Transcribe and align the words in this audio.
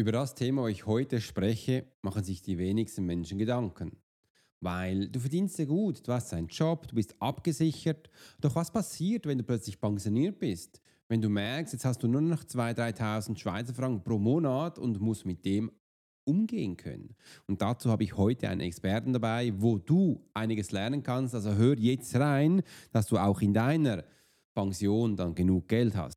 Über 0.00 0.12
das 0.12 0.34
Thema, 0.34 0.66
ich 0.66 0.86
heute 0.86 1.20
spreche, 1.20 1.84
machen 2.00 2.24
sich 2.24 2.40
die 2.40 2.56
wenigsten 2.56 3.04
Menschen 3.04 3.36
Gedanken. 3.36 3.98
Weil 4.58 5.10
du 5.10 5.20
verdienst 5.20 5.56
sehr 5.56 5.66
gut, 5.66 6.08
du 6.08 6.12
hast 6.14 6.32
einen 6.32 6.46
Job, 6.46 6.88
du 6.88 6.94
bist 6.94 7.14
abgesichert. 7.20 8.08
Doch 8.40 8.54
was 8.54 8.70
passiert, 8.70 9.26
wenn 9.26 9.36
du 9.36 9.44
plötzlich 9.44 9.78
pensioniert 9.78 10.38
bist? 10.38 10.80
Wenn 11.08 11.20
du 11.20 11.28
merkst, 11.28 11.74
jetzt 11.74 11.84
hast 11.84 12.02
du 12.02 12.08
nur 12.08 12.22
noch 12.22 12.44
2.000, 12.44 12.96
3.000 12.96 13.36
Schweizer 13.36 13.74
Franken 13.74 14.02
pro 14.02 14.18
Monat 14.18 14.78
und 14.78 14.98
musst 15.02 15.26
mit 15.26 15.44
dem 15.44 15.70
umgehen 16.24 16.78
können. 16.78 17.14
Und 17.46 17.60
dazu 17.60 17.90
habe 17.90 18.02
ich 18.02 18.16
heute 18.16 18.48
einen 18.48 18.62
Experten 18.62 19.12
dabei, 19.12 19.52
wo 19.54 19.76
du 19.76 20.26
einiges 20.32 20.72
lernen 20.72 21.02
kannst. 21.02 21.34
Also 21.34 21.56
hör 21.56 21.76
jetzt 21.76 22.16
rein, 22.16 22.62
dass 22.90 23.06
du 23.06 23.18
auch 23.18 23.42
in 23.42 23.52
deiner 23.52 24.04
Pension 24.54 25.14
dann 25.14 25.34
genug 25.34 25.68
Geld 25.68 25.94
hast. 25.94 26.16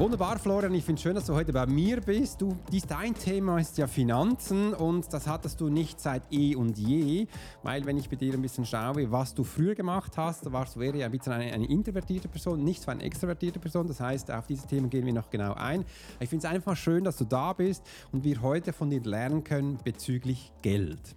Wunderbar, 0.00 0.38
Florian. 0.38 0.72
Ich 0.72 0.84
finde 0.84 0.98
es 0.98 1.02
schön, 1.02 1.14
dass 1.14 1.26
du 1.26 1.34
heute 1.34 1.52
bei 1.52 1.66
mir 1.66 2.00
bist. 2.00 2.40
Du, 2.40 2.56
dein 2.88 3.12
Thema 3.12 3.60
ist 3.60 3.76
ja 3.76 3.86
Finanzen 3.86 4.72
und 4.72 5.12
das 5.12 5.26
hattest 5.26 5.60
du 5.60 5.68
nicht 5.68 6.00
seit 6.00 6.22
eh 6.32 6.54
und 6.54 6.78
je, 6.78 7.26
weil 7.62 7.84
wenn 7.84 7.98
ich 7.98 8.08
bei 8.08 8.16
dir 8.16 8.32
ein 8.32 8.40
bisschen 8.40 8.64
schaue, 8.64 9.12
was 9.12 9.34
du 9.34 9.44
früher 9.44 9.74
gemacht 9.74 10.16
hast, 10.16 10.50
warst 10.50 10.76
du 10.76 10.80
eher 10.80 11.04
ein 11.04 11.12
bisschen 11.12 11.34
eine, 11.34 11.52
eine 11.52 11.66
introvertierte 11.66 12.28
Person, 12.28 12.64
nicht 12.64 12.80
so 12.80 12.90
eine 12.90 13.02
extrovertierte 13.02 13.58
Person. 13.58 13.88
Das 13.88 14.00
heißt, 14.00 14.30
auf 14.30 14.46
diese 14.46 14.66
Themen 14.66 14.88
gehen 14.88 15.04
wir 15.04 15.12
noch 15.12 15.28
genau 15.28 15.52
ein. 15.52 15.84
Ich 16.18 16.30
finde 16.30 16.46
es 16.46 16.50
einfach 16.50 16.78
schön, 16.78 17.04
dass 17.04 17.18
du 17.18 17.26
da 17.26 17.52
bist 17.52 17.86
und 18.10 18.24
wir 18.24 18.40
heute 18.40 18.72
von 18.72 18.88
dir 18.88 19.02
lernen 19.02 19.44
können 19.44 19.78
bezüglich 19.84 20.50
Geld. 20.62 21.14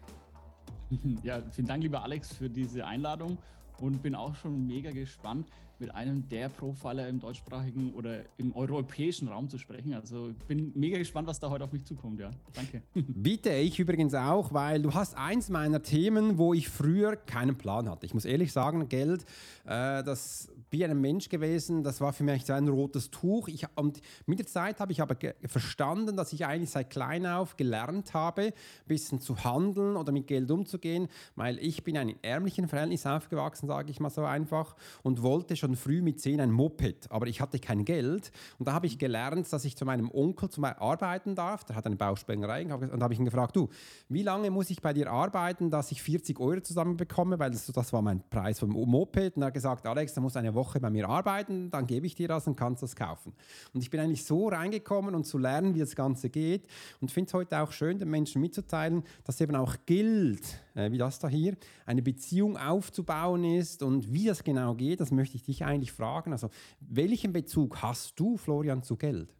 Ja, 1.23 1.41
vielen 1.51 1.67
Dank, 1.67 1.81
lieber 1.83 2.03
Alex, 2.03 2.33
für 2.33 2.49
diese 2.49 2.85
Einladung 2.85 3.37
und 3.79 4.01
bin 4.01 4.15
auch 4.15 4.35
schon 4.35 4.67
mega 4.67 4.91
gespannt, 4.91 5.47
mit 5.79 5.93
einem 5.93 6.27
der 6.29 6.49
Profiler 6.49 7.07
im 7.09 7.19
deutschsprachigen 7.19 7.93
oder 7.93 8.21
im 8.37 8.55
europäischen 8.55 9.27
Raum 9.27 9.49
zu 9.49 9.57
sprechen. 9.57 9.93
Also 9.93 10.33
bin 10.47 10.71
mega 10.75 10.97
gespannt, 10.97 11.27
was 11.27 11.39
da 11.39 11.49
heute 11.49 11.63
auf 11.65 11.73
mich 11.73 11.83
zukommt. 11.83 12.19
Ja, 12.19 12.31
danke. 12.53 12.81
Bitte, 12.93 13.51
ich 13.53 13.79
übrigens 13.79 14.13
auch, 14.13 14.53
weil 14.53 14.81
du 14.81 14.93
hast 14.93 15.17
eins 15.17 15.49
meiner 15.49 15.81
Themen, 15.81 16.37
wo 16.37 16.53
ich 16.53 16.69
früher 16.69 17.15
keinen 17.15 17.57
Plan 17.57 17.89
hatte. 17.89 18.05
Ich 18.05 18.13
muss 18.13 18.23
ehrlich 18.23 18.53
sagen, 18.53 18.87
Geld, 18.87 19.25
äh, 19.65 20.03
das 20.03 20.49
bin 20.73 20.89
ein 20.89 20.99
Mensch 20.99 21.29
gewesen, 21.29 21.83
das 21.83 22.01
war 22.01 22.13
für 22.13 22.23
mich 22.23 22.45
so 22.45 22.53
ein 22.53 22.67
rotes 22.67 23.11
Tuch. 23.11 23.47
Ich, 23.47 23.67
und 23.75 24.01
mit 24.25 24.39
der 24.39 24.47
Zeit 24.47 24.79
habe 24.79 24.91
ich 24.91 25.03
aber 25.03 25.15
verstanden, 25.45 26.17
dass 26.17 26.33
ich 26.33 26.47
eigentlich 26.47 26.71
seit 26.71 26.89
klein 26.89 27.27
auf 27.27 27.57
gelernt 27.57 28.15
habe, 28.15 28.41
ein 28.41 28.53
bisschen 28.87 29.21
zu 29.21 29.43
handeln 29.43 29.95
oder 29.95 30.11
mit 30.11 30.25
Geld 30.25 30.49
umzugehen, 30.49 31.09
weil 31.35 31.59
ich 31.59 31.83
bin 31.83 31.93
in 31.93 32.01
einem 32.01 32.15
ärmlichen 32.23 32.67
Verhältnis 32.67 33.05
aufgewachsen, 33.05 33.67
sage 33.67 33.91
ich 33.91 33.99
mal 33.99 34.09
so 34.09 34.23
einfach, 34.23 34.75
und 35.03 35.21
wollte 35.21 35.55
schon 35.55 35.75
früh 35.75 36.01
mit 36.01 36.19
zehn 36.19 36.41
ein 36.41 36.49
Moped, 36.49 37.11
aber 37.11 37.27
ich 37.27 37.39
hatte 37.39 37.59
kein 37.59 37.85
Geld. 37.85 38.31
Und 38.57 38.67
da 38.67 38.73
habe 38.73 38.87
ich 38.87 38.97
gelernt, 38.97 39.53
dass 39.53 39.65
ich 39.65 39.77
zu 39.77 39.85
meinem 39.85 40.09
Onkel 40.09 40.49
zum 40.49 40.63
arbeiten 40.63 41.35
darf. 41.35 41.65
Der 41.65 41.75
hat 41.75 41.85
eine 41.85 41.97
Bausprengerei 41.97 42.65
und 42.65 43.03
habe 43.03 43.13
ich 43.13 43.19
ihn 43.19 43.25
gefragt, 43.25 43.55
du, 43.55 43.69
wie 44.09 44.23
lange 44.23 44.49
muss 44.49 44.71
ich 44.71 44.81
bei 44.81 44.91
dir 44.91 45.11
arbeiten, 45.11 45.69
dass 45.69 45.91
ich 45.91 46.01
40 46.01 46.39
Euro 46.39 46.61
zusammenbekomme, 46.61 47.37
weil 47.37 47.51
das, 47.51 47.67
das 47.67 47.93
war 47.93 48.01
mein 48.01 48.27
Preis 48.31 48.57
vom 48.57 48.71
Moped. 48.71 49.35
Und 49.35 49.43
er 49.43 49.47
hat 49.47 49.53
gesagt, 49.53 49.85
Alex, 49.85 50.15
da 50.15 50.21
musst 50.21 50.35
eine 50.35 50.55
Woche 50.55 50.62
Woche 50.63 50.79
bei 50.79 50.89
mir 50.89 51.09
arbeiten, 51.09 51.69
dann 51.71 51.85
gebe 51.85 52.07
ich 52.07 52.15
dir 52.15 52.29
das 52.29 52.47
und 52.47 52.55
kannst 52.55 52.81
das 52.81 52.95
kaufen. 52.95 53.33
Und 53.73 53.81
ich 53.81 53.89
bin 53.89 53.99
eigentlich 53.99 54.23
so 54.23 54.47
reingekommen 54.47 55.13
und 55.13 55.25
zu 55.25 55.37
lernen, 55.37 55.75
wie 55.75 55.79
das 55.79 55.93
Ganze 55.93 56.29
geht 56.29 56.67
und 57.01 57.11
finde 57.11 57.27
es 57.27 57.33
heute 57.33 57.59
auch 57.59 57.73
schön, 57.73 57.99
den 57.99 58.09
Menschen 58.09 58.41
mitzuteilen, 58.41 59.03
dass 59.25 59.41
eben 59.41 59.57
auch 59.57 59.75
gilt, 59.85 60.61
äh, 60.73 60.89
wie 60.91 60.97
das 60.97 61.19
da 61.19 61.27
hier, 61.27 61.57
eine 61.85 62.01
Beziehung 62.01 62.55
aufzubauen 62.57 63.43
ist 63.43 63.83
und 63.83 64.13
wie 64.13 64.25
das 64.25 64.45
genau 64.45 64.73
geht, 64.75 65.01
das 65.01 65.11
möchte 65.11 65.35
ich 65.35 65.43
dich 65.43 65.65
eigentlich 65.65 65.91
fragen. 65.91 66.31
Also, 66.31 66.49
welchen 66.79 67.33
Bezug 67.33 67.81
hast 67.81 68.17
du, 68.17 68.37
Florian, 68.37 68.83
zu 68.83 68.95
Geld? 68.95 69.33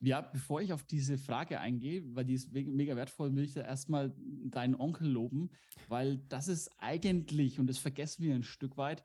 Ja, 0.00 0.20
bevor 0.20 0.60
ich 0.60 0.72
auf 0.72 0.84
diese 0.84 1.18
Frage 1.18 1.58
eingehe, 1.58 2.04
weil 2.14 2.24
die 2.24 2.34
ist 2.34 2.52
mega 2.52 2.94
wertvoll, 2.94 3.34
will 3.34 3.44
ich 3.44 3.54
da 3.54 3.62
erstmal 3.62 4.14
deinen 4.44 4.76
Onkel 4.76 5.08
loben, 5.08 5.50
weil 5.88 6.18
das 6.28 6.46
ist 6.46 6.70
eigentlich, 6.78 7.58
und 7.58 7.66
das 7.66 7.78
vergessen 7.78 8.22
wir 8.22 8.34
ein 8.34 8.44
Stück 8.44 8.76
weit, 8.76 9.02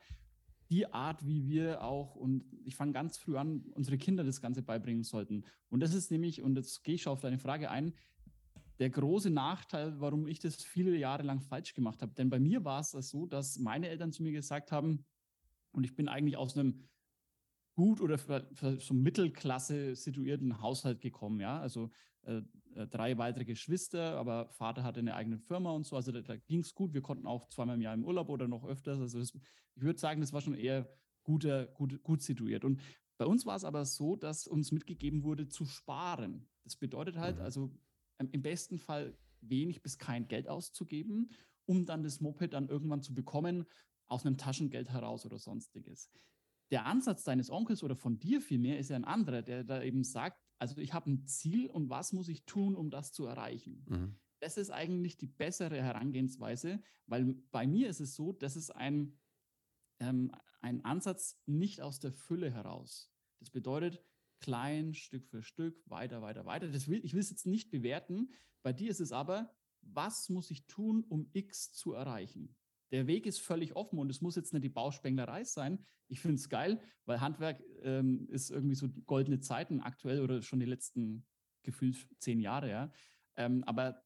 die 0.74 0.92
Art, 0.92 1.24
wie 1.24 1.48
wir 1.48 1.84
auch, 1.84 2.16
und 2.16 2.44
ich 2.66 2.76
fange 2.76 2.94
ganz 2.94 3.20
früh 3.20 3.38
an, 3.38 3.64
unsere 3.76 4.00
Kinder 4.00 4.24
das 4.24 4.42
Ganze 4.42 4.64
beibringen 4.64 5.04
sollten. 5.04 5.46
Und 5.70 5.82
das 5.82 5.94
ist 5.94 6.10
nämlich, 6.10 6.42
und 6.42 6.56
jetzt 6.56 6.84
gehe 6.84 6.96
ich 6.96 7.04
schon 7.04 7.14
auf 7.14 7.22
deine 7.22 7.38
Frage 7.38 7.70
ein, 7.70 7.94
der 8.80 8.90
große 8.90 9.30
Nachteil, 9.30 10.00
warum 10.00 10.28
ich 10.28 10.40
das 10.40 10.56
viele 10.64 10.98
Jahre 10.98 11.22
lang 11.22 11.42
falsch 11.42 11.76
gemacht 11.76 12.02
habe. 12.02 12.16
Denn 12.16 12.32
bei 12.32 12.40
mir 12.40 12.66
war 12.66 12.80
es 12.80 12.90
so, 12.92 13.28
dass 13.28 13.60
meine 13.60 13.88
Eltern 13.88 14.12
zu 14.12 14.24
mir 14.24 14.32
gesagt 14.32 14.72
haben, 14.72 15.06
und 15.74 15.84
ich 15.84 15.96
bin 15.96 16.08
eigentlich 16.08 16.38
aus 16.38 16.58
einem 16.58 16.90
gut 17.76 18.02
oder 18.02 18.18
für, 18.18 18.50
für 18.54 18.80
so 18.80 18.96
Mittelklasse 18.96 19.96
situierten 19.96 20.60
Haushalt 20.60 21.02
gekommen, 21.02 21.40
ja. 21.40 21.60
Also 21.60 21.92
äh, 22.24 22.42
äh, 22.76 22.88
drei 22.88 23.18
weitere 23.18 23.46
Geschwister, 23.46 24.18
aber 24.18 24.50
Vater 24.50 24.84
hatte 24.84 25.00
eine 25.00 25.16
eigene 25.16 25.38
Firma 25.38 25.72
und 25.72 25.86
so, 25.86 25.96
also 25.96 26.12
da, 26.12 26.22
da 26.22 26.36
ging 26.36 26.60
es 26.60 26.74
gut. 26.74 26.94
Wir 26.94 27.02
konnten 27.02 27.28
auch 27.28 27.48
zweimal 27.50 27.76
im 27.76 27.82
Jahr 27.82 27.94
im 27.94 28.04
Urlaub 28.04 28.30
oder 28.30 28.48
noch 28.48 28.66
öfters. 28.66 29.00
Also 29.00 29.20
das, 29.20 29.34
ich 29.76 29.84
würde 29.84 30.00
sagen, 30.00 30.22
das 30.22 30.34
war 30.34 30.42
schon 30.42 30.56
eher 30.56 30.88
guter, 31.24 31.68
gut, 31.68 32.02
gut 32.04 32.22
situiert. 32.22 32.66
Und 32.66 32.82
bei 33.18 33.26
uns 33.26 33.46
war 33.46 33.56
es 33.56 33.64
aber 33.64 33.86
so, 33.86 34.16
dass 34.16 34.48
uns 34.48 34.72
mitgegeben 34.72 35.24
wurde 35.24 35.48
zu 35.48 35.66
sparen. 35.66 36.48
Das 36.64 36.76
bedeutet 36.76 37.18
halt, 37.18 37.38
mhm. 37.38 37.44
also 37.44 37.72
im 38.20 38.42
besten 38.42 38.78
Fall 38.78 39.18
wenig 39.42 39.82
bis 39.82 39.98
kein 39.98 40.28
Geld 40.28 40.48
auszugeben, 40.48 41.32
um 41.66 41.86
dann 41.86 42.04
das 42.04 42.22
Moped 42.22 42.54
dann 42.54 42.70
irgendwann 42.70 43.02
zu 43.02 43.14
bekommen, 43.14 43.66
aus 44.08 44.26
einem 44.26 44.38
Taschengeld 44.38 44.90
heraus 44.90 45.26
oder 45.26 45.38
sonstiges. 45.38 46.12
Der 46.72 46.86
Ansatz 46.86 47.24
deines 47.24 47.50
Onkels 47.50 47.84
oder 47.84 47.96
von 47.96 48.20
dir 48.20 48.42
vielmehr 48.42 48.80
ist 48.80 48.90
ja 48.90 48.96
ein 48.96 49.06
anderer, 49.06 49.42
der 49.42 49.64
da 49.64 49.82
eben 49.84 50.04
sagt, 50.04 50.40
also 50.60 50.78
ich 50.78 50.94
habe 50.94 51.12
ein 51.12 51.26
Ziel 51.26 51.68
und 51.68 51.90
was 51.90 52.14
muss 52.14 52.30
ich 52.30 52.46
tun, 52.46 52.76
um 52.76 52.90
das 52.90 53.12
zu 53.12 53.26
erreichen? 53.26 53.86
Mhm. 53.88 54.16
Das 54.40 54.58
ist 54.58 54.72
eigentlich 54.72 55.18
die 55.18 55.28
bessere 55.28 55.82
Herangehensweise, 55.82 56.82
weil 57.06 57.34
bei 57.52 57.66
mir 57.66 57.90
ist 57.90 58.02
es 58.02 58.16
so, 58.16 58.34
das 58.34 58.56
ist 58.56 58.72
ein, 58.72 59.18
ähm, 60.00 60.32
ein 60.62 60.84
Ansatz 60.84 61.42
nicht 61.46 61.82
aus 61.82 62.00
der 62.00 62.12
Fülle 62.12 62.52
heraus. 62.52 63.12
Das 63.40 63.50
bedeutet, 63.50 64.04
klein, 64.40 64.94
Stück 64.94 65.26
für 65.28 65.42
Stück, 65.42 65.82
weiter, 65.90 66.22
weiter, 66.22 66.46
weiter. 66.46 66.68
Das 66.68 66.88
will, 66.88 67.04
ich 67.04 67.14
will 67.14 67.22
es 67.22 67.30
jetzt 67.30 67.46
nicht 67.46 67.72
bewerten. 67.72 68.30
Bei 68.62 68.74
dir 68.74 68.92
ist 68.92 69.00
es 69.00 69.14
aber, 69.14 69.54
was 69.82 70.30
muss 70.30 70.52
ich 70.52 70.68
tun, 70.68 71.04
um 71.08 71.30
X 71.34 71.72
zu 71.74 71.94
erreichen? 71.94 72.56
Der 72.94 73.08
Weg 73.08 73.26
ist 73.26 73.42
völlig 73.42 73.76
offen 73.76 73.98
und 73.98 74.12
es 74.12 74.22
muss 74.22 74.36
jetzt 74.36 74.54
nicht 74.54 74.64
die 74.64 74.70
Bauspenglerei 74.70 75.44
sein. 75.44 75.84
Ich 76.10 76.20
finde 76.20 76.36
es 76.36 76.48
geil, 76.48 76.80
weil 77.06 77.22
Handwerk 77.22 77.60
ähm, 77.82 78.28
ist 78.30 78.52
irgendwie 78.52 78.76
so 78.76 78.88
goldene 79.08 79.40
Zeiten 79.40 79.82
aktuell 79.82 80.22
oder 80.22 80.44
schon 80.44 80.60
die 80.60 80.68
letzten 80.68 81.26
gefühlt 81.64 82.08
zehn 82.20 82.40
Jahre, 82.40 82.70
ja. 82.70 82.92
Ähm, 83.36 83.64
aber 83.64 84.04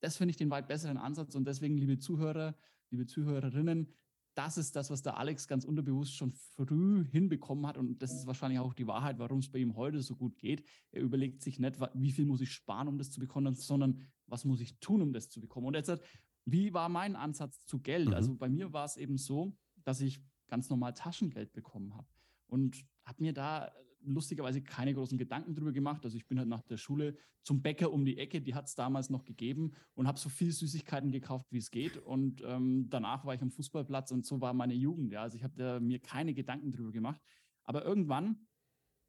das 0.00 0.16
finde 0.16 0.32
ich 0.32 0.36
den 0.36 0.50
weit 0.50 0.66
besseren 0.66 0.96
Ansatz 0.96 1.36
und 1.36 1.46
deswegen, 1.46 1.78
liebe 1.78 1.96
Zuhörer, 1.96 2.56
liebe 2.90 3.06
Zuhörerinnen, 3.06 3.94
das 4.34 4.58
ist 4.58 4.74
das, 4.74 4.90
was 4.90 5.02
der 5.02 5.16
Alex 5.16 5.46
ganz 5.46 5.64
unterbewusst 5.64 6.16
schon 6.16 6.32
früh 6.32 7.04
hinbekommen 7.06 7.66
hat. 7.66 7.78
Und 7.78 8.02
das 8.02 8.12
ist 8.12 8.26
wahrscheinlich 8.26 8.58
auch 8.58 8.74
die 8.74 8.88
Wahrheit, 8.88 9.18
warum 9.18 9.38
es 9.38 9.48
bei 9.48 9.60
ihm 9.60 9.76
heute 9.76 10.00
so 10.00 10.16
gut 10.16 10.36
geht. 10.38 10.66
Er 10.90 11.02
überlegt 11.02 11.40
sich 11.40 11.60
nicht, 11.60 11.78
wie 11.94 12.10
viel 12.10 12.26
muss 12.26 12.40
ich 12.40 12.50
sparen, 12.50 12.88
um 12.88 12.98
das 12.98 13.12
zu 13.12 13.20
bekommen, 13.20 13.54
sondern 13.54 14.00
was 14.26 14.44
muss 14.44 14.60
ich 14.60 14.78
tun, 14.80 15.02
um 15.02 15.12
das 15.12 15.30
zu 15.30 15.40
bekommen. 15.40 15.68
Und 15.68 15.74
jetzt 15.74 15.92
wie 16.44 16.74
war 16.74 16.88
mein 16.88 17.16
Ansatz 17.16 17.64
zu 17.64 17.80
Geld? 17.80 18.08
Mhm. 18.08 18.14
Also 18.14 18.34
bei 18.34 18.48
mir 18.48 18.72
war 18.72 18.84
es 18.84 18.96
eben 18.96 19.16
so, 19.16 19.56
dass 19.84 20.00
ich 20.00 20.20
ganz 20.48 20.68
normal 20.68 20.94
Taschengeld 20.94 21.52
bekommen 21.52 21.94
habe 21.94 22.08
und 22.46 22.84
habe 23.04 23.22
mir 23.22 23.32
da 23.32 23.72
lustigerweise 24.06 24.62
keine 24.62 24.94
großen 24.94 25.18
Gedanken 25.18 25.54
drüber 25.54 25.72
gemacht. 25.72 26.04
Also 26.04 26.16
ich 26.16 26.26
bin 26.26 26.38
halt 26.38 26.48
nach 26.48 26.62
der 26.62 26.76
Schule 26.76 27.16
zum 27.42 27.62
Bäcker 27.62 27.92
um 27.92 28.04
die 28.04 28.18
Ecke, 28.18 28.40
die 28.40 28.54
hat 28.54 28.66
es 28.66 28.74
damals 28.74 29.10
noch 29.10 29.24
gegeben 29.24 29.72
und 29.94 30.06
habe 30.06 30.18
so 30.18 30.28
viel 30.28 30.52
Süßigkeiten 30.52 31.10
gekauft, 31.10 31.46
wie 31.50 31.58
es 31.58 31.70
geht. 31.70 31.96
Und 31.98 32.42
ähm, 32.44 32.86
danach 32.88 33.24
war 33.24 33.34
ich 33.34 33.42
am 33.42 33.50
Fußballplatz 33.50 34.10
und 34.12 34.24
so 34.26 34.40
war 34.40 34.52
meine 34.52 34.74
Jugend. 34.74 35.12
Ja. 35.12 35.22
Also 35.22 35.36
ich 35.36 35.44
habe 35.44 35.80
mir 35.80 36.00
keine 36.00 36.34
Gedanken 36.34 36.70
drüber 36.70 36.92
gemacht. 36.92 37.20
Aber 37.64 37.84
irgendwann, 37.84 38.46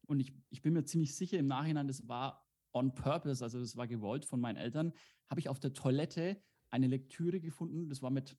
und 0.06 0.20
ich, 0.20 0.34
ich 0.50 0.62
bin 0.62 0.72
mir 0.72 0.84
ziemlich 0.84 1.14
sicher 1.14 1.38
im 1.38 1.46
Nachhinein, 1.46 1.88
das 1.88 2.08
war 2.08 2.46
on 2.72 2.94
purpose, 2.94 3.42
also 3.42 3.58
das 3.58 3.76
war 3.76 3.86
gewollt 3.86 4.24
von 4.24 4.40
meinen 4.40 4.56
Eltern, 4.56 4.92
habe 5.28 5.40
ich 5.40 5.48
auf 5.48 5.58
der 5.58 5.72
Toilette 5.72 6.40
eine 6.70 6.86
Lektüre 6.86 7.40
gefunden, 7.40 7.88
das 7.88 8.02
war 8.02 8.10
mit 8.10 8.36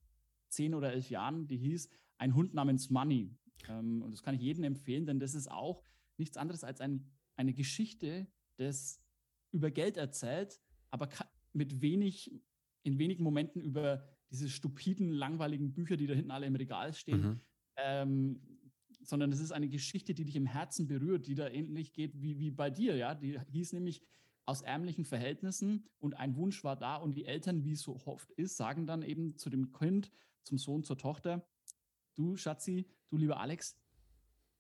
zehn 0.50 0.74
oder 0.74 0.94
elf 0.94 1.09
Jahren, 1.09 1.47
die 1.47 1.57
hieß 1.57 1.89
Ein 2.18 2.33
Hund 2.33 2.53
namens 2.53 2.89
Money. 2.89 3.35
Ähm, 3.68 4.01
und 4.01 4.12
das 4.12 4.24
kann 4.24 4.35
ich 4.35 4.41
jedem 4.41 4.63
empfehlen, 4.63 5.06
denn 5.06 5.19
das 5.19 5.35
ist 5.35 5.51
auch 5.51 5.83
nichts 6.18 6.38
anderes 6.38 6.63
als 6.63 6.81
ein, 6.81 7.06
eine 7.35 7.53
Geschichte, 7.53 8.27
das 8.57 9.01
über 9.51 9.71
Geld 9.71 9.97
erzählt, 9.97 10.59
aber 10.89 11.09
mit 11.53 11.81
wenig, 11.81 12.31
in 12.83 13.00
wenigen 13.00 13.24
Momenten 13.24 13.62
über 13.62 14.07
diese 14.31 14.50
stupiden, 14.50 15.12
langweiligen 15.12 15.74
Bücher, 15.74 15.97
die 15.97 16.07
da 16.07 16.13
hinten 16.13 16.31
alle 16.31 16.47
im 16.47 16.56
Regal 16.56 16.94
stehen, 16.94 17.21
mhm. 17.21 17.41
ähm, 17.77 18.41
sondern 19.01 19.31
es 19.31 19.39
ist 19.39 19.51
eine 19.51 19.69
Geschichte, 19.69 20.13
die 20.13 20.25
dich 20.25 20.35
im 20.35 20.45
Herzen 20.45 20.88
berührt, 20.88 21.27
die 21.27 21.35
da 21.35 21.47
ähnlich 21.47 21.94
geht 21.94 22.21
wie, 22.21 22.38
wie 22.39 22.51
bei 22.51 22.69
dir, 22.69 22.95
ja. 22.95 23.15
Die 23.15 23.39
hieß 23.51 23.74
nämlich 23.74 24.01
aus 24.47 24.61
ärmlichen 24.61 25.03
Verhältnissen 25.03 25.85
und 25.99 26.15
ein 26.15 26.35
Wunsch 26.38 26.63
war 26.63 26.77
da 26.77 26.95
und 26.95 27.15
die 27.15 27.25
Eltern, 27.25 27.65
wie 27.65 27.73
es 27.73 27.81
so 27.81 27.99
oft 28.05 28.31
ist, 28.31 28.55
sagen 28.55 28.88
dann 28.88 29.03
eben 29.03 29.38
zu 29.38 29.49
dem 29.49 29.73
Kind, 29.73 30.09
zum 30.44 30.57
Sohn, 30.57 30.83
zur 30.83 30.97
Tochter, 30.97 31.45
du 32.15 32.38
Schatzi, 32.38 32.88
du 33.09 33.17
lieber 33.17 33.39
Alex, 33.41 33.77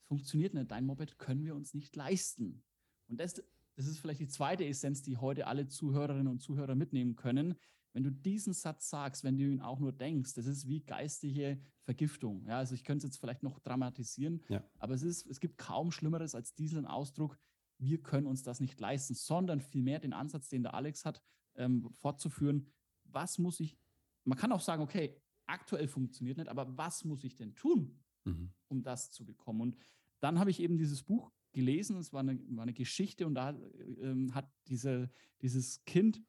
funktioniert 0.03 0.53
nicht, 0.53 0.69
dein 0.71 0.85
Moped 0.85 1.17
können 1.17 1.45
wir 1.45 1.55
uns 1.55 1.73
nicht 1.73 1.95
leisten. 1.95 2.63
Und 3.07 3.19
das, 3.21 3.41
das 3.75 3.87
ist 3.87 3.99
vielleicht 3.99 4.19
die 4.19 4.27
zweite 4.27 4.65
Essenz, 4.65 5.03
die 5.03 5.15
heute 5.15 5.47
alle 5.47 5.67
Zuhörerinnen 5.67 6.27
und 6.27 6.41
Zuhörer 6.41 6.75
mitnehmen 6.75 7.15
können. 7.15 7.55
Wenn 7.93 8.03
du 8.03 8.11
diesen 8.11 8.53
Satz 8.53 8.89
sagst, 8.89 9.23
wenn 9.23 9.37
du 9.37 9.45
ihn 9.45 9.61
auch 9.61 9.79
nur 9.79 9.93
denkst, 9.93 10.33
das 10.33 10.47
ist 10.47 10.67
wie 10.67 10.81
geistige 10.81 11.59
Vergiftung. 11.83 12.45
Ja, 12.45 12.57
also 12.57 12.75
ich 12.75 12.83
könnte 12.83 13.05
es 13.05 13.13
jetzt 13.13 13.19
vielleicht 13.21 13.41
noch 13.41 13.59
dramatisieren, 13.59 14.43
ja. 14.49 14.61
aber 14.79 14.95
es, 14.95 15.03
ist, 15.03 15.25
es 15.27 15.39
gibt 15.39 15.57
kaum 15.57 15.91
Schlimmeres 15.91 16.35
als 16.35 16.53
diesen 16.53 16.85
Ausdruck, 16.85 17.39
wir 17.79 18.01
können 18.01 18.27
uns 18.27 18.43
das 18.43 18.59
nicht 18.59 18.79
leisten, 18.79 19.13
sondern 19.13 19.61
vielmehr 19.61 19.99
den 19.99 20.13
Ansatz, 20.13 20.49
den 20.49 20.63
der 20.63 20.73
Alex 20.73 21.05
hat, 21.05 21.21
ähm, 21.55 21.89
fortzuführen, 21.91 22.67
was 23.03 23.37
muss 23.37 23.59
ich, 23.59 23.77
man 24.23 24.37
kann 24.37 24.51
auch 24.51 24.61
sagen, 24.61 24.81
okay, 24.81 25.15
aktuell 25.45 25.87
funktioniert 25.87 26.37
nicht, 26.37 26.49
aber 26.49 26.77
was 26.77 27.03
muss 27.05 27.23
ich 27.23 27.35
denn 27.35 27.55
tun, 27.55 27.99
mhm. 28.25 28.51
um 28.67 28.83
das 28.83 29.11
zu 29.11 29.25
bekommen? 29.25 29.61
Und 29.61 29.77
dann 30.19 30.39
habe 30.39 30.51
ich 30.51 30.59
eben 30.59 30.77
dieses 30.77 31.03
Buch 31.03 31.31
gelesen, 31.53 31.97
es 31.97 32.13
war 32.13 32.19
eine, 32.21 32.39
war 32.55 32.63
eine 32.63 32.73
Geschichte 32.73 33.25
und 33.25 33.35
da 33.35 33.57
ähm, 34.01 34.33
hat 34.33 34.51
diese, 34.67 35.09
dieses 35.41 35.83
Kind 35.85 36.21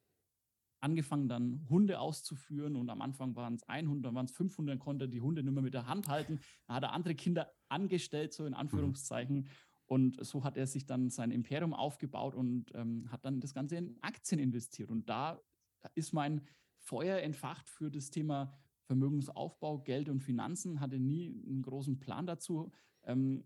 angefangen, 0.81 1.29
dann 1.29 1.67
Hunde 1.69 1.99
auszuführen 1.99 2.77
und 2.77 2.89
am 2.91 3.03
Anfang 3.03 3.35
waren 3.35 3.55
es 3.55 3.63
100, 3.65 4.07
dann 4.07 4.15
waren 4.15 4.27
es 4.27 4.33
500, 4.33 4.75
dann 4.75 4.79
konnte 4.79 5.09
die 5.09 5.21
Hunde 5.21 5.43
nur 5.43 5.53
mehr 5.53 5.63
mit 5.63 5.75
der 5.75 5.87
Hand 5.87 6.09
halten. 6.09 6.41
Da 6.67 6.75
hat 6.75 6.85
er 6.85 6.93
andere 6.93 7.15
Kinder 7.15 7.53
angestellt, 7.69 8.33
so 8.33 8.45
in 8.45 8.53
mhm. 8.53 8.59
Anführungszeichen. 8.59 9.49
Und 9.89 10.25
so 10.25 10.45
hat 10.45 10.57
er 10.59 10.67
sich 10.67 10.85
dann 10.85 11.09
sein 11.09 11.31
Imperium 11.31 11.73
aufgebaut 11.73 12.35
und 12.35 12.67
ähm, 12.75 13.11
hat 13.11 13.25
dann 13.25 13.41
das 13.41 13.55
Ganze 13.55 13.77
in 13.77 13.97
Aktien 14.03 14.39
investiert. 14.39 14.91
Und 14.91 15.09
da 15.09 15.41
ist 15.95 16.13
mein 16.13 16.43
Feuer 16.77 17.19
entfacht 17.19 17.69
für 17.69 17.91
das 17.91 18.11
Thema 18.11 18.53
Vermögensaufbau, 18.85 19.79
Geld 19.79 20.09
und 20.09 20.21
Finanzen, 20.21 20.81
hatte 20.81 20.99
nie 20.99 21.43
einen 21.47 21.63
großen 21.63 21.99
Plan 22.01 22.27
dazu. 22.27 22.71
Ähm, 23.05 23.45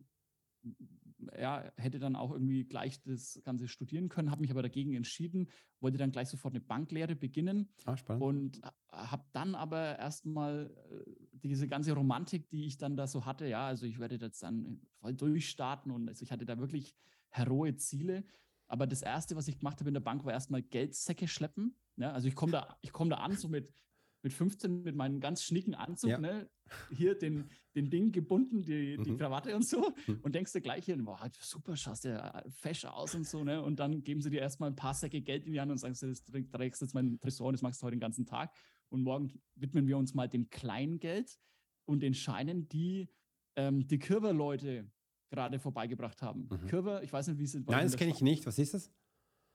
ja, 1.39 1.73
hätte 1.77 1.99
dann 1.99 2.17
auch 2.17 2.33
irgendwie 2.33 2.65
gleich 2.65 3.00
das 3.03 3.41
Ganze 3.44 3.69
studieren 3.69 4.09
können, 4.09 4.31
habe 4.31 4.41
mich 4.41 4.50
aber 4.50 4.62
dagegen 4.62 4.94
entschieden, 4.94 5.49
wollte 5.81 5.99
dann 5.99 6.11
gleich 6.11 6.29
sofort 6.29 6.55
eine 6.55 6.61
Banklehre 6.61 7.15
beginnen 7.15 7.69
ah, 7.85 7.97
und 8.19 8.61
habe 8.91 9.25
dann 9.33 9.55
aber 9.55 9.99
erstmal 9.99 10.75
äh, 10.91 11.22
diese 11.43 11.69
ganze 11.69 11.93
Romantik, 11.93 12.49
die 12.49 12.67
ich 12.67 12.79
dann 12.79 12.97
da 12.97 13.06
so 13.06 13.25
hatte, 13.25 13.47
ja, 13.47 13.67
also 13.67 13.87
ich 13.87 13.99
werde 13.99 14.17
jetzt 14.17 14.43
dann 14.43 14.81
voll 15.00 15.15
durchstarten 15.15 15.91
und 15.91 16.09
also 16.09 16.23
ich 16.23 16.31
hatte 16.31 16.47
da 16.47 16.59
wirklich 16.59 16.94
heroe 17.31 17.77
Ziele. 17.77 18.25
Aber 18.69 18.87
das 18.87 19.03
erste, 19.03 19.37
was 19.37 19.49
ich 19.49 19.59
gemacht 19.59 19.81
habe 19.81 19.91
in 19.91 19.94
der 19.94 20.00
Bank, 20.00 20.25
war 20.25 20.33
erstmal 20.33 20.62
Geldsäcke 20.62 21.29
schleppen. 21.29 21.77
Ja, 21.97 22.12
also 22.12 22.29
ich 22.29 22.35
komme 22.35 22.53
da, 22.53 22.79
ich 22.81 22.93
komme 22.93 23.11
da 23.11 23.17
an, 23.17 23.37
so 23.37 23.49
mit 23.49 23.75
mit 24.23 24.33
15 24.33 24.83
mit 24.83 24.94
meinem 24.94 25.21
ganz 25.21 25.43
schnicken 25.43 25.75
Anzug, 25.75 26.11
ja. 26.11 26.19
ne? 26.19 26.49
hier 26.91 27.19
den, 27.19 27.50
den 27.75 27.91
Ding 27.91 28.12
gebunden, 28.12 28.62
die, 28.62 28.97
die 28.97 29.11
mhm. 29.11 29.19
Krawatte 29.19 29.55
und 29.55 29.67
so, 29.67 29.93
mhm. 30.06 30.21
und 30.23 30.35
denkst 30.35 30.53
dir 30.53 30.61
gleich 30.61 30.85
hier, 30.85 30.97
boah, 30.97 31.29
super, 31.41 31.77
schaust 31.77 32.05
ja 32.05 32.43
fesch 32.49 32.85
aus 32.85 33.15
und 33.15 33.27
so, 33.27 33.44
ne? 33.44 33.61
Und 33.61 33.81
dann 33.81 34.03
geben 34.05 34.21
sie 34.21 34.31
dir 34.31 34.41
erstmal 34.41 34.71
ein 34.71 34.77
paar 34.77 34.94
Säcke 34.94 35.21
Geld 35.21 35.44
in 35.44 35.53
die 35.53 35.61
Hand 35.61 35.71
und 35.71 35.79
sagen, 35.79 35.97
das 36.00 36.25
trägst 36.25 36.81
jetzt 36.81 36.94
mein 36.94 37.19
Tresor 37.19 37.49
und 37.49 37.55
das 37.55 37.62
machst 37.62 37.83
du 37.83 37.87
heute 37.87 37.97
den 37.97 38.00
ganzen 38.00 38.25
Tag. 38.25 38.55
Und 38.93 39.03
morgen 39.03 39.33
widmen 39.55 39.87
wir 39.87 39.97
uns 39.97 40.12
mal 40.12 40.29
dem 40.29 40.50
Kleingeld 40.50 41.39
und 41.87 42.00
den 42.00 42.15
Scheinen, 42.15 42.69
die 42.69 43.09
ähm, 43.56 43.87
die 43.87 43.99
Kirwer-Leute 43.99 44.91
gerade 45.31 45.59
vorbeigebracht 45.59 46.21
haben. 46.21 46.49
Mhm. 46.50 46.67
Kirwer, 46.67 47.03
ich 47.03 47.12
weiß 47.12 47.29
nicht, 47.29 47.39
wie 47.39 47.44
es 47.44 47.55
ist. 47.55 47.69
Nein, 47.69 47.85
das 47.87 47.97
kenne 47.97 48.11
ich 48.11 48.21
nicht. 48.21 48.47
Was 48.47 48.59
ist 48.59 48.75
das? 48.75 48.93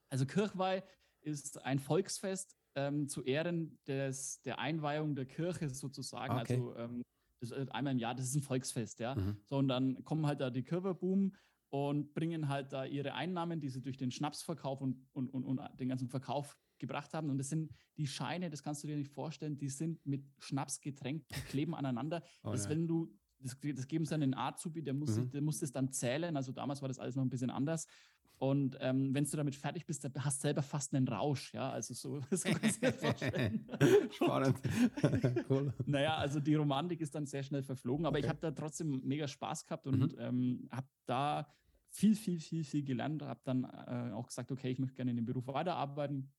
Also 0.09 0.25
Kirchweih 0.25 0.83
ist 1.21 1.63
ein 1.63 1.79
Volksfest, 1.79 2.57
ähm, 2.75 3.07
zu 3.07 3.23
Ehren 3.23 3.79
des, 3.85 4.41
der 4.41 4.59
Einweihung 4.59 5.15
der 5.15 5.25
Kirche 5.25 5.69
sozusagen. 5.69 6.39
Okay. 6.39 6.53
Also 6.53 6.75
ähm, 6.75 7.03
das, 7.39 7.51
äh, 7.51 7.65
einmal 7.69 7.93
im 7.93 7.99
Jahr, 7.99 8.15
das 8.15 8.25
ist 8.25 8.35
ein 8.35 8.41
Volksfest, 8.41 8.99
ja. 8.99 9.15
Mhm. 9.15 9.37
So, 9.45 9.57
und 9.57 9.67
dann 9.67 10.03
kommen 10.03 10.25
halt 10.25 10.41
da 10.41 10.49
die 10.49 10.63
Kirwerboom 10.63 11.35
und 11.69 12.13
bringen 12.13 12.47
halt 12.47 12.73
da 12.73 12.85
ihre 12.85 13.13
Einnahmen, 13.13 13.59
die 13.59 13.69
sie 13.69 13.81
durch 13.81 13.97
den 13.97 14.11
Schnapsverkauf 14.11 14.81
und, 14.81 15.05
und, 15.13 15.29
und, 15.29 15.43
und 15.43 15.61
den 15.79 15.89
ganzen 15.89 16.07
Verkauf 16.07 16.57
gebracht 16.79 17.13
haben. 17.13 17.29
Und 17.29 17.37
das 17.37 17.49
sind 17.49 17.71
die 17.97 18.07
Scheine, 18.07 18.49
das 18.49 18.63
kannst 18.63 18.83
du 18.83 18.87
dir 18.87 18.95
nicht 18.95 19.11
vorstellen, 19.11 19.57
die 19.57 19.69
sind 19.69 20.05
mit 20.05 20.23
Schnaps 20.39 20.79
getränkt, 20.79 21.29
die 21.35 21.41
kleben 21.41 21.75
aneinander. 21.75 22.23
Oh, 22.43 22.51
das, 22.51 22.65
ja. 22.65 22.71
wenn 22.71 22.87
du, 22.87 23.11
das, 23.39 23.57
das 23.75 23.87
geben 23.87 24.05
sie 24.05 24.13
an 24.13 24.21
den 24.21 24.33
Azubi, 24.33 24.81
der 24.83 24.93
muss, 24.93 25.17
mhm. 25.17 25.31
der 25.31 25.41
muss 25.41 25.59
das 25.59 25.71
dann 25.71 25.91
zählen. 25.91 26.37
Also 26.37 26.51
damals 26.51 26.81
war 26.81 26.87
das 26.87 26.99
alles 26.99 27.15
noch 27.15 27.23
ein 27.23 27.29
bisschen 27.29 27.49
anders. 27.49 27.87
Und 28.39 28.77
ähm, 28.81 29.13
wenn 29.15 29.23
du 29.23 29.37
damit 29.37 29.55
fertig 29.55 29.85
bist, 29.85 30.03
dann 30.03 30.13
hast 30.23 30.39
du 30.39 30.41
selber 30.43 30.61
fast 30.61 30.93
einen 30.93 31.07
Rausch, 31.07 31.53
ja. 31.53 31.71
Also 31.71 31.93
so, 31.93 32.21
so 32.31 32.49
kannst 32.49 32.83
du 32.83 32.91
dir 32.91 32.93
vorstellen. 32.97 33.67
Spannend. 34.11 34.59
cool. 35.49 35.73
Naja, 35.85 36.15
also 36.17 36.39
die 36.39 36.55
Romantik 36.55 37.01
ist 37.01 37.15
dann 37.15 37.25
sehr 37.25 37.43
schnell 37.43 37.63
verflogen, 37.63 38.05
aber 38.05 38.17
okay. 38.17 38.25
ich 38.25 38.29
habe 38.29 38.39
da 38.39 38.51
trotzdem 38.51 39.01
mega 39.03 39.27
Spaß 39.27 39.65
gehabt 39.65 39.87
und 39.87 40.13
mhm. 40.13 40.19
ähm, 40.19 40.69
habe 40.71 40.87
da 41.05 41.47
viel, 41.89 42.15
viel, 42.15 42.39
viel, 42.39 42.63
viel 42.63 42.83
gelernt. 42.83 43.23
Habe 43.23 43.41
dann 43.43 43.63
äh, 43.63 44.13
auch 44.13 44.27
gesagt, 44.27 44.51
okay, 44.51 44.69
ich 44.69 44.79
möchte 44.79 44.95
gerne 44.95 45.11
in 45.11 45.17
dem 45.17 45.25
Beruf 45.25 45.47
weiterarbeiten. 45.47 46.31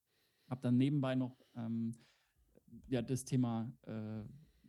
Habe 0.49 0.61
dann 0.63 0.77
nebenbei 0.77 1.15
noch 1.15 1.37
ähm, 1.55 1.95
ja, 2.89 3.03
das 3.03 3.25
Thema 3.25 3.73
äh, 3.87 4.23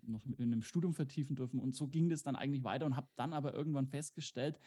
noch 0.04 0.26
in 0.26 0.36
einem 0.40 0.62
Studium 0.62 0.94
vertiefen 0.94 1.36
dürfen. 1.36 1.60
Und 1.60 1.76
so 1.76 1.88
ging 1.88 2.10
das 2.10 2.24
dann 2.24 2.36
eigentlich 2.36 2.64
weiter 2.64 2.86
und 2.86 2.96
habe 2.96 3.08
dann 3.16 3.34
aber 3.34 3.54
irgendwann 3.54 3.88
festgestellt, 3.88 4.60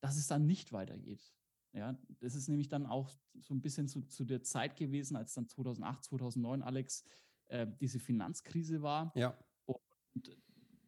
dass 0.00 0.16
es 0.16 0.26
dann 0.26 0.46
nicht 0.46 0.72
weitergeht. 0.72 1.32
Ja, 1.72 1.98
das 2.20 2.34
ist 2.34 2.48
nämlich 2.48 2.68
dann 2.68 2.86
auch 2.86 3.10
so 3.40 3.52
ein 3.52 3.60
bisschen 3.60 3.88
zu, 3.88 4.02
zu 4.02 4.24
der 4.24 4.42
Zeit 4.42 4.76
gewesen, 4.76 5.16
als 5.16 5.34
dann 5.34 5.48
2008, 5.48 6.04
2009, 6.04 6.62
Alex, 6.62 7.04
äh, 7.46 7.66
diese 7.80 7.98
Finanzkrise 7.98 8.80
war. 8.80 9.12
Ja. 9.16 9.36
Und 9.66 10.36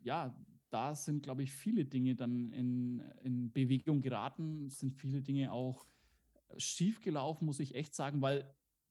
ja, 0.01 0.35
da 0.71 0.95
sind, 0.95 1.25
glaube 1.25 1.43
ich, 1.43 1.53
viele 1.53 1.85
Dinge 1.85 2.15
dann 2.15 2.53
in, 2.53 3.01
in 3.23 3.53
Bewegung 3.53 4.01
geraten, 4.01 4.67
es 4.67 4.79
sind 4.79 4.95
viele 4.95 5.23
Dinge 5.23 5.53
auch 5.53 5.87
schief 6.57 7.01
gelaufen, 7.01 7.47
muss 7.47 7.61
ich 7.61 7.75
echt 7.75 7.95
sagen, 7.95 8.23
weil 8.23 8.49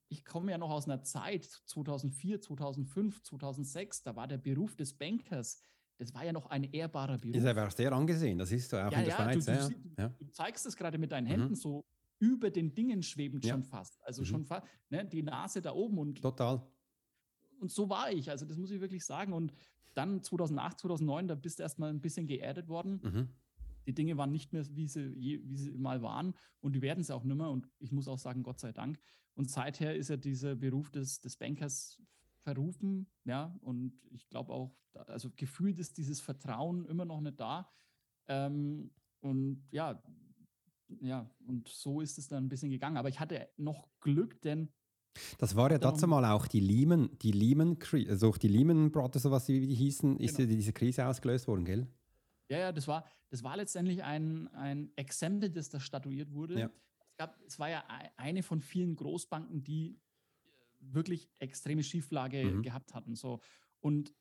ich 0.08 0.24
komme 0.24 0.52
ja 0.52 0.58
noch 0.58 0.70
aus 0.70 0.86
einer 0.86 1.02
Zeit, 1.02 1.44
2004, 1.44 2.40
2005, 2.40 3.22
2006, 3.22 4.02
da 4.02 4.16
war 4.16 4.28
der 4.28 4.38
Beruf 4.38 4.76
des 4.76 4.92
Bankers 4.92 5.60
das 5.98 6.12
war 6.14 6.24
ja 6.24 6.32
noch 6.32 6.46
ein 6.46 6.64
ehrbarer 6.64 7.18
Beruf. 7.18 7.36
Ist 7.36 7.46
aber 7.46 7.70
sehr 7.70 7.92
angesehen, 7.92 8.38
das 8.38 8.52
ist 8.52 8.68
so 8.68 8.76
auch 8.76 8.92
ja, 8.92 8.98
in 8.98 9.04
der 9.04 9.14
ja, 9.14 9.16
Schweiz. 9.16 9.44
Du, 9.44 9.52
du, 9.52 10.02
ja. 10.02 10.08
du, 10.08 10.26
zeigst 10.26 10.66
es 10.66 10.76
gerade 10.76 10.98
mit 10.98 11.12
deinen 11.12 11.26
Händen 11.26 11.50
mhm. 11.50 11.54
so 11.54 11.86
über 12.18 12.50
den 12.50 12.74
Dingen 12.74 13.02
schwebend 13.02 13.46
schon 13.46 13.62
fast. 13.62 14.02
Also 14.04 14.22
mhm. 14.22 14.26
schon 14.26 14.44
fast, 14.44 14.66
ne, 14.90 15.04
die 15.04 15.22
Nase 15.22 15.62
da 15.62 15.72
oben 15.72 15.98
und. 15.98 16.20
Total. 16.20 16.66
Und 17.58 17.70
so 17.70 17.88
war 17.88 18.12
ich, 18.12 18.30
also 18.30 18.44
das 18.44 18.58
muss 18.58 18.70
ich 18.70 18.80
wirklich 18.80 19.04
sagen. 19.04 19.32
Und 19.32 19.54
dann 19.94 20.22
2008, 20.22 20.80
2009, 20.80 21.28
da 21.28 21.34
bist 21.34 21.58
du 21.58 21.62
erstmal 21.62 21.88
ein 21.88 22.02
bisschen 22.02 22.26
geerdet 22.26 22.68
worden. 22.68 23.00
Mhm. 23.02 23.28
Die 23.86 23.94
Dinge 23.94 24.16
waren 24.16 24.32
nicht 24.32 24.52
mehr, 24.52 24.64
wie 24.74 24.88
sie, 24.88 25.14
wie 25.16 25.56
sie 25.56 25.72
mal 25.72 26.02
waren. 26.02 26.34
Und 26.60 26.74
die 26.74 26.82
werden 26.82 27.00
es 27.00 27.10
auch 27.10 27.24
nicht 27.24 27.36
mehr. 27.36 27.50
Und 27.50 27.68
ich 27.78 27.92
muss 27.92 28.08
auch 28.08 28.18
sagen, 28.18 28.42
Gott 28.42 28.60
sei 28.60 28.72
Dank. 28.72 28.98
Und 29.34 29.50
seither 29.50 29.94
ist 29.94 30.08
ja 30.08 30.16
dieser 30.16 30.56
Beruf 30.56 30.90
des, 30.90 31.20
des 31.20 31.36
Bankers 31.36 32.00
verrufen, 32.46 33.08
ja, 33.24 33.58
und 33.60 33.92
ich 34.10 34.28
glaube 34.28 34.52
auch, 34.52 34.72
also 34.94 35.30
gefühlt 35.34 35.78
ist 35.80 35.98
dieses 35.98 36.20
Vertrauen 36.20 36.86
immer 36.86 37.04
noch 37.04 37.20
nicht 37.20 37.40
da. 37.40 37.68
Ähm, 38.28 38.92
und 39.20 39.66
ja, 39.72 40.00
ja, 41.00 41.28
und 41.46 41.68
so 41.68 42.00
ist 42.00 42.18
es 42.18 42.28
dann 42.28 42.44
ein 42.44 42.48
bisschen 42.48 42.70
gegangen. 42.70 42.96
Aber 42.96 43.08
ich 43.08 43.20
hatte 43.20 43.48
noch 43.56 43.88
Glück, 44.00 44.40
denn 44.42 44.68
das 45.38 45.56
war 45.56 45.70
ja 45.70 45.78
dazu 45.78 46.06
mal 46.06 46.24
auch 46.26 46.46
die 46.46 46.60
Lehman, 46.60 47.10
die 47.22 47.32
Lehman, 47.32 47.78
also 48.08 48.32
die 48.32 48.48
Lehman 48.48 48.90
Brothers, 48.90 49.22
so 49.22 49.30
was 49.30 49.46
die 49.46 49.74
hießen, 49.74 50.18
ist 50.18 50.36
genau. 50.36 50.50
ja 50.50 50.56
diese 50.56 50.72
Krise 50.72 51.06
ausgelöst 51.06 51.48
worden, 51.48 51.64
gell? 51.64 51.86
Ja, 52.48 52.58
ja, 52.58 52.72
das 52.72 52.86
war, 52.86 53.04
das 53.30 53.42
war 53.42 53.56
letztendlich 53.56 54.02
ein, 54.02 54.48
ein 54.48 54.92
Exempel, 54.96 55.50
das 55.50 55.68
da 55.68 55.80
statuiert 55.80 56.32
wurde. 56.32 56.58
Ja. 56.60 56.70
Es, 57.00 57.16
gab, 57.16 57.40
es 57.46 57.58
war 57.58 57.68
ja 57.68 57.84
eine 58.16 58.42
von 58.42 58.60
vielen 58.60 58.94
Großbanken, 58.94 59.64
die 59.64 59.90
äh, 59.90 59.98
wirklich 60.78 61.28
extreme 61.38 61.82
Schieflage 61.82 62.44
mhm. 62.44 62.62
gehabt 62.62 62.94
hatten. 62.94 63.14
So. 63.14 63.40
Und 63.80 64.14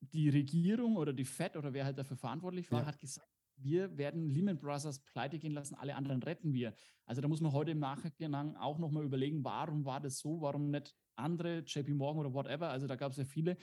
die 0.00 0.28
Regierung 0.28 0.96
oder 0.96 1.12
die 1.12 1.24
FED 1.24 1.56
oder 1.56 1.72
wer 1.72 1.84
halt 1.84 1.98
dafür 1.98 2.16
verantwortlich 2.16 2.70
war, 2.70 2.80
ja. 2.80 2.86
hat 2.86 2.98
gesagt, 2.98 3.28
wir 3.56 3.96
werden 3.96 4.28
Lehman 4.28 4.58
Brothers 4.58 4.98
pleite 5.00 5.38
gehen 5.38 5.52
lassen, 5.52 5.74
alle 5.74 5.94
anderen 5.94 6.22
retten 6.22 6.52
wir. 6.52 6.74
Also 7.04 7.20
da 7.20 7.28
muss 7.28 7.40
man 7.40 7.52
heute 7.52 7.72
im 7.72 7.78
Nachgang 7.78 8.56
auch 8.56 8.78
nochmal 8.78 9.04
überlegen, 9.04 9.44
warum 9.44 9.84
war 9.84 10.00
das 10.00 10.18
so, 10.18 10.40
warum 10.40 10.70
nicht 10.70 10.94
andere, 11.16 11.58
JP 11.60 11.94
Morgan 11.94 12.26
oder 12.26 12.34
whatever. 12.34 12.70
Also 12.70 12.86
da 12.86 12.96
gab 12.96 13.12
es 13.12 13.18
ja 13.18 13.24
viele. 13.24 13.56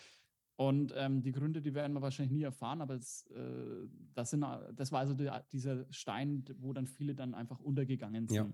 Und 0.59 0.93
ähm, 0.97 1.21
die 1.21 1.31
Gründe, 1.31 1.61
die 1.61 1.73
werden 1.73 1.93
wir 1.93 2.01
wahrscheinlich 2.01 2.33
nie 2.33 2.43
erfahren, 2.43 2.81
aber 2.81 2.95
es, 2.95 3.25
äh, 3.27 3.87
das, 4.13 4.31
sind, 4.31 4.45
das 4.75 4.91
war 4.91 4.99
also 4.99 5.13
der, 5.13 5.45
dieser 5.53 5.85
Stein, 5.89 6.43
wo 6.57 6.73
dann 6.73 6.85
viele 6.85 7.15
dann 7.15 7.33
einfach 7.33 7.61
untergegangen 7.61 8.27
sind. 8.27 8.35
Ja. 8.35 8.53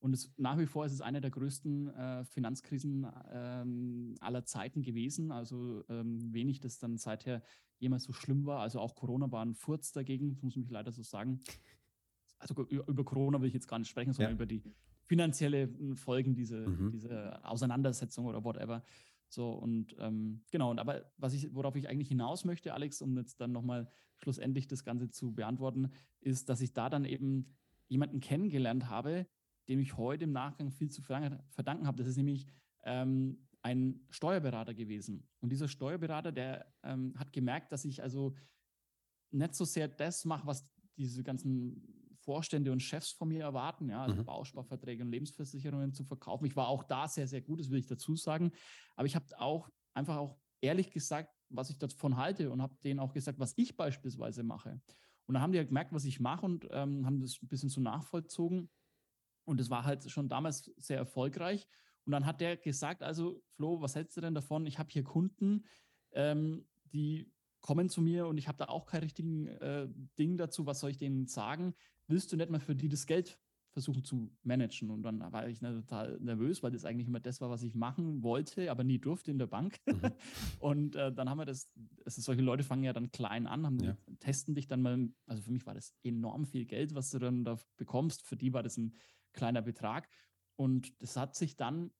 Und 0.00 0.12
es, 0.12 0.34
nach 0.36 0.58
wie 0.58 0.66
vor 0.66 0.84
ist 0.84 0.92
es 0.92 1.00
eine 1.00 1.22
der 1.22 1.30
größten 1.30 1.88
äh, 1.88 2.24
Finanzkrisen 2.26 3.06
ähm, 3.32 4.16
aller 4.20 4.44
Zeiten 4.44 4.82
gewesen. 4.82 5.32
Also 5.32 5.82
ähm, 5.88 6.30
wenig, 6.34 6.60
das 6.60 6.78
dann 6.78 6.98
seither 6.98 7.42
jemals 7.78 8.04
so 8.04 8.12
schlimm 8.12 8.44
war. 8.44 8.60
Also 8.60 8.78
auch 8.80 8.94
Corona 8.94 9.32
war 9.32 9.42
ein 9.42 9.54
Furz 9.54 9.92
dagegen, 9.92 10.38
muss 10.42 10.58
ich 10.58 10.68
leider 10.68 10.92
so 10.92 11.02
sagen. 11.02 11.40
Also 12.36 12.54
über 12.68 13.04
Corona 13.06 13.40
will 13.40 13.48
ich 13.48 13.54
jetzt 13.54 13.68
gar 13.68 13.78
nicht 13.78 13.88
sprechen, 13.88 14.12
sondern 14.12 14.32
ja. 14.32 14.36
über 14.36 14.44
die 14.44 14.62
finanziellen 15.06 15.96
Folgen 15.96 16.34
dieser, 16.34 16.68
mhm. 16.68 16.90
dieser 16.90 17.50
Auseinandersetzung 17.50 18.26
oder 18.26 18.44
whatever. 18.44 18.82
So 19.34 19.52
und 19.52 19.94
ähm, 19.98 20.44
genau, 20.50 20.70
und 20.70 20.78
aber 20.78 21.10
was 21.16 21.34
ich, 21.34 21.54
worauf 21.54 21.76
ich 21.76 21.88
eigentlich 21.88 22.08
hinaus 22.08 22.44
möchte, 22.44 22.72
Alex, 22.72 23.02
um 23.02 23.16
jetzt 23.18 23.40
dann 23.40 23.52
nochmal 23.52 23.90
schlussendlich 24.18 24.68
das 24.68 24.84
Ganze 24.84 25.10
zu 25.10 25.34
beantworten, 25.34 25.90
ist, 26.20 26.48
dass 26.48 26.60
ich 26.60 26.72
da 26.72 26.88
dann 26.88 27.04
eben 27.04 27.54
jemanden 27.88 28.20
kennengelernt 28.20 28.88
habe, 28.88 29.26
dem 29.68 29.80
ich 29.80 29.96
heute 29.96 30.24
im 30.24 30.32
Nachgang 30.32 30.70
viel 30.70 30.90
zu 30.90 31.02
verdanken 31.02 31.86
habe. 31.86 31.98
Das 31.98 32.06
ist 32.06 32.16
nämlich 32.16 32.46
ähm, 32.84 33.46
ein 33.62 34.00
Steuerberater 34.10 34.74
gewesen. 34.74 35.26
Und 35.40 35.50
dieser 35.50 35.68
Steuerberater, 35.68 36.32
der 36.32 36.72
ähm, 36.82 37.14
hat 37.18 37.32
gemerkt, 37.32 37.72
dass 37.72 37.84
ich 37.84 38.02
also 38.02 38.34
nicht 39.30 39.54
so 39.54 39.64
sehr 39.64 39.88
das 39.88 40.24
mache, 40.24 40.46
was 40.46 40.68
diese 40.96 41.24
ganzen 41.24 42.03
Vorstände 42.24 42.72
und 42.72 42.80
Chefs 42.80 43.10
von 43.10 43.28
mir 43.28 43.42
erwarten, 43.42 43.88
ja, 43.88 44.02
also 44.02 44.16
mhm. 44.16 44.24
Bausparverträge 44.24 45.02
und 45.02 45.10
Lebensversicherungen 45.10 45.92
zu 45.92 46.04
verkaufen. 46.04 46.46
Ich 46.46 46.56
war 46.56 46.68
auch 46.68 46.84
da 46.84 47.06
sehr, 47.06 47.28
sehr 47.28 47.42
gut, 47.42 47.60
das 47.60 47.70
will 47.70 47.78
ich 47.78 47.86
dazu 47.86 48.16
sagen. 48.16 48.52
Aber 48.96 49.06
ich 49.06 49.14
habe 49.14 49.26
auch 49.38 49.70
einfach 49.92 50.16
auch 50.16 50.38
ehrlich 50.60 50.90
gesagt, 50.90 51.30
was 51.50 51.70
ich 51.70 51.78
davon 51.78 52.16
halte 52.16 52.50
und 52.50 52.62
habe 52.62 52.74
denen 52.82 53.00
auch 53.00 53.12
gesagt, 53.12 53.38
was 53.38 53.52
ich 53.56 53.76
beispielsweise 53.76 54.42
mache. 54.42 54.80
Und 55.26 55.34
dann 55.34 55.42
haben 55.42 55.52
die 55.52 55.58
halt 55.58 55.68
gemerkt, 55.68 55.92
was 55.92 56.04
ich 56.04 56.20
mache 56.20 56.44
und 56.46 56.66
ähm, 56.70 57.06
haben 57.06 57.20
das 57.20 57.40
ein 57.42 57.48
bisschen 57.48 57.68
so 57.68 57.80
nachvollzogen. 57.80 58.70
Und 59.44 59.60
es 59.60 59.70
war 59.70 59.84
halt 59.84 60.10
schon 60.10 60.28
damals 60.28 60.72
sehr 60.76 60.98
erfolgreich. 60.98 61.66
Und 62.04 62.12
dann 62.12 62.26
hat 62.26 62.40
der 62.40 62.56
gesagt, 62.56 63.02
also 63.02 63.42
Flo, 63.56 63.80
was 63.80 63.94
hältst 63.94 64.16
du 64.16 64.20
denn 64.20 64.34
davon? 64.34 64.66
Ich 64.66 64.78
habe 64.78 64.90
hier 64.90 65.04
Kunden, 65.04 65.64
ähm, 66.12 66.66
die 66.92 67.30
kommen 67.64 67.88
zu 67.88 68.02
mir 68.02 68.26
und 68.26 68.36
ich 68.36 68.46
habe 68.46 68.58
da 68.58 68.66
auch 68.66 68.84
kein 68.84 69.00
richtigen 69.00 69.46
äh, 69.46 69.88
Ding 70.18 70.36
dazu. 70.36 70.66
Was 70.66 70.80
soll 70.80 70.90
ich 70.90 70.98
denen 70.98 71.26
sagen? 71.26 71.74
Willst 72.06 72.30
du 72.30 72.36
nicht 72.36 72.50
mal 72.50 72.60
für 72.60 72.76
die 72.76 72.90
das 72.90 73.06
Geld 73.06 73.40
versuchen 73.72 74.04
zu 74.04 74.30
managen? 74.42 74.90
Und 74.90 75.02
dann 75.02 75.32
war 75.32 75.48
ich 75.48 75.60
total 75.60 76.18
nervös, 76.20 76.62
weil 76.62 76.72
das 76.72 76.84
eigentlich 76.84 77.08
immer 77.08 77.20
das 77.20 77.40
war, 77.40 77.48
was 77.48 77.62
ich 77.62 77.74
machen 77.74 78.22
wollte, 78.22 78.70
aber 78.70 78.84
nie 78.84 78.98
durfte 78.98 79.30
in 79.30 79.38
der 79.38 79.46
Bank. 79.46 79.78
Mhm. 79.86 80.12
und 80.58 80.94
äh, 80.94 81.10
dann 81.10 81.30
haben 81.30 81.38
wir 81.38 81.46
das, 81.46 81.72
also 82.04 82.20
solche 82.20 82.42
Leute 82.42 82.64
fangen 82.64 82.84
ja 82.84 82.92
dann 82.92 83.10
klein 83.10 83.46
an, 83.46 83.64
haben 83.64 83.82
ja. 83.82 83.96
testen 84.20 84.54
dich 84.54 84.66
dann 84.66 84.82
mal, 84.82 85.08
also 85.26 85.40
für 85.40 85.50
mich 85.50 85.64
war 85.64 85.72
das 85.72 85.94
enorm 86.02 86.44
viel 86.44 86.66
Geld, 86.66 86.94
was 86.94 87.08
du 87.12 87.18
dann 87.18 87.44
da 87.44 87.58
bekommst. 87.78 88.20
Für 88.26 88.36
die 88.36 88.52
war 88.52 88.62
das 88.62 88.76
ein 88.76 88.94
kleiner 89.32 89.62
Betrag. 89.62 90.06
Und 90.56 91.00
das 91.00 91.16
hat 91.16 91.34
sich 91.34 91.56
dann 91.56 91.92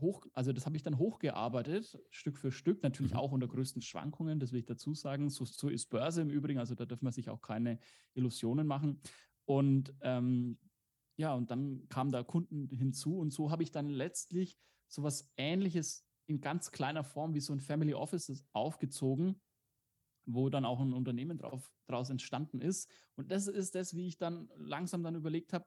hoch, 0.00 0.26
also 0.32 0.52
das 0.52 0.66
habe 0.66 0.76
ich 0.76 0.82
dann 0.82 0.98
hochgearbeitet, 0.98 1.98
Stück 2.10 2.38
für 2.38 2.52
Stück, 2.52 2.82
natürlich 2.82 3.12
mhm. 3.12 3.18
auch 3.18 3.32
unter 3.32 3.48
größten 3.48 3.82
Schwankungen, 3.82 4.38
das 4.38 4.52
will 4.52 4.60
ich 4.60 4.66
dazu 4.66 4.94
sagen. 4.94 5.30
So, 5.30 5.44
so, 5.44 5.68
ist 5.68 5.90
Börse 5.90 6.22
im 6.22 6.30
Übrigen, 6.30 6.58
also 6.58 6.74
da 6.74 6.84
dürfen 6.84 7.04
wir 7.04 7.12
sich 7.12 7.30
auch 7.30 7.40
keine 7.40 7.78
Illusionen 8.14 8.66
machen. 8.66 9.00
Und 9.44 9.94
ähm, 10.02 10.58
ja, 11.16 11.34
und 11.34 11.50
dann 11.50 11.88
kamen 11.88 12.12
da 12.12 12.22
Kunden 12.22 12.68
hinzu 12.68 13.18
und 13.18 13.32
so 13.32 13.50
habe 13.50 13.62
ich 13.62 13.70
dann 13.70 13.88
letztlich 13.88 14.58
so 14.88 15.02
was 15.02 15.32
ähnliches 15.36 16.06
in 16.26 16.40
ganz 16.40 16.70
kleiner 16.72 17.04
Form 17.04 17.34
wie 17.34 17.40
so 17.40 17.52
ein 17.52 17.60
Family 17.60 17.94
Office 17.94 18.44
aufgezogen, 18.52 19.40
wo 20.26 20.50
dann 20.50 20.64
auch 20.64 20.80
ein 20.80 20.92
Unternehmen 20.92 21.38
drauf, 21.38 21.72
draus 21.86 22.10
entstanden 22.10 22.60
ist. 22.60 22.90
Und 23.14 23.30
das 23.30 23.46
ist 23.46 23.74
das, 23.74 23.94
wie 23.94 24.08
ich 24.08 24.18
dann 24.18 24.50
langsam 24.56 25.02
dann 25.02 25.14
überlegt 25.14 25.52
habe, 25.52 25.64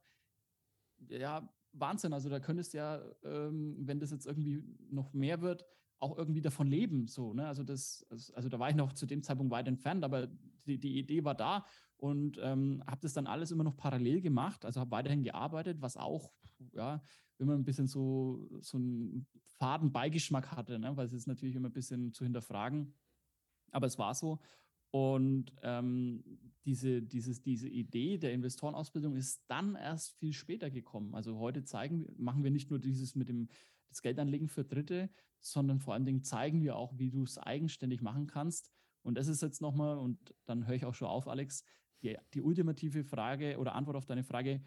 ja, 1.07 1.49
Wahnsinn. 1.73 2.13
Also 2.13 2.29
da 2.29 2.39
könntest 2.39 2.73
du 2.73 2.77
ja, 2.77 3.01
ähm, 3.23 3.75
wenn 3.79 3.99
das 3.99 4.11
jetzt 4.11 4.25
irgendwie 4.25 4.63
noch 4.89 5.13
mehr 5.13 5.41
wird, 5.41 5.65
auch 5.99 6.17
irgendwie 6.17 6.41
davon 6.41 6.67
leben. 6.67 7.07
So, 7.07 7.33
ne? 7.33 7.47
Also 7.47 7.63
das, 7.63 8.05
also 8.09 8.49
da 8.49 8.59
war 8.59 8.69
ich 8.69 8.75
noch 8.75 8.93
zu 8.93 9.05
dem 9.05 9.21
Zeitpunkt 9.21 9.51
weit 9.51 9.67
entfernt, 9.67 10.03
aber 10.03 10.27
die, 10.65 10.79
die 10.79 10.97
Idee 10.97 11.23
war 11.23 11.35
da 11.35 11.65
und 11.97 12.37
ähm, 12.41 12.83
habe 12.87 13.01
das 13.01 13.13
dann 13.13 13.27
alles 13.27 13.51
immer 13.51 13.63
noch 13.63 13.75
parallel 13.75 14.21
gemacht. 14.21 14.65
Also 14.65 14.79
habe 14.79 14.91
weiterhin 14.91 15.23
gearbeitet, 15.23 15.81
was 15.81 15.97
auch, 15.97 16.31
ja, 16.73 17.03
immer 17.37 17.53
ein 17.53 17.65
bisschen 17.65 17.87
so, 17.87 18.49
so 18.61 18.77
einen 18.77 19.27
faden 19.57 19.91
Beigeschmack 19.91 20.51
hatte, 20.51 20.79
ne? 20.79 20.95
weil 20.95 21.05
es 21.05 21.13
ist 21.13 21.27
natürlich 21.27 21.55
immer 21.55 21.69
ein 21.69 21.73
bisschen 21.73 22.13
zu 22.13 22.23
hinterfragen. 22.23 22.93
Aber 23.71 23.87
es 23.87 23.97
war 23.97 24.13
so. 24.13 24.39
Und 24.91 25.53
ähm, 25.61 26.23
diese, 26.65 27.01
dieses, 27.01 27.41
diese 27.41 27.67
Idee 27.67 28.17
der 28.17 28.33
Investorenausbildung 28.33 29.15
ist 29.15 29.43
dann 29.47 29.75
erst 29.75 30.17
viel 30.17 30.33
später 30.33 30.69
gekommen. 30.69 31.15
Also 31.15 31.37
heute 31.37 31.63
zeigen, 31.63 32.07
machen 32.17 32.43
wir 32.43 32.51
nicht 32.51 32.69
nur 32.69 32.79
dieses 32.79 33.15
mit 33.15 33.29
dem 33.29 33.49
das 33.89 34.01
Geldanlegen 34.01 34.47
für 34.47 34.63
Dritte, 34.63 35.09
sondern 35.39 35.79
vor 35.79 35.93
allen 35.93 36.05
Dingen 36.05 36.23
zeigen 36.23 36.61
wir 36.61 36.75
auch, 36.75 36.97
wie 36.97 37.09
du 37.09 37.23
es 37.23 37.37
eigenständig 37.37 38.01
machen 38.01 38.27
kannst. 38.27 38.71
Und 39.01 39.17
das 39.17 39.27
ist 39.27 39.41
jetzt 39.41 39.61
nochmal, 39.61 39.97
und 39.97 40.35
dann 40.45 40.67
höre 40.67 40.75
ich 40.75 40.85
auch 40.85 40.93
schon 40.93 41.07
auf, 41.07 41.27
Alex, 41.27 41.63
die, 42.03 42.17
die 42.33 42.41
ultimative 42.41 43.03
Frage 43.03 43.57
oder 43.57 43.73
Antwort 43.73 43.97
auf 43.97 44.05
deine 44.05 44.23
Frage, 44.23 44.61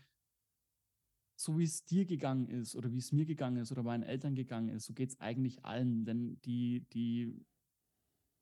so 1.36 1.58
wie 1.58 1.64
es 1.64 1.84
dir 1.84 2.04
gegangen 2.04 2.48
ist 2.48 2.76
oder 2.76 2.92
wie 2.92 2.98
es 2.98 3.12
mir 3.12 3.26
gegangen 3.26 3.56
ist 3.56 3.72
oder 3.72 3.82
meinen 3.82 4.02
Eltern 4.02 4.34
gegangen 4.34 4.68
ist, 4.68 4.86
so 4.86 4.92
geht 4.92 5.10
es 5.10 5.20
eigentlich 5.20 5.64
allen. 5.64 6.04
Denn 6.04 6.40
die, 6.42 6.86
die, 6.92 7.44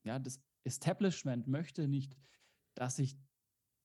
ja, 0.04 0.18
das 0.18 0.40
Establishment 0.64 1.46
möchte 1.46 1.88
nicht, 1.88 2.16
dass 2.74 2.96
sich 2.96 3.16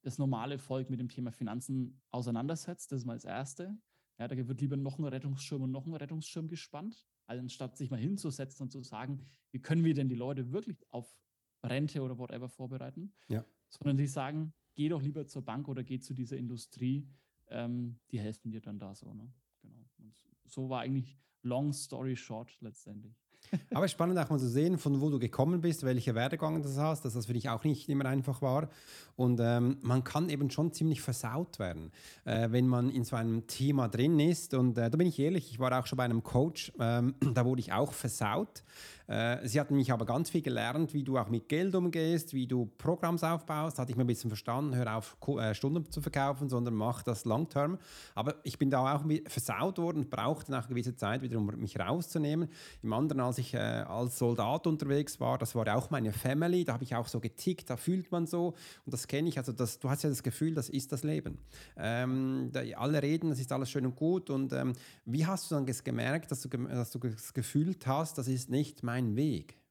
das 0.01 0.17
normale 0.17 0.59
Volk 0.59 0.89
mit 0.89 0.99
dem 0.99 1.09
Thema 1.09 1.31
Finanzen 1.31 2.01
auseinandersetzt. 2.11 2.91
Das 2.91 2.99
ist 3.01 3.05
mal 3.05 3.15
das 3.15 3.25
Erste. 3.25 3.77
Ja, 4.19 4.27
da 4.27 4.35
wird 4.35 4.61
lieber 4.61 4.77
noch 4.77 4.99
ein 4.99 5.05
Rettungsschirm 5.05 5.63
und 5.63 5.71
noch 5.71 5.85
ein 5.85 5.93
Rettungsschirm 5.93 6.47
gespannt, 6.47 7.07
anstatt 7.25 7.75
sich 7.75 7.89
mal 7.89 7.99
hinzusetzen 7.99 8.63
und 8.63 8.71
zu 8.71 8.81
sagen, 8.81 9.25
wie 9.51 9.59
können 9.59 9.83
wir 9.83 9.93
denn 9.93 10.07
die 10.07 10.15
Leute 10.15 10.51
wirklich 10.51 10.77
auf 10.89 11.17
Rente 11.65 12.01
oder 12.01 12.17
whatever 12.17 12.49
vorbereiten. 12.49 13.13
Ja. 13.27 13.45
Sondern 13.69 13.97
sie 13.97 14.07
sagen, 14.07 14.53
geh 14.75 14.89
doch 14.89 15.01
lieber 15.01 15.25
zur 15.25 15.43
Bank 15.43 15.67
oder 15.67 15.83
geh 15.83 15.99
zu 15.99 16.13
dieser 16.13 16.37
Industrie, 16.37 17.09
ähm, 17.47 17.99
die 18.11 18.19
helfen 18.19 18.51
dir 18.51 18.61
dann 18.61 18.79
da 18.79 18.95
so. 18.95 19.13
Ne? 19.13 19.31
Genau. 19.61 19.89
Und 19.97 20.15
so 20.45 20.69
war 20.69 20.81
eigentlich 20.81 21.17
long 21.41 21.73
story 21.73 22.15
short 22.15 22.55
letztendlich. 22.61 23.24
Aber 23.73 23.87
spannend 23.87 24.17
auch 24.19 24.29
mal 24.29 24.39
zu 24.39 24.49
sehen, 24.49 24.77
von 24.77 25.01
wo 25.01 25.09
du 25.09 25.19
gekommen 25.19 25.61
bist, 25.61 25.83
welche 25.83 26.15
Werdegang 26.15 26.61
du 26.61 26.69
hast, 26.75 27.05
dass 27.05 27.13
das 27.13 27.25
für 27.25 27.33
dich 27.33 27.49
auch 27.49 27.63
nicht 27.63 27.89
immer 27.89 28.05
einfach 28.05 28.41
war. 28.41 28.69
Und 29.15 29.39
ähm, 29.41 29.77
man 29.81 30.03
kann 30.03 30.29
eben 30.29 30.49
schon 30.49 30.73
ziemlich 30.73 31.01
versaut 31.01 31.57
werden, 31.59 31.91
äh, 32.25 32.49
wenn 32.51 32.67
man 32.67 32.89
in 32.89 33.05
so 33.05 33.15
einem 33.15 33.47
Thema 33.47 33.87
drin 33.87 34.19
ist. 34.19 34.53
Und 34.53 34.77
äh, 34.77 34.89
da 34.89 34.97
bin 34.97 35.07
ich 35.07 35.19
ehrlich, 35.19 35.51
ich 35.51 35.59
war 35.59 35.77
auch 35.79 35.87
schon 35.87 35.97
bei 35.97 36.03
einem 36.03 36.23
Coach, 36.23 36.73
ähm, 36.79 37.15
da 37.33 37.45
wurde 37.45 37.61
ich 37.61 37.71
auch 37.71 37.93
versaut. 37.93 38.63
Äh, 39.07 39.47
sie 39.47 39.59
hatten 39.59 39.75
mich 39.75 39.91
aber 39.91 40.05
ganz 40.05 40.29
viel 40.29 40.41
gelernt, 40.41 40.93
wie 40.93 41.03
du 41.03 41.17
auch 41.17 41.29
mit 41.29 41.47
Geld 41.47 41.75
umgehst, 41.75 42.33
wie 42.33 42.47
du 42.47 42.71
Programms 42.77 43.23
aufbaust. 43.23 43.77
Hatte 43.77 43.91
ich 43.91 43.97
mir 43.97 44.03
ein 44.03 44.07
bisschen 44.07 44.29
verstanden, 44.29 44.75
hör 44.75 44.97
auf, 44.97 45.17
äh, 45.37 45.53
Stunden 45.53 45.89
zu 45.91 46.01
verkaufen, 46.01 46.49
sondern 46.49 46.73
mach 46.73 47.03
das 47.03 47.25
long-term. 47.25 47.77
Aber 48.15 48.35
ich 48.43 48.57
bin 48.57 48.69
da 48.69 48.95
auch 48.95 49.03
versaut 49.27 49.77
worden 49.77 49.99
und 49.99 50.09
brauchte 50.09 50.51
nach 50.51 50.65
einer 50.65 50.69
gewissen 50.69 50.97
Zeit 50.97 51.21
wieder, 51.21 51.37
um 51.37 51.45
mich 51.45 51.79
rauszunehmen. 51.79 52.49
Im 52.81 52.93
anderen, 52.93 53.21
als 53.21 53.37
ich 53.37 53.53
äh, 53.53 53.57
als 53.57 54.17
Soldat 54.17 54.65
unterwegs 54.67 55.19
war, 55.19 55.37
das 55.37 55.55
war 55.55 55.75
auch 55.75 55.89
meine 55.89 56.11
Family, 56.11 56.63
da 56.63 56.73
habe 56.73 56.83
ich 56.83 56.95
auch 56.95 57.07
so 57.07 57.19
getickt, 57.19 57.69
da 57.69 57.77
fühlt 57.77 58.11
man 58.11 58.25
so 58.25 58.55
und 58.85 58.93
das 58.93 59.07
kenne 59.07 59.29
ich. 59.29 59.37
Also 59.37 59.51
das, 59.51 59.79
du 59.79 59.89
hast 59.89 60.03
ja 60.03 60.09
das 60.09 60.23
Gefühl, 60.23 60.53
das 60.53 60.69
ist 60.69 60.91
das 60.91 61.03
Leben. 61.03 61.37
Ähm, 61.77 62.49
da, 62.51 62.61
alle 62.77 63.01
reden, 63.01 63.29
das 63.29 63.39
ist 63.39 63.51
alles 63.51 63.69
schön 63.69 63.85
und 63.85 63.95
gut 63.95 64.29
und 64.29 64.53
ähm, 64.53 64.73
wie 65.05 65.25
hast 65.25 65.51
du 65.51 65.55
dann 65.55 65.65
gemerkt, 65.65 66.31
dass 66.31 66.41
du, 66.41 66.49
dass 66.49 66.91
du 66.91 66.99
das 66.99 67.33
gefühlt 67.33 67.85
hast, 67.85 68.17
das 68.17 68.27
ist 68.27 68.49
nicht 68.49 68.83
mein 68.83 68.94
mein 68.95 69.15
Weg? 69.15 69.61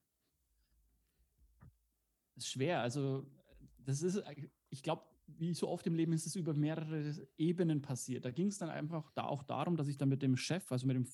Das 2.35 2.43
ist 2.43 2.51
schwer. 2.51 2.81
Also, 2.81 3.25
das 3.79 4.03
ist, 4.03 4.21
ich 4.69 4.83
glaube, 4.83 5.01
wie 5.25 5.55
so 5.55 5.67
oft 5.69 5.87
im 5.87 5.95
Leben 5.95 6.13
ist 6.13 6.27
es 6.27 6.35
über 6.35 6.53
mehrere 6.53 7.11
Ebenen 7.37 7.81
passiert. 7.81 8.25
Da 8.25 8.31
ging 8.31 8.47
es 8.47 8.59
dann 8.59 8.69
einfach 8.69 9.09
da 9.11 9.23
auch 9.23 9.41
darum, 9.41 9.77
dass 9.77 9.87
ich 9.87 9.97
dann 9.97 10.09
mit 10.09 10.21
dem 10.21 10.37
Chef, 10.37 10.71
also 10.71 10.85
mit 10.85 10.95
dem, 10.95 11.07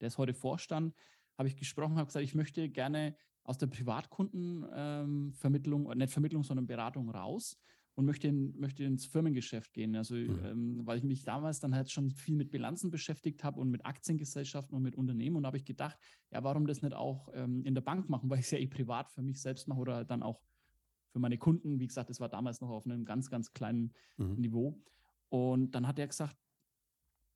der 0.00 0.08
ist 0.08 0.16
heute 0.16 0.32
Vorstand, 0.32 0.94
habe 1.36 1.48
ich 1.48 1.56
gesprochen, 1.56 1.96
habe 1.96 2.06
gesagt, 2.06 2.24
ich 2.24 2.34
möchte 2.34 2.70
gerne 2.70 3.14
aus 3.44 3.58
der 3.58 3.66
Privatkundenvermittlung, 3.66 5.92
ähm, 5.92 5.98
nicht 5.98 6.12
Vermittlung, 6.12 6.44
sondern 6.44 6.66
Beratung 6.66 7.10
raus 7.10 7.58
und 7.98 8.04
möchte, 8.04 8.28
in, 8.28 8.56
möchte 8.60 8.84
ins 8.84 9.06
Firmengeschäft 9.06 9.72
gehen. 9.72 9.96
Also, 9.96 10.14
mhm. 10.14 10.38
ähm, 10.44 10.86
weil 10.86 10.98
ich 10.98 11.02
mich 11.02 11.24
damals 11.24 11.58
dann 11.58 11.74
halt 11.74 11.90
schon 11.90 12.12
viel 12.12 12.36
mit 12.36 12.52
Bilanzen 12.52 12.92
beschäftigt 12.92 13.42
habe 13.42 13.58
und 13.58 13.72
mit 13.72 13.84
Aktiengesellschaften 13.84 14.76
und 14.76 14.82
mit 14.82 14.94
Unternehmen. 14.94 15.34
Und 15.34 15.44
habe 15.44 15.56
ich 15.56 15.64
gedacht, 15.64 15.98
ja, 16.30 16.44
warum 16.44 16.68
das 16.68 16.80
nicht 16.80 16.94
auch 16.94 17.28
ähm, 17.34 17.64
in 17.64 17.74
der 17.74 17.82
Bank 17.82 18.08
machen, 18.08 18.30
weil 18.30 18.38
ich 18.38 18.44
es 18.44 18.52
ja 18.52 18.58
eh 18.58 18.68
privat 18.68 19.10
für 19.10 19.22
mich 19.22 19.40
selbst 19.40 19.66
mache 19.66 19.80
oder 19.80 20.04
dann 20.04 20.22
auch 20.22 20.40
für 21.10 21.18
meine 21.18 21.38
Kunden. 21.38 21.80
Wie 21.80 21.88
gesagt, 21.88 22.08
das 22.08 22.20
war 22.20 22.28
damals 22.28 22.60
noch 22.60 22.70
auf 22.70 22.86
einem 22.86 23.04
ganz, 23.04 23.30
ganz 23.30 23.52
kleinen 23.52 23.92
mhm. 24.16 24.36
Niveau. 24.36 24.80
Und 25.28 25.72
dann 25.72 25.88
hat 25.88 25.98
er 25.98 26.06
gesagt, 26.06 26.36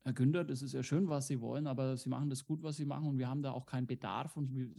Herr 0.05 0.13
Günther, 0.13 0.45
das 0.45 0.61
ist 0.61 0.71
ja 0.71 0.81
schön, 0.81 1.09
was 1.09 1.27
Sie 1.27 1.41
wollen, 1.41 1.67
aber 1.67 1.97
Sie 1.97 2.07
machen 2.07 2.29
das 2.29 2.45
gut, 2.45 2.63
was 2.63 2.77
Sie 2.77 2.85
machen 2.85 3.07
und 3.07 3.17
wir 3.17 3.27
haben 3.27 3.41
da 3.41 3.51
auch 3.51 3.65
keinen 3.65 3.87
Bedarf 3.87 4.37
und 4.37 4.73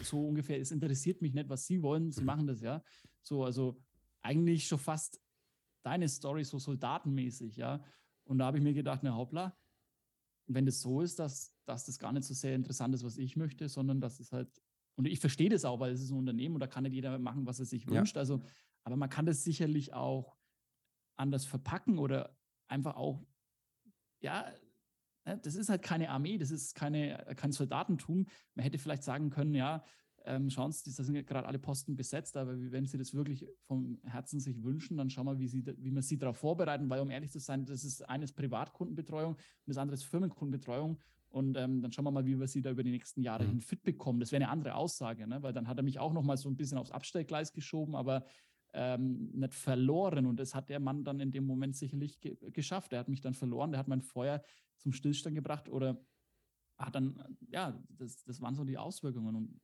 so 0.00 0.28
ungefähr, 0.28 0.60
es 0.60 0.70
interessiert 0.70 1.22
mich 1.22 1.34
nicht, 1.34 1.48
was 1.48 1.66
Sie 1.66 1.82
wollen, 1.82 2.12
Sie 2.12 2.20
mhm. 2.20 2.26
machen 2.26 2.46
das 2.46 2.60
ja. 2.60 2.84
So, 3.22 3.42
also 3.42 3.80
eigentlich 4.22 4.66
schon 4.66 4.78
fast 4.78 5.20
deine 5.84 6.08
Story 6.08 6.44
so 6.44 6.58
soldatenmäßig, 6.58 7.56
ja. 7.56 7.82
Und 8.24 8.38
da 8.38 8.46
habe 8.46 8.58
ich 8.58 8.64
mir 8.64 8.74
gedacht, 8.74 9.00
na 9.02 9.14
hoppla, 9.14 9.56
wenn 10.46 10.66
das 10.66 10.80
so 10.80 11.00
ist, 11.00 11.18
dass, 11.18 11.54
dass 11.64 11.84
das 11.86 11.98
gar 11.98 12.12
nicht 12.12 12.24
so 12.24 12.34
sehr 12.34 12.54
interessant 12.54 12.94
ist, 12.94 13.04
was 13.04 13.18
ich 13.18 13.36
möchte, 13.36 13.68
sondern 13.68 14.00
dass 14.00 14.20
es 14.20 14.32
halt, 14.32 14.62
und 14.96 15.06
ich 15.06 15.20
verstehe 15.20 15.48
das 15.48 15.64
auch, 15.64 15.80
weil 15.80 15.92
es 15.92 16.00
ist 16.00 16.10
ein 16.10 16.18
Unternehmen 16.18 16.54
und 16.54 16.60
da 16.60 16.66
kann 16.66 16.84
nicht 16.84 16.94
jeder 16.94 17.18
machen, 17.18 17.46
was 17.46 17.58
er 17.58 17.66
sich 17.66 17.88
wünscht. 17.88 18.16
Ja. 18.16 18.20
Also, 18.20 18.42
aber 18.84 18.96
man 18.96 19.10
kann 19.10 19.26
das 19.26 19.44
sicherlich 19.44 19.92
auch 19.92 20.36
anders 21.16 21.44
verpacken 21.44 21.98
oder 21.98 22.36
einfach 22.68 22.96
auch, 22.96 23.26
ja, 24.20 24.46
ne, 25.24 25.38
das 25.38 25.54
ist 25.54 25.68
halt 25.68 25.82
keine 25.82 26.10
Armee, 26.10 26.38
das 26.38 26.50
ist 26.50 26.74
keine, 26.74 27.24
kein 27.36 27.52
Soldatentum. 27.52 28.26
Man 28.54 28.64
hätte 28.64 28.78
vielleicht 28.78 29.02
sagen 29.02 29.30
können, 29.30 29.54
ja, 29.54 29.84
ähm, 30.24 30.48
schauen 30.48 30.72
Sie, 30.72 30.90
da 30.94 31.02
sind 31.02 31.14
ja 31.14 31.22
gerade 31.22 31.46
alle 31.46 31.58
Posten 31.58 31.96
besetzt, 31.96 32.36
aber 32.36 32.58
wenn 32.72 32.86
Sie 32.86 32.96
das 32.96 33.12
wirklich 33.14 33.46
vom 33.66 33.98
Herzen 34.04 34.40
sich 34.40 34.62
wünschen, 34.62 34.96
dann 34.96 35.10
schauen 35.10 35.26
wir, 35.26 35.38
wie, 35.38 35.48
Sie, 35.48 35.64
wie 35.66 35.90
wir 35.90 36.02
Sie 36.02 36.16
darauf 36.16 36.38
vorbereiten, 36.38 36.88
weil 36.88 37.00
um 37.00 37.10
ehrlich 37.10 37.30
zu 37.30 37.40
sein, 37.40 37.66
das 37.66 37.84
ist 37.84 38.08
eines 38.08 38.32
Privatkundenbetreuung 38.32 39.34
und 39.34 39.40
das 39.66 39.76
andere 39.76 39.94
ist 39.94 40.04
Firmenkundenbetreuung. 40.04 40.98
Und 41.28 41.56
ähm, 41.56 41.82
dann 41.82 41.90
schauen 41.90 42.04
wir 42.04 42.12
mal, 42.12 42.24
wie 42.26 42.38
wir 42.38 42.46
sie 42.46 42.62
da 42.62 42.70
über 42.70 42.84
die 42.84 42.92
nächsten 42.92 43.20
Jahre 43.20 43.42
mhm. 43.42 43.48
hin 43.48 43.60
fit 43.60 43.82
bekommen. 43.82 44.20
Das 44.20 44.30
wäre 44.30 44.44
eine 44.44 44.52
andere 44.52 44.76
Aussage, 44.76 45.26
ne? 45.26 45.42
weil 45.42 45.52
dann 45.52 45.66
hat 45.66 45.76
er 45.76 45.82
mich 45.82 45.98
auch 45.98 46.12
noch 46.12 46.22
mal 46.22 46.36
so 46.36 46.48
ein 46.48 46.56
bisschen 46.56 46.78
aufs 46.78 46.92
Abstellgleis 46.92 47.52
geschoben, 47.52 47.96
aber 47.96 48.24
ähm, 48.72 49.30
nicht 49.32 49.52
verloren. 49.52 50.26
Und 50.26 50.38
das 50.38 50.54
hat 50.54 50.68
der 50.68 50.78
Mann 50.78 51.02
dann 51.02 51.18
in 51.18 51.32
dem 51.32 51.44
Moment 51.44 51.74
sicherlich 51.74 52.20
ge 52.20 52.36
geschafft. 52.52 52.92
Er 52.92 53.00
hat 53.00 53.08
mich 53.08 53.20
dann 53.20 53.34
verloren, 53.34 53.72
der 53.72 53.80
hat 53.80 53.88
mein 53.88 54.00
Feuer 54.00 54.44
zum 54.78 54.92
Stillstand 54.92 55.34
gebracht 55.34 55.68
oder 55.68 56.00
hat 56.78 56.94
dann, 56.94 57.36
ja, 57.48 57.82
das, 57.88 58.22
das 58.22 58.40
waren 58.40 58.54
so 58.54 58.62
die 58.62 58.78
Auswirkungen. 58.78 59.34
Und 59.34 59.60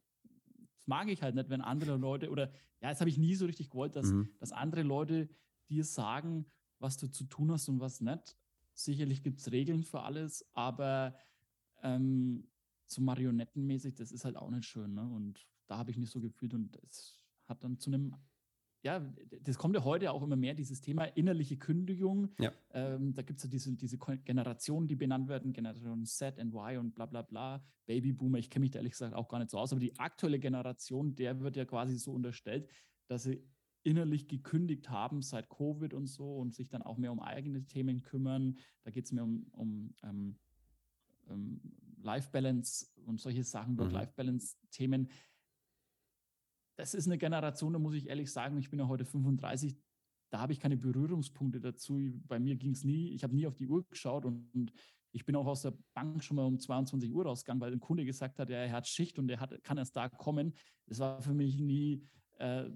das 0.81 0.87
mag 0.87 1.09
ich 1.09 1.23
halt 1.23 1.35
nicht, 1.35 1.51
wenn 1.51 1.61
andere 1.61 1.97
Leute, 1.97 2.31
oder 2.31 2.51
ja, 2.81 2.89
das 2.89 3.01
habe 3.01 3.11
ich 3.11 3.19
nie 3.19 3.35
so 3.35 3.45
richtig 3.45 3.69
gewollt, 3.69 3.97
dass, 3.97 4.07
mhm. 4.07 4.31
dass 4.39 4.51
andere 4.51 4.83
Leute 4.83 5.29
dir 5.69 5.85
sagen, 5.85 6.47
was 6.79 6.97
du 6.97 7.07
zu 7.07 7.25
tun 7.25 7.53
hast 7.53 7.69
und 7.69 7.81
was 7.81 8.01
nicht. 8.01 8.37
Sicherlich 8.73 9.23
gibt 9.23 9.41
es 9.41 9.53
Regeln 9.53 9.83
für 9.83 10.01
alles, 10.01 10.49
aber 10.55 11.15
ähm, 11.83 12.49
so 12.87 13.03
marionettenmäßig, 13.03 13.95
das 13.95 14.11
ist 14.11 14.25
halt 14.25 14.37
auch 14.37 14.51
nicht 14.51 14.65
schön. 14.65 14.95
Ne? 14.95 15.07
Und 15.07 15.47
da 15.67 15.77
habe 15.77 15.91
ich 15.91 15.99
mich 15.99 16.11
so 16.11 16.21
gefühlt 16.21 16.55
und 16.55 16.75
es 16.89 17.21
hat 17.45 17.63
dann 17.63 17.79
zu 17.79 17.91
einem 17.91 18.15
ja, 18.83 19.01
das 19.43 19.59
kommt 19.59 19.75
ja 19.75 19.85
heute 19.85 20.11
auch 20.11 20.23
immer 20.23 20.37
mehr, 20.37 20.55
dieses 20.55 20.81
Thema 20.81 21.05
innerliche 21.05 21.57
Kündigung. 21.59 22.31
Ja. 22.39 22.53
Ähm, 22.73 23.13
da 23.13 23.23
gibt 23.23 23.39
es 23.39 23.45
ja 23.45 23.51
diese, 23.51 23.77
diese 23.77 23.99
Generationen, 23.99 24.89
die 24.89 24.97
benannt 24.97 25.29
werden, 25.29 25.53
Generation 25.53 26.07
Z 26.07 26.39
und 26.39 26.55
Y 26.55 26.79
und 26.79 26.95
bla 26.95 27.07
bla 27.07 27.23
bla, 27.23 27.63
Babyboomer, 27.87 28.39
ich 28.39 28.49
kenne 28.49 28.65
mich 28.65 28.71
da 28.71 28.79
ehrlich 28.79 28.93
gesagt 28.93 29.15
auch 29.15 29.29
gar 29.29 29.39
nicht 29.39 29.51
so 29.51 29.59
aus, 29.59 29.73
aber 29.73 29.81
die 29.81 29.99
aktuelle 29.99 30.39
Generation, 30.39 31.15
der 31.15 31.41
wird 31.41 31.57
ja 31.57 31.65
quasi 31.65 31.99
so 31.99 32.13
unterstellt, 32.13 32.69
dass 33.09 33.25
sie 33.25 33.43
innerlich 33.83 34.29
gekündigt 34.29 34.91
haben 34.91 35.23
seit 35.23 35.49
Covid 35.49 35.95
und 35.95 36.07
so 36.07 36.37
und 36.37 36.55
sich 36.55 36.69
dann 36.69 36.83
auch 36.83 36.99
mehr 36.99 37.13
um 37.13 37.21
eigene 37.21 37.65
Themen 37.65 38.03
kümmern. 38.03 38.59
Da 38.85 38.91
geht 38.91 39.07
es 39.07 39.13
mehr 39.13 39.25
um, 39.25 39.47
um 39.53 39.95
ähm, 40.03 40.37
ähm, 41.29 41.61
Life 42.03 42.31
Balance 42.31 42.87
und 43.07 43.21
solche 43.21 43.45
Sachen, 43.45 43.75
mhm. 43.75 45.09
Das 46.81 46.95
ist 46.95 47.07
eine 47.07 47.19
Generation, 47.19 47.75
da 47.75 47.79
muss 47.79 47.93
ich 47.93 48.09
ehrlich 48.09 48.33
sagen, 48.33 48.57
ich 48.57 48.71
bin 48.71 48.79
ja 48.79 48.89
heute 48.89 49.05
35, 49.05 49.77
da 50.31 50.41
habe 50.41 50.55
ich 50.55 50.61
keine 50.61 50.79
Berührungspunkte 50.79 51.61
dazu. 51.61 52.01
Bei 52.27 52.39
mir 52.39 52.57
ging 52.57 52.71
es 52.71 52.85
nie, 52.85 53.11
ich 53.11 53.23
habe 53.23 53.35
nie 53.35 53.47
auf 53.47 53.55
die 53.55 53.69
Uhr 53.69 53.87
geschaut 53.87 54.25
und, 54.25 54.49
und, 54.55 54.73
ich 55.13 55.25
bin 55.25 55.35
auch 55.35 55.47
aus 55.47 55.63
der 55.63 55.75
Bank 55.93 56.23
schon 56.23 56.37
mal 56.37 56.47
um 56.47 56.59
22 56.59 57.13
Uhr 57.13 57.25
rausgegangen, 57.25 57.61
weil 57.61 57.73
ein 57.73 57.81
Kunde 57.81 58.04
gesagt 58.04 58.39
hat, 58.39 58.49
er 58.49 58.71
hat 58.71 58.87
Schicht 58.87 59.19
und 59.19 59.28
er 59.28 59.41
hat, 59.41 59.63
kann 59.65 59.76
erst 59.76 59.97
da 59.97 60.09
kommen. 60.09 60.54
Das 60.87 61.00
war 61.00 61.21
für 61.21 61.35
mich 61.35 61.59
nie, 61.59 62.07
äh, 62.39 62.71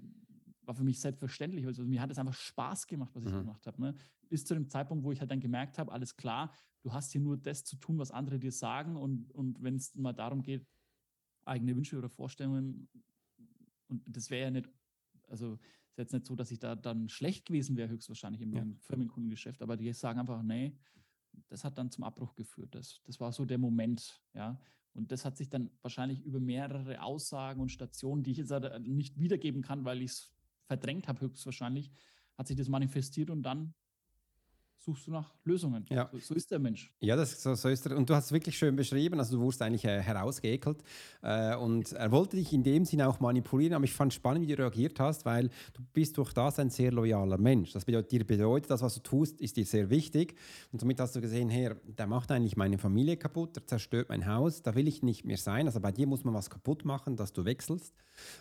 war 0.61 0.75
für 0.75 0.83
mich 0.83 0.99
selbstverständlich. 0.99 1.65
Also 1.65 1.85
mir 1.85 2.01
hat 2.01 2.11
es 2.11 2.19
einfach 2.19 2.33
Spaß 2.33 2.87
gemacht, 2.87 3.15
was 3.15 3.25
ich 3.25 3.31
mhm. 3.31 3.39
gemacht 3.39 3.65
habe. 3.65 3.81
Ne? 3.81 3.95
Bis 4.27 4.43
zu 4.43 4.53
dem 4.53 4.69
Zeitpunkt, 4.69 5.05
wo 5.05 5.13
ich 5.13 5.21
halt 5.21 5.31
dann 5.31 5.39
gemerkt 5.39 5.77
habe, 5.77 5.93
alles 5.93 6.17
klar, 6.17 6.53
du 6.83 6.91
hast 6.91 7.13
hier 7.13 7.21
nur 7.21 7.37
das 7.37 7.63
zu 7.63 7.77
tun, 7.77 7.97
was 7.97 8.11
andere 8.11 8.37
dir 8.37 8.51
sagen 8.51 8.97
und, 8.97 9.31
und 9.31 9.63
wenn 9.63 9.77
es 9.77 9.95
mal 9.95 10.11
darum 10.11 10.43
geht, 10.43 10.67
eigene 11.45 11.73
Wünsche 11.73 11.97
oder 11.97 12.09
Vorstellungen 12.09 12.89
und 14.05 14.15
das 14.15 14.29
wäre 14.29 14.45
ja 14.45 14.51
nicht, 14.51 14.69
also 15.27 15.53
ist 15.53 15.97
jetzt 15.97 16.13
nicht 16.13 16.25
so, 16.25 16.35
dass 16.35 16.51
ich 16.51 16.59
da 16.59 16.75
dann 16.75 17.07
schlecht 17.07 17.45
gewesen 17.45 17.77
wäre, 17.77 17.89
höchstwahrscheinlich 17.89 18.41
im 18.41 18.53
ja. 18.53 18.65
Firmenkundengeschäft, 18.81 19.61
aber 19.61 19.77
die 19.77 19.91
sagen 19.93 20.19
einfach, 20.19 20.43
nee, 20.43 20.77
das 21.47 21.63
hat 21.63 21.77
dann 21.77 21.91
zum 21.91 22.03
Abbruch 22.03 22.35
geführt. 22.35 22.73
Das, 22.75 23.01
das 23.05 23.19
war 23.19 23.31
so 23.31 23.45
der 23.45 23.57
Moment, 23.57 24.21
ja. 24.33 24.59
Und 24.93 25.11
das 25.11 25.25
hat 25.25 25.35
sich 25.35 25.49
dann 25.49 25.69
wahrscheinlich 25.81 26.21
über 26.21 26.39
mehrere 26.39 27.01
Aussagen 27.01 27.59
und 27.59 27.69
Stationen, 27.69 28.23
die 28.23 28.31
ich 28.31 28.37
jetzt 28.37 28.53
nicht 28.79 29.19
wiedergeben 29.19 29.61
kann, 29.61 29.83
weil 29.83 30.01
ich 30.01 30.11
es 30.11 30.33
verdrängt 30.67 31.09
habe, 31.09 31.21
höchstwahrscheinlich, 31.21 31.91
hat 32.37 32.47
sich 32.47 32.55
das 32.55 32.69
manifestiert 32.69 33.29
und 33.29 33.43
dann 33.43 33.73
suchst 34.79 35.07
du 35.07 35.11
nach 35.11 35.33
Lösungen. 35.43 35.85
Ja. 35.89 36.09
So, 36.11 36.19
so, 36.19 36.35
ist 36.35 36.51
der 36.51 36.59
Mensch. 36.59 36.91
Ja, 36.99 37.15
das, 37.15 37.41
so, 37.41 37.55
so 37.55 37.69
ist 37.69 37.85
er. 37.85 37.97
Und 37.97 38.09
du 38.09 38.15
hast 38.15 38.25
es 38.25 38.31
wirklich 38.31 38.57
schön 38.57 38.75
beschrieben. 38.75 39.19
Also 39.19 39.37
du 39.37 39.43
wurdest 39.43 39.61
eigentlich 39.61 39.85
äh, 39.85 40.01
herausgeekelt. 40.01 40.83
Äh, 41.21 41.55
und 41.55 41.91
er 41.93 42.11
wollte 42.11 42.37
dich 42.37 42.53
in 42.53 42.63
dem 42.63 42.85
Sinne 42.85 43.07
auch 43.07 43.19
manipulieren. 43.19 43.73
Aber 43.73 43.85
ich 43.85 43.93
fand 43.93 44.11
es 44.11 44.15
spannend, 44.15 44.43
wie 44.43 44.47
du 44.47 44.61
reagiert 44.61 44.99
hast, 44.99 45.25
weil 45.25 45.49
du 45.73 45.81
bist 45.93 46.17
durch 46.17 46.33
das 46.33 46.59
ein 46.59 46.69
sehr 46.69 46.91
loyaler 46.91 47.37
Mensch. 47.37 47.71
Das 47.73 47.85
bedeutet, 47.85 48.11
dir 48.11 48.25
bedeutet, 48.25 48.69
das, 48.69 48.81
was 48.81 48.93
du 48.95 49.01
tust, 49.01 49.41
ist 49.41 49.57
dir 49.57 49.65
sehr 49.65 49.89
wichtig. 49.89 50.35
Und 50.71 50.79
somit 50.79 50.99
hast 50.99 51.15
du 51.15 51.21
gesehen, 51.21 51.49
Herr, 51.49 51.75
der 51.75 52.07
macht 52.07 52.31
eigentlich 52.31 52.55
meine 52.55 52.77
Familie 52.77 53.17
kaputt, 53.17 53.55
der 53.55 53.65
zerstört 53.65 54.09
mein 54.09 54.27
Haus, 54.27 54.61
da 54.61 54.75
will 54.75 54.87
ich 54.87 55.01
nicht 55.01 55.25
mehr 55.25 55.37
sein. 55.37 55.65
Also 55.65 55.79
bei 55.79 55.91
dir 55.91 56.05
muss 56.05 56.23
man 56.23 56.33
was 56.33 56.49
kaputt 56.49 56.85
machen, 56.85 57.15
dass 57.15 57.33
du 57.33 57.45
wechselst. 57.45 57.95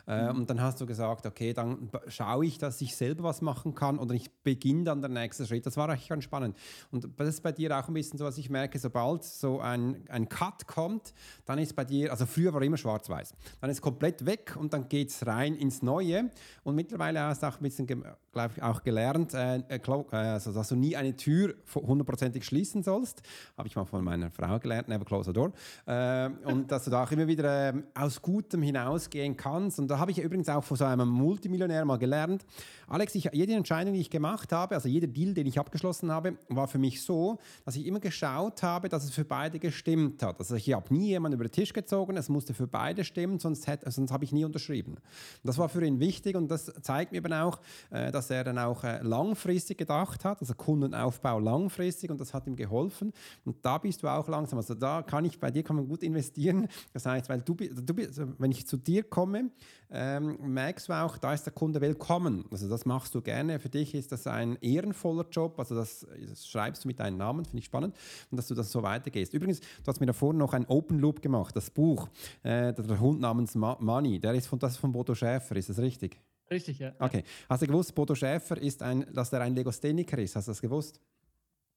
Äh, 0.07 0.31
mhm. 0.31 0.41
Und 0.41 0.51
dann 0.51 0.61
hast 0.61 0.81
du 0.81 0.87
gesagt, 0.87 1.27
okay, 1.27 1.53
dann 1.53 1.91
schaue 2.09 2.47
ich, 2.47 2.59
dass 2.59 2.81
ich 2.81 2.95
selber 2.95 3.25
was 3.25 3.41
machen 3.41 3.75
kann 3.75 3.99
oder 3.99 4.15
ich 4.15 4.31
beginne 4.43 4.85
dann 4.85 5.01
der 5.01 5.11
nächste 5.11 5.47
Schritt. 5.47 5.67
Das 5.67 5.77
war 5.77 5.89
eigentlich 5.89 6.09
ganz 6.09 6.25
spannend. 6.25 6.34
Und 6.43 7.09
das 7.17 7.29
ist 7.29 7.43
bei 7.43 7.53
dir 7.53 7.79
auch 7.79 7.89
ein 7.89 7.95
bisschen 7.95 8.19
so, 8.19 8.25
was 8.25 8.39
ich 8.39 8.51
merke, 8.51 8.79
sobald 8.79 9.25
so 9.25 9.61
ein, 9.61 10.05
ein 10.09 10.29
Cut 10.29 10.67
kommt, 10.67 11.15
dann 11.45 11.59
ist 11.59 11.77
bei 11.77 11.85
dir, 11.85 12.11
also 12.11 12.27
früher 12.27 12.53
war 12.53 12.63
immer 12.63 12.77
schwarz-weiß, 12.77 13.35
dann 13.61 13.71
ist 13.71 13.81
komplett 13.81 14.27
weg 14.27 14.57
und 14.59 14.73
dann 14.73 14.89
geht 14.89 15.11
es 15.11 15.27
rein 15.27 15.55
ins 15.55 15.83
Neue. 15.83 16.31
Und 16.63 16.75
mittlerweile 16.75 17.21
hast 17.21 17.43
du 17.43 17.47
auch 17.47 17.57
ein 17.57 17.63
bisschen, 17.63 17.87
glaube 17.87 18.55
ich, 18.57 18.63
auch 18.63 18.83
gelernt, 18.83 19.35
äh, 19.35 19.57
äh, 19.69 19.79
äh, 19.79 20.17
also, 20.17 20.53
dass 20.53 20.69
du 20.69 20.77
nie 20.77 20.97
eine 20.97 21.17
Tür 21.17 21.55
hundertprozentig 21.75 22.45
schließen 22.45 22.83
sollst. 22.83 23.23
Habe 23.57 23.69
ich 23.69 23.77
mal 23.77 23.85
von 23.85 24.03
meiner 24.03 24.31
Frau 24.31 24.59
gelernt, 24.59 24.89
never 24.89 25.05
close 25.05 25.31
a 25.31 25.33
door. 25.33 25.53
Äh, 25.87 26.31
und 26.51 26.71
dass 26.71 26.85
du 26.85 26.91
da 26.91 27.05
auch 27.05 27.13
immer 27.13 27.27
wieder 27.27 27.71
ähm, 27.71 27.85
aus 27.95 28.21
Gutem 28.21 28.63
hinausgehen 28.63 29.37
kannst. 29.37 29.79
Und 29.79 29.89
da 29.89 29.99
habe 29.99 30.11
ich 30.11 30.19
übrigens 30.19 30.49
auch 30.49 30.65
von 30.65 30.77
so 30.77 30.85
einem 30.85 31.09
Multimillionär 31.09 31.85
mal 31.85 31.99
gelernt. 31.99 32.45
Alex, 32.87 33.15
ich, 33.15 33.31
jede 33.33 33.55
Entscheidung, 33.55 33.95
die 33.95 34.01
ich 34.01 34.11
gemacht 34.11 34.53
habe, 34.53 34.75
also 34.75 34.89
jeder 34.89 35.07
Deal, 35.07 35.35
den 35.35 35.47
ich 35.47 35.59
abgeschlossen 35.59 36.11
habe, 36.11 36.14
war 36.49 36.69
für 36.69 36.79
mich 36.79 37.03
so, 37.03 37.39
dass 37.65 37.77
ich 37.77 37.87
immer 37.87 38.01
geschaut 38.01 38.63
habe, 38.63 38.89
dass 38.89 39.05
es 39.05 39.11
für 39.11 39.25
beide 39.25 39.59
gestimmt 39.59 40.23
hat. 40.23 40.39
Also 40.39 40.55
ich 40.55 40.73
habe 40.73 40.93
nie 40.95 41.09
jemanden 41.09 41.37
über 41.37 41.45
den 41.45 41.53
Tisch 41.53 41.73
gezogen, 41.73 42.17
es 42.17 42.29
musste 42.29 42.55
für 42.55 42.67
beide 42.67 43.05
stimmen, 43.05 43.39
sonst, 43.39 43.67
hätte, 43.67 43.91
sonst 43.91 44.11
habe 44.11 44.25
ich 44.25 44.33
nie 44.33 44.45
unterschrieben. 44.45 44.97
das 45.43 45.59
war 45.59 45.69
für 45.69 45.85
ihn 45.85 46.01
wichtig 46.01 46.37
und 46.37 46.49
das 46.49 46.73
zeigt 46.83 47.13
mir 47.13 47.19
eben 47.19 47.33
auch, 47.33 47.61
äh, 47.91 48.13
dass 48.13 48.31
er 48.31 48.45
dann 48.45 48.59
auch 48.59 48.85
äh, 48.85 49.03
langfristig 49.03 49.79
gedacht 49.79 50.25
hat, 50.25 50.41
also 50.41 50.55
Kundenaufbau 50.55 51.39
langfristig 51.39 52.11
und 52.11 52.21
das 52.21 52.35
hat 52.35 52.47
ihm 52.47 52.57
geholfen. 52.57 53.13
Und 53.45 53.65
da 53.65 53.79
bist 53.79 54.03
du 54.03 54.09
auch 54.09 54.29
langsam. 54.29 54.59
Also 54.59 54.75
da 54.75 55.03
kann 55.03 55.25
ich, 55.25 55.39
bei 55.39 55.51
dir 55.51 55.63
kann 55.63 55.77
man 55.77 55.89
gut 55.89 56.03
investieren. 56.03 56.69
Das 56.93 57.07
heißt, 57.07 57.29
weil 57.29 57.41
du, 57.41 57.55
du 57.55 57.95
wenn 58.39 58.51
ich 58.51 58.67
zu 58.67 58.77
dir 58.77 59.03
komme, 59.03 59.51
ähm, 59.91 60.37
merkst 60.41 60.89
du 60.89 60.93
auch, 60.93 61.19
da 61.19 61.33
ist 61.35 61.45
der 61.45 61.53
Kunde 61.53 61.81
willkommen. 61.81 62.45
Also 62.51 62.69
das 62.69 62.85
machst 62.85 63.15
du 63.15 63.21
gerne. 63.21 63.61
Für 63.61 63.69
dich 63.69 63.95
ist 63.95 64.13
das 64.13 64.27
ein 64.27 64.57
ehrenvoller 64.61 65.27
Job. 65.31 65.59
Also 65.59 65.75
das, 65.75 66.04
das 66.29 66.47
schreibst 66.47 66.85
du 66.85 66.89
mit 66.89 67.01
deinem 67.01 67.17
Namen, 67.17 67.45
finde 67.45 67.59
ich 67.59 67.65
spannend. 67.65 67.95
Und 68.31 68.37
dass 68.37 68.49
du 68.49 68.55
das 68.55 68.71
so 68.71 68.83
weitergehst. 68.83 69.35
Übrigens, 69.35 69.61
du 69.61 69.87
hast 69.87 70.01
mir 70.01 70.07
davor 70.07 70.33
noch 70.33 70.53
ein 70.53 70.67
Open 70.67 70.99
Loop 70.99 71.23
gemacht. 71.23 71.55
Das 71.57 71.71
Buch, 71.71 72.09
äh, 72.43 72.73
der 72.73 73.01
Hund 73.01 73.21
namens 73.21 73.55
Money, 73.55 74.19
der 74.21 74.35
ist 74.35 74.47
von, 74.47 74.59
das 74.59 74.73
ist 74.73 74.79
von 74.79 74.93
Bodo 74.93 75.15
Schäfer, 75.15 75.57
ist 75.57 75.69
das 75.69 75.79
richtig? 75.79 76.21
Richtig, 76.51 76.79
ja. 76.79 76.93
Okay. 76.99 77.25
Hast 77.49 77.63
du 77.63 77.67
gewusst, 77.67 77.95
Bodo 77.95 78.15
Schäfer 78.15 78.59
ist 78.59 78.83
ein, 78.83 79.07
dass 79.13 79.33
er 79.33 79.41
ein 79.41 79.55
Legostheniker 79.55 80.19
ist? 80.19 80.37
Hast 80.37 80.49
du 80.49 80.51
das 80.53 80.61
gewusst? 80.61 81.01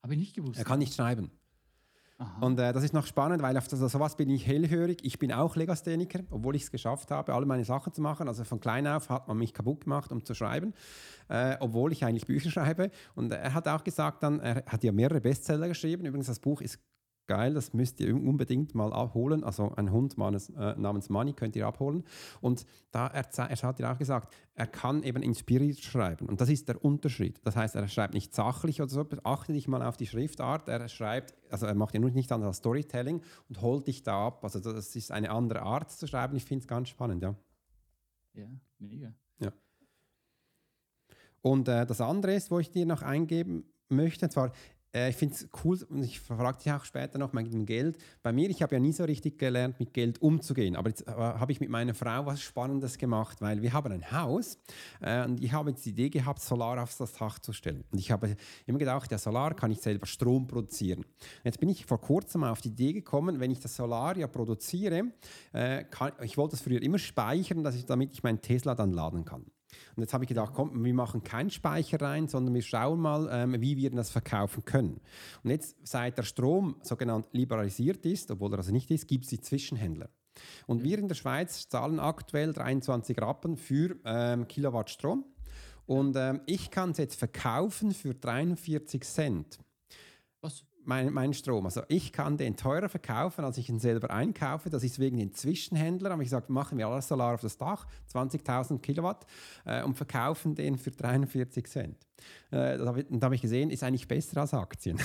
Habe 0.03 0.13
ich 0.13 0.19
nicht 0.19 0.35
gewusst. 0.35 0.59
Er 0.59 0.65
kann 0.65 0.79
nicht 0.79 0.93
schreiben. 0.93 1.31
Aha. 2.19 2.45
Und 2.45 2.59
äh, 2.59 2.73
das 2.73 2.83
ist 2.83 2.93
noch 2.93 3.05
spannend, 3.05 3.43
weil 3.43 3.55
auf 3.57 3.67
das, 3.67 3.79
sowas 3.79 4.15
bin 4.15 4.29
ich 4.29 4.47
hellhörig. 4.47 4.99
Ich 5.03 5.19
bin 5.19 5.31
auch 5.31 5.55
Legastheniker, 5.55 6.21
obwohl 6.31 6.55
ich 6.55 6.63
es 6.63 6.71
geschafft 6.71 7.11
habe, 7.11 7.33
alle 7.33 7.45
meine 7.45 7.63
Sachen 7.63 7.93
zu 7.93 8.01
machen. 8.01 8.27
Also 8.27 8.43
von 8.43 8.59
klein 8.59 8.87
auf 8.87 9.09
hat 9.09 9.27
man 9.27 9.37
mich 9.37 9.53
kaputt 9.53 9.81
gemacht, 9.81 10.11
um 10.11 10.25
zu 10.25 10.33
schreiben, 10.33 10.73
äh, 11.29 11.57
obwohl 11.59 11.91
ich 11.91 12.03
eigentlich 12.03 12.25
Bücher 12.25 12.49
schreibe. 12.51 12.89
Und 13.13 13.31
er 13.31 13.53
hat 13.53 13.67
auch 13.67 13.83
gesagt, 13.83 14.23
dann, 14.23 14.39
er 14.39 14.63
hat 14.65 14.83
ja 14.83 14.91
mehrere 14.91 15.21
Bestseller 15.21 15.67
geschrieben. 15.67 16.05
Übrigens, 16.05 16.27
das 16.27 16.39
Buch 16.39 16.61
ist 16.61 16.79
geil, 17.27 17.53
das 17.53 17.73
müsst 17.73 17.99
ihr 17.99 18.15
unbedingt 18.15 18.73
mal 18.73 18.91
abholen. 18.93 19.43
Also 19.43 19.71
ein 19.75 19.91
Hund 19.91 20.17
namens, 20.17 20.49
äh, 20.49 20.75
Money 21.09 21.33
könnt 21.33 21.55
ihr 21.55 21.67
abholen. 21.67 22.03
Und 22.41 22.65
da 22.91 23.07
er, 23.07 23.25
er 23.37 23.57
hat 23.57 23.79
ja 23.79 23.93
auch 23.93 23.97
gesagt, 23.97 24.33
er 24.55 24.67
kann 24.67 25.03
eben 25.03 25.21
inspiriert 25.21 25.79
schreiben. 25.79 26.27
Und 26.27 26.41
das 26.41 26.49
ist 26.49 26.67
der 26.67 26.83
Unterschied. 26.83 27.39
Das 27.43 27.55
heißt, 27.55 27.75
er 27.75 27.87
schreibt 27.87 28.13
nicht 28.13 28.33
sachlich 28.33 28.81
oder 28.81 28.89
so, 28.89 29.05
achte 29.23 29.53
dich 29.53 29.67
mal 29.67 29.83
auf 29.83 29.97
die 29.97 30.07
Schriftart. 30.07 30.67
Er 30.69 30.87
schreibt, 30.87 31.35
also 31.51 31.65
er 31.65 31.75
macht 31.75 31.93
ja 31.93 31.99
nur 31.99 32.11
nicht 32.11 32.31
an 32.31 32.53
Storytelling 32.53 33.21
und 33.49 33.61
holt 33.61 33.87
dich 33.87 34.03
da 34.03 34.27
ab. 34.27 34.43
Also 34.43 34.59
das 34.59 34.95
ist 34.95 35.11
eine 35.11 35.29
andere 35.29 35.61
Art 35.61 35.91
zu 35.91 36.07
schreiben. 36.07 36.35
Ich 36.35 36.45
finde 36.45 36.63
es 36.63 36.67
ganz 36.67 36.89
spannend, 36.89 37.21
ja. 37.21 37.35
Ja, 38.33 38.47
mega. 38.79 39.13
Ja. 39.39 39.51
Und 41.41 41.67
äh, 41.67 41.85
das 41.85 42.01
andere 42.01 42.35
ist, 42.35 42.51
wo 42.51 42.59
ich 42.59 42.71
dir 42.71 42.85
noch 42.85 43.01
eingeben 43.01 43.65
möchte, 43.89 44.25
und 44.25 44.31
zwar, 44.31 44.51
äh, 44.97 45.09
ich 45.09 45.15
finde 45.15 45.35
es 45.35 45.47
cool, 45.63 45.77
und 45.89 46.03
ich 46.03 46.19
frage 46.19 46.57
dich 46.57 46.71
auch 46.71 46.83
später 46.83 47.17
noch 47.17 47.33
mit 47.33 47.51
dem 47.53 47.65
Geld. 47.65 47.97
Bei 48.23 48.31
mir, 48.31 48.49
ich 48.49 48.61
habe 48.61 48.75
ja 48.75 48.79
nie 48.79 48.91
so 48.91 49.03
richtig 49.03 49.37
gelernt, 49.37 49.79
mit 49.79 49.93
Geld 49.93 50.21
umzugehen. 50.21 50.75
Aber 50.75 50.89
jetzt 50.89 51.07
äh, 51.07 51.11
habe 51.11 51.51
ich 51.51 51.59
mit 51.59 51.69
meiner 51.69 51.93
Frau 51.93 52.25
was 52.25 52.41
Spannendes 52.41 52.97
gemacht, 52.97 53.41
weil 53.41 53.61
wir 53.61 53.73
haben 53.73 53.91
ein 53.91 54.11
Haus 54.11 54.57
äh, 55.01 55.23
und 55.25 55.43
ich 55.43 55.53
habe 55.53 55.69
jetzt 55.69 55.85
die 55.85 55.89
Idee 55.89 56.09
gehabt, 56.09 56.41
Solar 56.41 56.81
auf 56.81 56.95
das 56.97 57.13
Dach 57.13 57.39
zu 57.39 57.53
stellen. 57.53 57.83
Und 57.91 57.99
ich 57.99 58.11
habe 58.11 58.35
immer 58.65 58.79
gedacht, 58.79 59.11
der 59.11 59.19
Solar 59.19 59.53
kann 59.53 59.71
ich 59.71 59.81
selber 59.81 60.05
Strom 60.05 60.47
produzieren. 60.47 61.05
Jetzt 61.43 61.59
bin 61.59 61.69
ich 61.69 61.85
vor 61.85 62.01
kurzem 62.01 62.43
auf 62.43 62.61
die 62.61 62.69
Idee 62.69 62.93
gekommen, 62.93 63.39
wenn 63.39 63.51
ich 63.51 63.59
das 63.59 63.75
Solar 63.75 64.17
ja 64.17 64.27
produziere, 64.27 65.11
äh, 65.53 65.83
kann, 65.83 66.13
ich 66.21 66.37
wollte 66.37 66.55
es 66.55 66.61
früher 66.61 66.81
immer 66.81 66.99
speichern, 66.99 67.63
dass 67.63 67.75
ich, 67.75 67.85
damit 67.85 68.13
ich 68.13 68.23
meinen 68.23 68.41
Tesla 68.41 68.75
dann 68.75 68.91
laden 68.91 69.25
kann. 69.25 69.45
Und 69.95 70.03
jetzt 70.03 70.13
habe 70.13 70.23
ich 70.23 70.27
gedacht, 70.27 70.53
komm, 70.55 70.83
wir 70.83 70.93
machen 70.93 71.23
keinen 71.23 71.49
Speicher 71.49 72.01
rein, 72.01 72.27
sondern 72.27 72.53
wir 72.53 72.61
schauen 72.61 72.99
mal, 72.99 73.29
ähm, 73.31 73.61
wie 73.61 73.77
wir 73.77 73.89
das 73.91 74.09
verkaufen 74.09 74.65
können. 74.65 74.99
Und 75.43 75.51
jetzt, 75.51 75.75
seit 75.83 76.17
der 76.17 76.23
Strom 76.23 76.75
sogenannt 76.81 77.27
liberalisiert 77.31 78.05
ist, 78.05 78.31
obwohl 78.31 78.53
er 78.53 78.59
also 78.59 78.71
nicht 78.71 78.91
ist, 78.91 79.07
gibt 79.07 79.25
es 79.25 79.29
die 79.29 79.41
Zwischenhändler. 79.41 80.09
Und 80.67 80.83
wir 80.83 80.99
in 80.99 81.07
der 81.07 81.15
Schweiz 81.15 81.67
zahlen 81.67 81.99
aktuell 81.99 82.53
23 82.53 83.19
Rappen 83.19 83.57
für 83.57 83.95
ähm, 84.05 84.47
Kilowatt 84.47 84.89
Strom. 84.89 85.25
Und 85.85 86.15
ähm, 86.17 86.41
ich 86.45 86.69
kann 86.69 86.91
es 86.91 86.97
jetzt 86.97 87.17
verkaufen 87.17 87.91
für 87.93 88.13
43 88.13 89.03
Cent. 89.03 89.59
Mein, 90.87 91.11
mein 91.11 91.33
Strom. 91.33 91.65
Also 91.65 91.81
ich 91.89 92.13
kann 92.13 92.37
den 92.37 92.55
teurer 92.55 92.87
verkaufen, 92.87 93.43
als 93.43 93.57
ich 93.57 93.67
ihn 93.67 93.77
selber 93.77 94.09
einkaufe. 94.09 94.69
Das 94.69 94.85
ist 94.85 94.99
wegen 94.99 95.17
den 95.17 95.33
Zwischenhändlern. 95.33 96.13
Aber 96.13 96.21
ich 96.21 96.29
sage, 96.29 96.45
machen 96.47 96.77
wir 96.77 96.87
alles 96.87 97.09
Solar 97.09 97.33
auf 97.33 97.41
das 97.41 97.57
Dach, 97.57 97.85
20.000 98.13 98.79
Kilowatt, 98.79 99.25
äh, 99.65 99.83
und 99.83 99.95
verkaufen 99.95 100.55
den 100.55 100.77
für 100.77 100.91
43 100.91 101.67
Cent. 101.67 102.06
Äh, 102.51 102.77
da 102.77 102.85
habe 102.85 103.05
hab 103.21 103.33
ich 103.33 103.41
gesehen, 103.41 103.69
ist 103.69 103.83
eigentlich 103.83 104.07
besser 104.07 104.41
als 104.41 104.53
Aktien. 104.53 104.99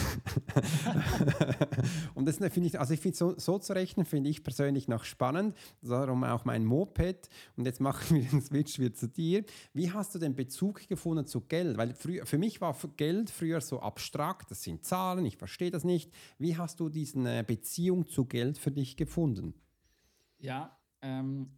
und 2.15 2.27
das 2.27 2.37
finde 2.37 2.69
ich, 2.69 2.79
also 2.79 2.95
ich 2.95 3.01
finde 3.01 3.17
so, 3.17 3.39
so 3.39 3.59
zu 3.59 3.73
rechnen, 3.73 4.07
finde 4.07 4.31
ich 4.31 4.43
persönlich 4.45 4.89
noch 4.89 5.05
spannend. 5.05 5.57
Darum 5.83 6.25
auch 6.25 6.45
mein 6.45 6.65
Moped. 6.65 7.29
Und 7.57 7.67
jetzt 7.67 7.81
machen 7.81 8.17
wir 8.17 8.25
den 8.25 8.41
Switch 8.41 8.79
wieder 8.79 8.95
zu 8.95 9.09
dir. 9.09 9.45
Wie 9.73 9.91
hast 9.91 10.15
du 10.15 10.19
den 10.19 10.35
Bezug 10.35 10.89
gefunden 10.89 11.27
zu 11.27 11.41
Geld? 11.41 11.77
Weil 11.77 11.95
früher, 11.95 12.27
für 12.27 12.39
mich 12.39 12.61
war 12.61 12.77
Geld 12.97 13.31
früher 13.31 13.61
so 13.61 13.81
abstrakt, 13.81 14.51
das 14.51 14.63
sind 14.63 14.85
Zahlen, 14.85 15.27
ich 15.27 15.37
verstehe 15.37 15.71
das 15.71 15.85
nicht. 15.85 16.13
Wie 16.39 16.57
hast 16.57 16.81
du 16.81 16.89
diese 16.89 17.19
äh, 17.29 17.43
Beziehung 17.47 18.09
zu 18.09 18.25
Geld 18.25 18.59
für 18.59 18.71
dich 18.71 18.97
gefunden? 18.97 19.55
Ja, 20.39 20.77
ähm, 21.03 21.51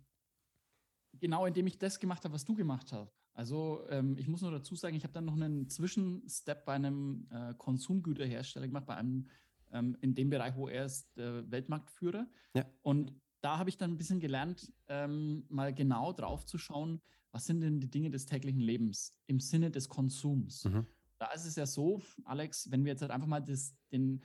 genau 1.21 1.47
indem 1.47 1.67
ich 1.67 1.79
das 1.79 1.99
gemacht 1.99 2.25
habe, 2.25 2.35
was 2.35 2.45
du 2.45 2.55
gemacht 2.55 2.93
hast. 2.93 3.24
Also 3.35 3.85
ähm, 3.91 4.17
ich 4.17 4.29
muss 4.29 4.43
nur 4.43 4.53
dazu 4.53 4.77
sagen, 4.77 4.97
ich 4.97 5.03
habe 5.03 5.13
dann 5.13 5.25
noch 5.25 5.35
einen 5.35 5.69
Zwischenstep 5.69 6.65
bei 6.65 6.75
einem 6.75 7.27
äh, 7.31 7.55
Konsumgüterhersteller 7.55 8.69
gemacht, 8.69 8.87
bei 8.87 8.97
einem 8.97 9.29
ähm, 9.73 9.97
in 10.01 10.15
dem 10.15 10.31
Bereich, 10.31 10.55
wo 10.57 10.69
er 10.69 10.87
ist, 10.87 11.19
äh, 11.19 11.51
Weltmarktführer. 11.51 12.29
Ja. 12.55 12.65
Und 12.83 13.13
da 13.41 13.59
habe 13.59 13.69
ich 13.69 13.77
dann 13.77 13.91
ein 13.91 13.99
bisschen 13.99 14.21
gelernt, 14.21 14.73
ähm, 14.89 15.45
mal 15.49 15.75
genau 15.75 16.13
drauf 16.13 16.47
zu 16.47 16.57
schauen, 16.59 17.03
was 17.33 17.47
sind 17.47 17.61
denn 17.61 17.81
die 17.81 17.91
Dinge 17.91 18.11
des 18.11 18.27
täglichen 18.27 18.61
Lebens 18.61 19.19
im 19.27 19.41
Sinne 19.41 19.71
des 19.71 19.89
Konsums. 19.89 20.65
Mhm. 20.65 20.87
Da 21.19 21.33
ist 21.33 21.45
es 21.45 21.57
ja 21.57 21.67
so, 21.67 22.01
Alex, 22.25 22.71
wenn 22.71 22.85
wir 22.85 22.93
jetzt 22.93 23.03
halt 23.03 23.11
einfach 23.11 23.27
mal 23.27 23.41
das, 23.41 23.75
den, 23.91 24.23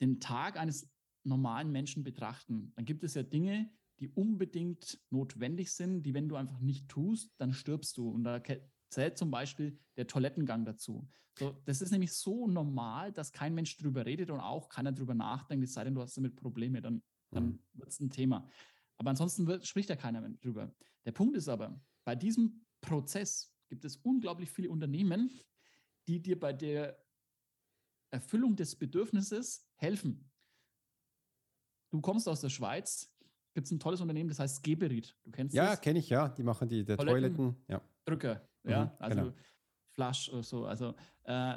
den 0.00 0.18
Tag 0.18 0.58
eines 0.58 0.88
normalen 1.24 1.70
Menschen 1.70 2.02
betrachten, 2.02 2.72
dann 2.74 2.86
gibt 2.86 3.04
es 3.04 3.14
ja 3.14 3.22
Dinge, 3.22 3.70
die 4.00 4.08
unbedingt 4.08 5.00
notwendig 5.10 5.72
sind, 5.72 6.02
die, 6.02 6.14
wenn 6.14 6.28
du 6.28 6.36
einfach 6.36 6.60
nicht 6.60 6.88
tust, 6.88 7.32
dann 7.38 7.52
stirbst 7.52 7.96
du. 7.96 8.10
Und 8.10 8.24
da 8.24 8.42
zählt 8.90 9.18
zum 9.18 9.30
Beispiel 9.30 9.78
der 9.96 10.06
Toilettengang 10.06 10.64
dazu. 10.64 11.08
So, 11.38 11.60
das 11.64 11.82
ist 11.82 11.90
nämlich 11.90 12.12
so 12.14 12.46
normal, 12.46 13.12
dass 13.12 13.32
kein 13.32 13.54
Mensch 13.54 13.76
drüber 13.76 14.06
redet 14.06 14.30
und 14.30 14.40
auch 14.40 14.68
keiner 14.68 14.92
drüber 14.92 15.14
nachdenkt, 15.14 15.64
es 15.64 15.74
sei 15.74 15.84
denn, 15.84 15.94
du 15.94 16.00
hast 16.00 16.16
damit 16.16 16.36
Probleme, 16.36 16.80
dann, 16.80 17.02
dann 17.30 17.44
mhm. 17.44 17.58
wird 17.74 17.90
es 17.90 18.00
ein 18.00 18.10
Thema. 18.10 18.48
Aber 18.96 19.10
ansonsten 19.10 19.46
wird, 19.46 19.66
spricht 19.66 19.90
ja 19.90 19.96
keiner 19.96 20.26
drüber. 20.40 20.74
Der 21.04 21.12
Punkt 21.12 21.36
ist 21.36 21.48
aber, 21.48 21.78
bei 22.04 22.16
diesem 22.16 22.64
Prozess 22.80 23.52
gibt 23.68 23.84
es 23.84 23.96
unglaublich 23.96 24.50
viele 24.50 24.70
Unternehmen, 24.70 25.30
die 26.08 26.22
dir 26.22 26.38
bei 26.38 26.52
der 26.52 26.98
Erfüllung 28.10 28.56
des 28.56 28.76
Bedürfnisses 28.76 29.68
helfen. 29.76 30.30
Du 31.90 32.00
kommst 32.00 32.28
aus 32.28 32.40
der 32.40 32.48
Schweiz, 32.48 33.14
gibt 33.56 33.66
es 33.66 33.72
ein 33.72 33.80
tolles 33.80 34.02
Unternehmen, 34.02 34.28
das 34.28 34.38
heißt 34.38 34.62
Geberit. 34.62 35.16
Du 35.24 35.30
kennst 35.30 35.54
ja, 35.54 35.64
das? 35.64 35.72
Ja, 35.72 35.76
kenne 35.80 35.98
ich, 35.98 36.10
ja. 36.10 36.28
Die 36.28 36.42
machen 36.42 36.68
die 36.68 36.84
der 36.84 36.98
Toiletten, 36.98 37.36
Toiletten 37.36 37.64
ja. 37.68 37.80
Drücker, 38.04 38.46
mhm, 38.64 38.70
ja, 38.70 38.96
also 38.98 39.16
genau. 39.16 39.34
Flash 39.88 40.28
oder 40.28 40.42
so. 40.42 40.66
Also 40.66 40.90
äh, 41.24 41.56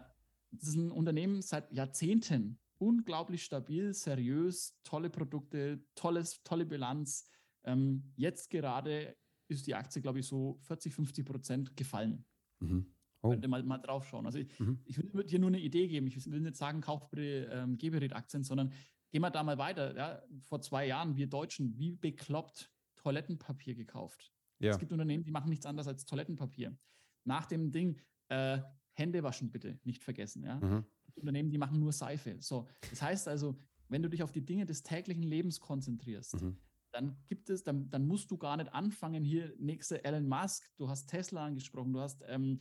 das 0.52 0.70
ist 0.70 0.76
ein 0.76 0.92
Unternehmen 0.92 1.42
seit 1.42 1.70
Jahrzehnten. 1.74 2.58
Unglaublich 2.78 3.44
stabil, 3.44 3.94
seriös, 3.94 4.80
tolle 4.86 5.10
Produkte, 5.10 5.84
tolles, 5.94 6.42
tolle 6.44 6.66
Bilanz. 6.66 7.28
Ähm, 7.66 8.14
jetzt 8.16 8.50
gerade 8.50 9.18
ist 9.50 9.68
die 9.68 9.76
Aktie, 9.76 10.02
glaube 10.02 10.20
ich, 10.20 10.26
so 10.26 10.58
40, 10.62 10.94
50 10.94 11.26
Prozent 11.26 11.76
gefallen. 11.76 12.24
Mhm. 12.60 12.94
Oh. 13.22 13.32
Könnte 13.32 13.50
mal, 13.50 13.62
mal 13.64 13.80
drauf 13.80 14.08
schauen. 14.08 14.26
Also 14.26 14.40
ich, 14.40 14.58
mhm. 14.58 14.80
ich 14.86 14.98
will 15.14 15.26
dir 15.26 15.40
nur 15.40 15.50
eine 15.50 15.60
Idee 15.60 15.90
geben. 15.90 16.08
Ich 16.08 16.32
will 16.32 16.40
nicht 16.40 16.56
sagen, 16.56 16.80
kauf 16.80 17.10
bitte 17.10 17.50
ähm, 17.52 17.78
Geberit-Aktien, 17.78 18.46
sondern 18.46 18.72
Gehen 19.12 19.22
wir 19.22 19.32
da 19.32 19.44
mal 19.44 19.58
weiter. 19.58 19.96
Ja, 19.96 20.22
vor 20.42 20.62
zwei 20.62 20.86
Jahren, 20.86 21.16
wir 21.16 21.28
Deutschen, 21.28 21.78
wie 21.78 21.92
bekloppt 21.92 22.72
Toilettenpapier 22.96 23.76
gekauft. 23.76 24.32
Ja. 24.60 24.72
Es 24.72 24.80
gibt 24.80 24.92
Unternehmen, 24.92 25.24
die 25.24 25.32
machen 25.32 25.50
nichts 25.50 25.66
anderes 25.66 25.88
als 25.88 26.06
Toilettenpapier. 26.06 26.78
Nach 27.26 27.46
dem 27.46 27.72
Ding, 27.72 28.00
äh, 28.28 28.60
Hände 28.94 29.24
waschen 29.24 29.52
bitte, 29.52 29.80
nicht 29.84 30.04
vergessen. 30.04 30.44
Ja? 30.44 30.60
Mhm. 30.60 30.86
Unternehmen, 31.16 31.50
die 31.50 31.58
machen 31.58 31.80
nur 31.80 31.92
Seife. 31.92 32.38
So, 32.40 32.68
das 32.90 33.02
heißt 33.02 33.28
also, 33.28 33.58
wenn 33.88 34.04
du 34.04 34.10
dich 34.10 34.24
auf 34.24 34.32
die 34.32 34.46
Dinge 34.46 34.66
des 34.66 34.84
täglichen 34.84 35.24
Lebens 35.24 35.60
konzentrierst, 35.60 36.42
mhm. 36.42 36.58
dann 36.92 37.18
gibt 37.28 37.50
es, 37.50 37.64
dann, 37.64 37.90
dann 37.90 38.06
musst 38.06 38.30
du 38.32 38.38
gar 38.38 38.58
nicht 38.58 38.74
anfangen, 38.74 39.24
hier 39.24 39.54
nächste 39.58 40.04
Elon 40.04 40.28
Musk, 40.28 40.70
du 40.78 40.90
hast 40.90 41.08
Tesla 41.08 41.46
angesprochen, 41.46 41.94
du 41.94 42.00
hast, 42.00 42.24
ähm, 42.28 42.60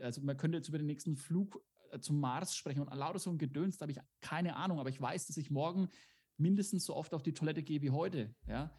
also 0.00 0.22
man 0.22 0.36
könnte 0.36 0.58
jetzt 0.58 0.68
über 0.68 0.78
den 0.78 0.86
nächsten 0.86 1.16
Flug 1.16 1.64
zum 2.00 2.20
Mars 2.20 2.56
sprechen 2.56 2.80
und 2.80 2.94
lauter 2.94 3.18
so 3.18 3.30
ein 3.30 3.38
Gedöns, 3.38 3.78
da 3.78 3.84
habe 3.84 3.92
ich 3.92 3.98
keine 4.20 4.56
Ahnung, 4.56 4.78
aber 4.78 4.88
ich 4.88 5.00
weiß, 5.00 5.26
dass 5.26 5.36
ich 5.36 5.50
morgen 5.50 5.88
mindestens 6.36 6.84
so 6.84 6.94
oft 6.94 7.14
auf 7.14 7.22
die 7.22 7.34
Toilette 7.34 7.62
gehe 7.62 7.82
wie 7.82 7.90
heute. 7.90 8.34
Ja? 8.46 8.70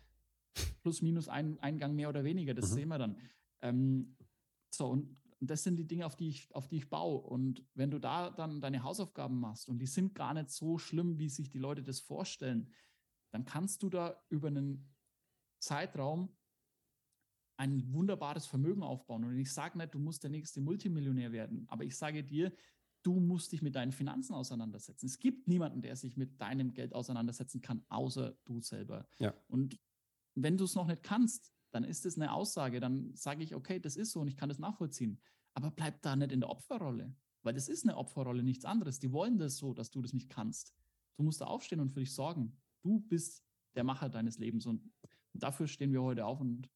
Plus, 0.82 1.02
minus 1.02 1.28
ein 1.28 1.60
Eingang 1.60 1.96
mehr 1.96 2.10
oder 2.10 2.24
weniger, 2.24 2.54
das 2.54 2.72
mhm. 2.72 2.76
sehen 2.76 2.88
wir 2.90 2.98
dann. 2.98 3.18
Ähm, 3.62 4.16
so, 4.74 4.88
und 4.88 5.18
das 5.40 5.64
sind 5.64 5.78
die 5.78 5.88
Dinge, 5.88 6.06
auf 6.06 6.16
die, 6.16 6.30
ich, 6.30 6.54
auf 6.56 6.68
die 6.68 6.78
ich 6.78 6.90
baue. 6.90 7.20
Und 7.20 7.66
wenn 7.74 7.92
du 7.92 8.00
da 8.00 8.30
dann 8.30 8.62
deine 8.62 8.84
Hausaufgaben 8.84 9.40
machst 9.40 9.68
und 9.68 9.80
die 9.80 9.88
sind 9.88 10.16
gar 10.16 10.34
nicht 10.34 10.50
so 10.50 10.78
schlimm, 10.78 11.20
wie 11.20 11.30
sich 11.30 11.50
die 11.50 11.60
Leute 11.60 11.84
das 11.84 12.00
vorstellen, 12.00 12.72
dann 13.32 13.46
kannst 13.46 13.84
du 13.84 13.90
da 13.90 14.22
über 14.30 14.48
einen 14.48 14.94
Zeitraum 15.60 16.36
ein 17.58 17.94
wunderbares 17.94 18.46
Vermögen 18.46 18.84
aufbauen. 18.84 19.24
Und 19.24 19.38
ich 19.38 19.52
sage 19.52 19.78
nicht, 19.78 19.94
du 19.94 20.00
musst 20.00 20.24
der 20.24 20.30
nächste 20.30 20.62
Multimillionär 20.62 21.32
werden, 21.32 21.66
aber 21.70 21.84
ich 21.84 21.96
sage 21.96 22.24
dir, 22.24 22.52
du 23.06 23.20
musst 23.20 23.52
dich 23.52 23.62
mit 23.62 23.76
deinen 23.76 23.92
Finanzen 23.92 24.34
auseinandersetzen. 24.34 25.06
Es 25.06 25.20
gibt 25.20 25.48
niemanden, 25.48 25.82
der 25.82 25.96
sich 25.96 26.18
mit 26.18 26.42
deinem 26.42 26.74
Geld 26.74 26.94
auseinandersetzen 26.96 27.62
kann, 27.62 27.86
außer 27.90 28.36
du 28.46 28.60
selber. 28.62 29.08
Ja. 29.20 29.34
Und 29.48 29.80
wenn 30.34 30.58
du 30.58 30.66
es 30.66 30.74
noch 30.74 30.88
nicht 30.88 31.04
kannst, 31.04 31.54
dann 31.72 31.84
ist 31.84 32.06
es 32.06 32.18
eine 32.18 32.34
Aussage. 32.34 32.80
Dann 32.80 33.14
sage 33.16 33.44
ich, 33.44 33.54
okay, 33.54 33.80
das 33.80 33.96
ist 33.96 34.12
so 34.12 34.22
und 34.22 34.28
ich 34.28 34.38
kann 34.38 34.50
das 34.50 34.60
nachvollziehen. 34.60 35.22
Aber 35.54 35.70
bleib 35.72 36.02
da 36.02 36.16
nicht 36.16 36.32
in 36.32 36.40
der 36.40 36.50
Opferrolle, 36.50 37.16
weil 37.44 37.54
das 37.54 37.70
ist 37.70 37.84
eine 37.84 37.96
Opferrolle, 37.96 38.42
nichts 38.42 38.66
anderes. 38.66 39.00
Die 39.00 39.12
wollen 39.12 39.38
das 39.38 39.58
so, 39.58 39.74
dass 39.74 39.92
du 39.92 40.02
das 40.02 40.14
nicht 40.14 40.30
kannst. 40.30 40.74
Du 41.16 41.24
musst 41.24 41.42
da 41.42 41.46
aufstehen 41.46 41.80
und 41.80 41.92
für 41.92 42.00
dich 42.00 42.14
sorgen. 42.14 42.58
Du 42.82 43.02
bist 43.02 43.46
der 43.76 43.84
Macher 43.84 44.10
deines 44.10 44.40
Lebens 44.40 44.66
und 44.66 44.90
dafür 45.34 45.68
stehen 45.68 45.92
wir 45.92 46.02
heute 46.02 46.26
auf 46.26 46.42
und 46.42 46.70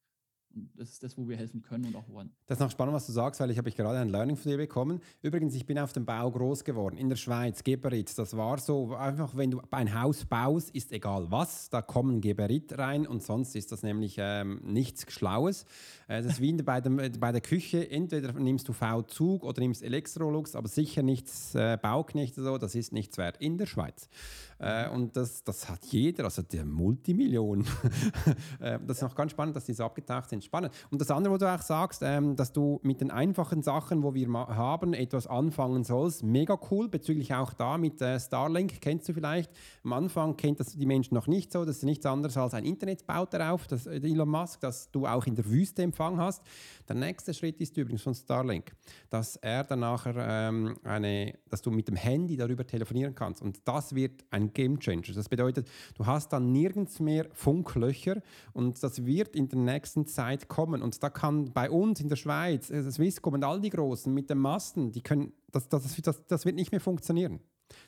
Und 0.56 0.70
das 0.76 0.90
ist 0.90 1.04
das, 1.04 1.18
wo 1.18 1.28
wir 1.28 1.38
helfen 1.38 1.62
können 1.62 1.86
und 1.86 1.96
auch 1.96 2.10
wollen. 2.10 2.32
Das 2.48 2.58
ist 2.58 2.62
noch 2.62 2.72
spannend, 2.72 2.96
was 2.96 3.06
du 3.06 3.12
sagst, 3.12 3.40
weil 3.40 3.52
ich 3.52 3.58
habe 3.58 3.70
ich 3.70 3.76
gerade 3.76 4.00
ein 4.00 4.10
Learning 4.10 4.36
von 4.36 4.50
dir 4.50 4.58
bekommen. 4.58 5.00
Übrigens, 5.22 5.54
ich 5.56 5.66
bin 5.66 5.78
auf 5.78 5.94
dem 5.94 6.06
Bau 6.06 6.32
groß 6.32 6.64
geworden, 6.64 6.98
in 6.98 7.10
der 7.10 7.18
Schweiz, 7.18 7.64
Geberit. 7.64 8.18
Das 8.18 8.36
war 8.36 8.58
so, 8.58 8.96
einfach 8.96 9.36
wenn 9.36 9.52
du 9.52 9.62
ein 9.72 10.00
Haus 10.00 10.26
baust, 10.26 10.72
ist 10.72 10.92
egal 10.92 11.30
was, 11.30 11.70
da 11.70 11.82
kommen 11.82 12.22
Geberit 12.22 12.78
rein 12.78 13.06
und 13.06 13.22
sonst 13.22 13.56
ist 13.56 13.72
das 13.72 13.84
nämlich 13.84 14.16
ähm, 14.18 14.62
nichts 14.64 15.12
Schlaues. 15.12 15.66
Äh, 16.08 16.24
das 16.24 16.34
ist 16.34 16.42
wie 16.42 16.54
bei, 16.54 16.82
dem, 16.82 17.00
äh, 17.00 17.10
bei 17.10 17.32
der 17.32 17.42
Küche, 17.42 17.90
entweder 17.90 18.34
nimmst 18.34 18.68
du 18.68 18.74
V-Zug 18.74 19.44
oder 19.44 19.62
nimmst 19.62 19.84
Electrolux, 19.84 20.56
aber 20.56 20.68
sicher 20.68 21.04
nichts 21.04 21.54
äh, 21.54 21.78
Bauknecht 21.82 22.38
oder 22.38 22.48
so, 22.48 22.58
das 22.58 22.76
ist 22.76 22.92
nichts 22.92 23.18
wert 23.18 23.38
in 23.38 23.58
der 23.58 23.68
Schweiz. 23.68 24.10
Äh, 24.60 24.90
und 24.90 25.16
das, 25.16 25.44
das 25.44 25.70
hat 25.70 25.86
jeder, 25.86 26.26
also 26.26 26.42
der 26.42 26.66
Multimillionen. 26.66 27.66
äh, 28.60 28.78
das 28.86 28.98
ist 28.98 29.04
noch 29.04 29.16
ganz 29.16 29.32
spannend, 29.32 29.56
dass 29.56 29.66
die 29.66 29.74
so 29.74 29.86
abgetaucht 29.86 30.30
sind. 30.30 30.39
Spannend. 30.42 30.74
Und 30.92 31.02
das 31.02 31.12
andere, 31.12 31.34
wo 31.34 31.38
du 31.38 31.54
auch 31.54 31.62
sagst, 31.62 32.02
ähm, 32.04 32.36
dass 32.36 32.52
du 32.52 32.80
mit 32.84 33.02
den 33.02 33.12
einfachen 33.12 33.62
Sachen, 33.62 34.04
wo 34.04 34.14
wir 34.14 34.28
haben, 34.32 34.94
etwas 34.94 35.28
anfangen 35.28 35.84
sollst, 35.84 36.24
mega 36.24 36.58
cool. 36.72 36.90
Bezüglich 36.90 37.34
auch 37.34 37.54
da 37.54 37.78
mit 37.78 38.02
äh, 38.02 38.20
Starlink, 38.20 38.82
kennst 38.82 39.10
du 39.10 39.14
vielleicht. 39.14 39.52
Am 39.84 39.94
Anfang 39.94 40.38
kennt 40.38 40.60
das 40.60 40.76
die 40.76 40.86
Menschen 40.86 41.16
noch 41.16 41.28
nicht 41.28 41.52
so. 41.52 41.66
Das 41.66 41.78
ist 41.78 41.84
nichts 41.84 42.06
anderes 42.06 42.38
als 42.38 42.54
ein 42.54 42.66
Internet 42.66 43.06
baut 43.06 43.34
darauf, 43.34 43.68
das 43.68 43.88
äh, 43.88 43.98
Elon 43.98 44.30
Musk, 44.30 44.62
dass 44.62 44.90
du 44.92 45.06
auch 45.06 45.26
in 45.26 45.36
der 45.36 45.46
Wüste 45.46 45.84
Empfang 45.84 46.20
hast. 46.20 46.44
Der 46.90 46.96
nächste 46.96 47.36
Schritt 47.36 47.62
ist 47.62 47.78
übrigens 47.78 48.02
von 48.02 48.16
Starlink, 48.16 48.72
dass 49.12 49.36
er 49.36 49.64
dann 49.64 49.82
nachher 49.82 50.16
ähm, 50.18 50.76
eine, 50.84 51.36
dass 51.48 51.62
du 51.62 51.70
mit 51.70 51.88
dem 51.88 51.96
Handy 51.96 52.36
darüber 52.36 52.66
telefonieren 52.66 53.14
kannst. 53.14 53.44
Und 53.44 53.60
das 53.68 53.94
wird 53.94 54.26
ein 54.32 54.52
Game 54.54 54.80
Changer. 54.80 55.14
Das 55.14 55.30
bedeutet, 55.30 55.70
du 55.94 56.08
hast 56.08 56.34
dann 56.34 56.52
nirgends 56.52 57.00
mehr 57.00 57.28
Funklöcher 57.32 58.24
und 58.54 58.82
das 58.82 59.06
wird 59.06 59.36
in 59.36 59.48
der 59.50 59.60
nächsten 59.60 60.08
Zeit 60.08 60.48
kommen. 60.48 60.82
Und 60.82 61.02
da 61.04 61.12
kann 61.12 61.54
bei 61.54 61.70
uns 61.70 62.02
in 62.02 62.10
der 62.10 62.16
Schweiz, 62.16 62.72
äh, 62.72 62.92
Swisscom 62.92 63.36
und 63.36 63.44
all 63.44 63.62
die 63.62 63.70
Großen 63.70 64.12
mit 64.12 64.32
den 64.32 64.40
Masten, 64.40 64.92
die 64.92 65.02
können, 65.02 65.32
das, 65.52 65.70
das, 65.70 65.96
das, 66.02 66.26
das 66.26 66.46
wird 66.46 66.56
nicht 66.56 66.72
mehr 66.72 66.82
funktionieren. 66.82 67.40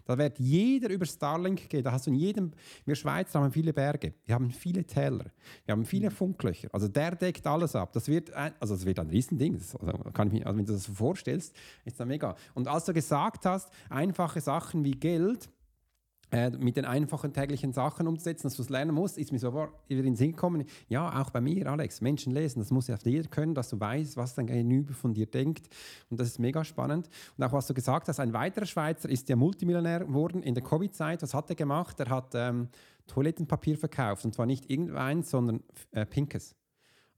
Da 0.05 0.17
wird 0.17 0.39
jeder 0.39 0.89
über 0.89 1.05
Starlink 1.05 1.69
gehen. 1.69 1.83
Da 1.83 1.91
hast 1.91 2.07
du 2.07 2.11
in 2.11 2.15
jedem, 2.15 2.51
wir 2.85 2.95
Schweizer 2.95 3.39
haben 3.39 3.51
viele 3.51 3.73
Berge, 3.73 4.13
wir 4.25 4.35
haben 4.35 4.51
viele 4.51 4.83
Täler, 4.83 5.25
wir 5.65 5.73
haben 5.73 5.85
viele 5.85 6.09
mhm. 6.09 6.15
Funklöcher. 6.15 6.69
Also 6.71 6.87
der 6.87 7.15
deckt 7.15 7.45
alles 7.47 7.75
ab. 7.75 7.93
Das 7.93 8.07
wird 8.07 8.31
ein, 8.33 8.53
also 8.59 8.75
das 8.75 8.85
wird 8.85 8.99
ein 8.99 9.09
Riesending. 9.09 9.57
Das, 9.57 9.75
also 9.75 9.91
kann 10.13 10.27
ich 10.27 10.33
mir, 10.33 10.45
also 10.45 10.57
wenn 10.57 10.65
du 10.65 10.73
das 10.73 10.83
so 10.83 10.93
vorstellst, 10.93 11.55
ist 11.85 11.99
das 11.99 12.07
mega. 12.07 12.35
Und 12.53 12.67
als 12.67 12.85
du 12.85 12.93
gesagt 12.93 13.45
hast, 13.45 13.69
einfache 13.89 14.41
Sachen 14.41 14.83
wie 14.83 14.91
Geld, 14.91 15.49
mit 16.59 16.77
den 16.77 16.85
einfachen 16.85 17.33
täglichen 17.33 17.73
Sachen 17.73 18.07
umzusetzen, 18.07 18.43
dass 18.43 18.55
du 18.55 18.61
es 18.61 18.69
lernen 18.69 18.95
musst, 18.95 19.17
ist 19.17 19.31
mir 19.31 19.39
so 19.39 19.53
wieder 19.53 19.99
in 19.99 20.05
den 20.05 20.15
Sinn 20.15 20.31
gekommen. 20.31 20.65
Ja, 20.87 21.21
auch 21.21 21.29
bei 21.29 21.41
mir, 21.41 21.67
Alex, 21.67 21.99
Menschen 21.99 22.31
lesen, 22.31 22.59
das 22.59 22.71
muss 22.71 22.87
ja 22.87 22.97
jeder 23.03 23.27
können, 23.27 23.53
dass 23.53 23.69
du 23.69 23.79
weißt, 23.79 24.15
was 24.15 24.35
dein 24.35 24.47
Gegenüber 24.47 24.93
von 24.93 25.13
dir 25.13 25.25
denkt. 25.25 25.67
Und 26.09 26.19
das 26.19 26.27
ist 26.27 26.39
mega 26.39 26.63
spannend. 26.63 27.09
Und 27.37 27.43
auch 27.43 27.51
was 27.51 27.67
du 27.67 27.73
gesagt 27.73 28.07
hast, 28.07 28.19
ein 28.19 28.33
weiterer 28.33 28.65
Schweizer 28.65 29.09
ist 29.09 29.27
ja 29.27 29.35
Multimillionär 29.35 30.05
geworden 30.05 30.41
in 30.41 30.53
der 30.53 30.63
Covid-Zeit. 30.63 31.21
Was 31.21 31.33
hat 31.33 31.49
er 31.49 31.55
gemacht? 31.55 31.99
Er 31.99 32.09
hat 32.09 32.31
ähm, 32.33 32.69
Toilettenpapier 33.07 33.77
verkauft. 33.77 34.23
Und 34.23 34.33
zwar 34.33 34.45
nicht 34.45 34.69
irgendeins, 34.69 35.29
sondern 35.29 35.61
äh, 35.91 36.05
pinkes. 36.05 36.55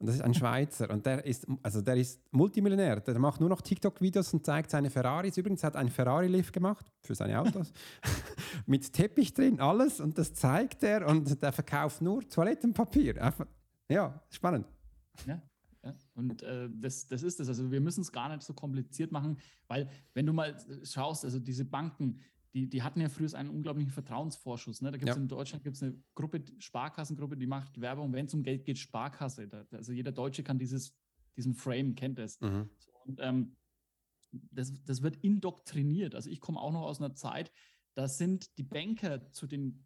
Und 0.04 0.08
das 0.08 0.18
ist 0.18 0.22
ein 0.22 0.34
Schweizer 0.34 0.90
und 0.90 1.06
der 1.06 1.26
ist, 1.26 1.48
also 1.62 1.80
der 1.80 1.96
ist 1.96 2.20
Multimillionär. 2.34 3.00
Der 3.00 3.18
macht 3.20 3.40
nur 3.40 3.48
noch 3.48 3.62
TikTok-Videos 3.62 4.34
und 4.34 4.46
zeigt 4.46 4.70
seine 4.70 4.90
Ferraris. 4.90 5.38
Übrigens 5.38 5.64
hat 5.64 5.78
ein 5.78 5.88
Ferrari-Lift 5.88 6.52
gemacht 6.52 6.86
für 7.00 7.16
seine 7.16 7.40
Autos. 7.40 7.72
Mit 8.66 8.92
Teppich 8.92 9.34
drin, 9.34 9.62
alles. 9.62 10.02
Und 10.02 10.18
das 10.18 10.34
zeigt 10.34 10.84
er 10.84 11.08
und 11.08 11.42
der 11.42 11.54
verkauft 11.54 12.02
nur 12.02 12.28
Toilettenpapier. 12.28 13.34
Ja, 13.88 14.22
spannend. 14.30 14.68
Ja, 15.26 15.42
ja. 15.86 15.96
Und 16.16 16.44
äh, 16.44 16.68
das, 16.70 17.08
das 17.08 17.24
ist 17.24 17.40
es. 17.40 17.48
Also 17.48 17.72
wir 17.72 17.80
müssen 17.80 18.02
es 18.02 18.12
gar 18.12 18.28
nicht 18.28 18.44
so 18.44 18.54
kompliziert 18.54 19.14
machen, 19.14 19.38
weil 19.70 19.90
wenn 20.14 20.26
du 20.26 20.34
mal 20.34 20.58
schaust, 20.84 21.24
also 21.24 21.40
diese 21.40 21.64
Banken, 21.64 22.20
die, 22.54 22.70
die 22.70 22.84
hatten 22.84 23.02
ja 23.02 23.10
früher 23.10 23.34
einen 23.34 23.50
unglaublichen 23.50 23.92
Vertrauensvorschuss. 23.92 24.82
Ne? 24.82 24.92
Da 24.92 24.98
gibt 24.98 25.10
es 25.10 25.16
ja. 25.16 25.22
in 25.22 25.28
Deutschland 25.28 25.64
gibt's 25.64 25.82
eine 25.82 25.96
Gruppe, 26.14 26.44
Sparkassengruppe, 26.60 27.36
die 27.36 27.48
macht 27.48 27.82
Werbung, 27.82 28.14
wenn 28.14 28.28
es 28.28 28.34
um 28.34 28.44
Geld 28.44 28.64
geht, 28.66 28.78
Sparkasse. 28.78 29.48
Da, 29.48 29.66
also 29.72 29.92
jeder 29.92 30.12
Deutsche 30.12 30.44
kann 30.44 30.60
dieses, 30.60 30.96
diesen 31.36 31.56
Frame, 31.56 31.96
kennt 31.96 32.20
es. 32.20 32.40
Mhm. 32.42 32.70
Und 33.06 33.20
ähm, 33.22 33.56
das, 34.52 34.74
das 34.84 35.02
wird 35.02 35.18
indoktriniert. 35.18 36.14
Also 36.14 36.30
ich 36.30 36.42
komme 36.42 36.60
auch 36.60 36.72
noch 36.72 36.84
aus 36.84 37.00
einer 37.00 37.16
Zeit, 37.16 37.52
da 37.96 38.08
sind 38.08 38.58
die 38.58 38.64
Banker 38.64 39.32
zu 39.32 39.48
den, 39.48 39.86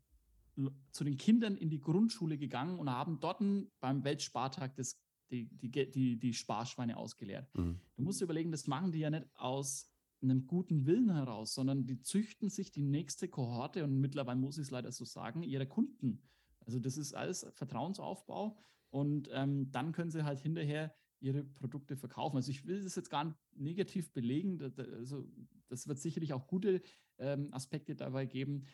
zu 0.91 1.03
den 1.03 1.17
Kindern 1.17 1.55
in 1.55 1.69
die 1.69 1.81
Grundschule 1.81 2.37
gegangen 2.37 2.79
und 2.79 2.89
haben 2.89 3.19
dort 3.19 3.41
beim 3.79 4.03
Weltspartag 4.03 4.75
das, 4.75 4.99
die, 5.31 5.47
die, 5.57 5.69
die, 5.91 6.19
die 6.19 6.33
Sparschweine 6.33 6.97
ausgeleert. 6.97 7.53
Mhm. 7.55 7.79
Du 7.95 8.03
musst 8.03 8.19
dir 8.19 8.25
überlegen, 8.25 8.51
das 8.51 8.67
machen 8.67 8.91
die 8.91 8.99
ja 8.99 9.09
nicht 9.09 9.27
aus 9.35 9.89
einem 10.21 10.47
guten 10.47 10.85
Willen 10.85 11.11
heraus, 11.11 11.53
sondern 11.53 11.85
die 11.85 12.01
züchten 12.01 12.49
sich 12.49 12.71
die 12.71 12.81
nächste 12.81 13.27
Kohorte 13.27 13.83
und 13.83 13.99
mittlerweile 13.99 14.39
muss 14.39 14.57
ich 14.57 14.63
es 14.63 14.71
leider 14.71 14.91
so 14.91 15.05
sagen, 15.05 15.43
ihre 15.43 15.67
Kunden. 15.67 16.21
Also 16.65 16.79
das 16.79 16.97
ist 16.97 17.13
alles 17.13 17.45
Vertrauensaufbau 17.53 18.57
und 18.89 19.29
ähm, 19.31 19.71
dann 19.71 19.91
können 19.91 20.11
sie 20.11 20.25
halt 20.25 20.39
hinterher 20.39 20.93
ihre 21.19 21.43
Produkte 21.43 21.95
verkaufen. 21.95 22.35
Also 22.37 22.51
ich 22.51 22.65
will 22.65 22.83
das 22.83 22.95
jetzt 22.95 23.09
gar 23.09 23.25
nicht 23.25 23.37
negativ 23.55 24.11
belegen, 24.13 24.57
das, 24.57 24.77
also 24.79 25.27
das 25.67 25.87
wird 25.87 25.99
sicherlich 25.99 26.33
auch 26.33 26.47
gute 26.47 26.81
ähm, 27.19 27.53
Aspekte 27.53 27.95
dabei 27.95 28.25
geben, 28.25 28.65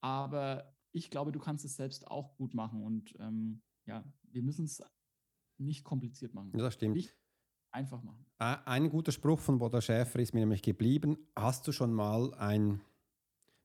aber 0.00 0.74
ich 0.92 1.10
glaube, 1.10 1.32
du 1.32 1.38
kannst 1.38 1.64
es 1.64 1.76
selbst 1.76 2.06
auch 2.06 2.36
gut 2.36 2.54
machen 2.54 2.82
und 2.82 3.14
ähm, 3.18 3.62
ja, 3.86 4.04
wir 4.22 4.42
müssen 4.42 4.64
es 4.64 4.82
nicht 5.58 5.84
kompliziert 5.84 6.34
machen. 6.34 6.52
Das 6.52 6.74
stimmt. 6.74 6.96
Nicht 6.96 7.14
einfach 7.76 8.02
machen. 8.02 8.24
Ein 8.38 8.88
guter 8.90 9.12
Spruch 9.12 9.38
von 9.38 9.58
Bodo 9.58 9.80
Schäfer 9.80 10.18
ist 10.18 10.34
mir 10.34 10.40
nämlich 10.40 10.62
geblieben. 10.62 11.16
Hast 11.36 11.66
du 11.68 11.72
schon 11.72 11.92
mal 11.92 12.34
einen 12.34 12.80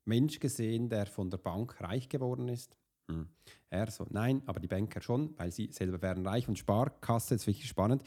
Mensch 0.06 0.39
gesehen, 0.39 0.89
der 0.89 1.08
von 1.08 1.30
der 1.30 1.38
Bank 1.38 1.80
reich 1.82 2.10
geworden 2.10 2.47
ist? 2.50 2.76
Hm. 3.10 3.30
Er 3.69 3.89
so, 3.89 4.06
nein, 4.10 4.41
aber 4.45 4.60
die 4.60 4.67
Banker 4.67 5.02
schon, 5.02 5.34
weil 5.38 5.52
sie 5.52 5.69
selber 5.71 6.02
werden 6.02 6.26
reich 6.26 6.47
und 6.47 6.60
Sparkasse 6.60 7.36
ist 7.36 7.47
wirklich 7.47 7.67
spannend. 7.67 8.04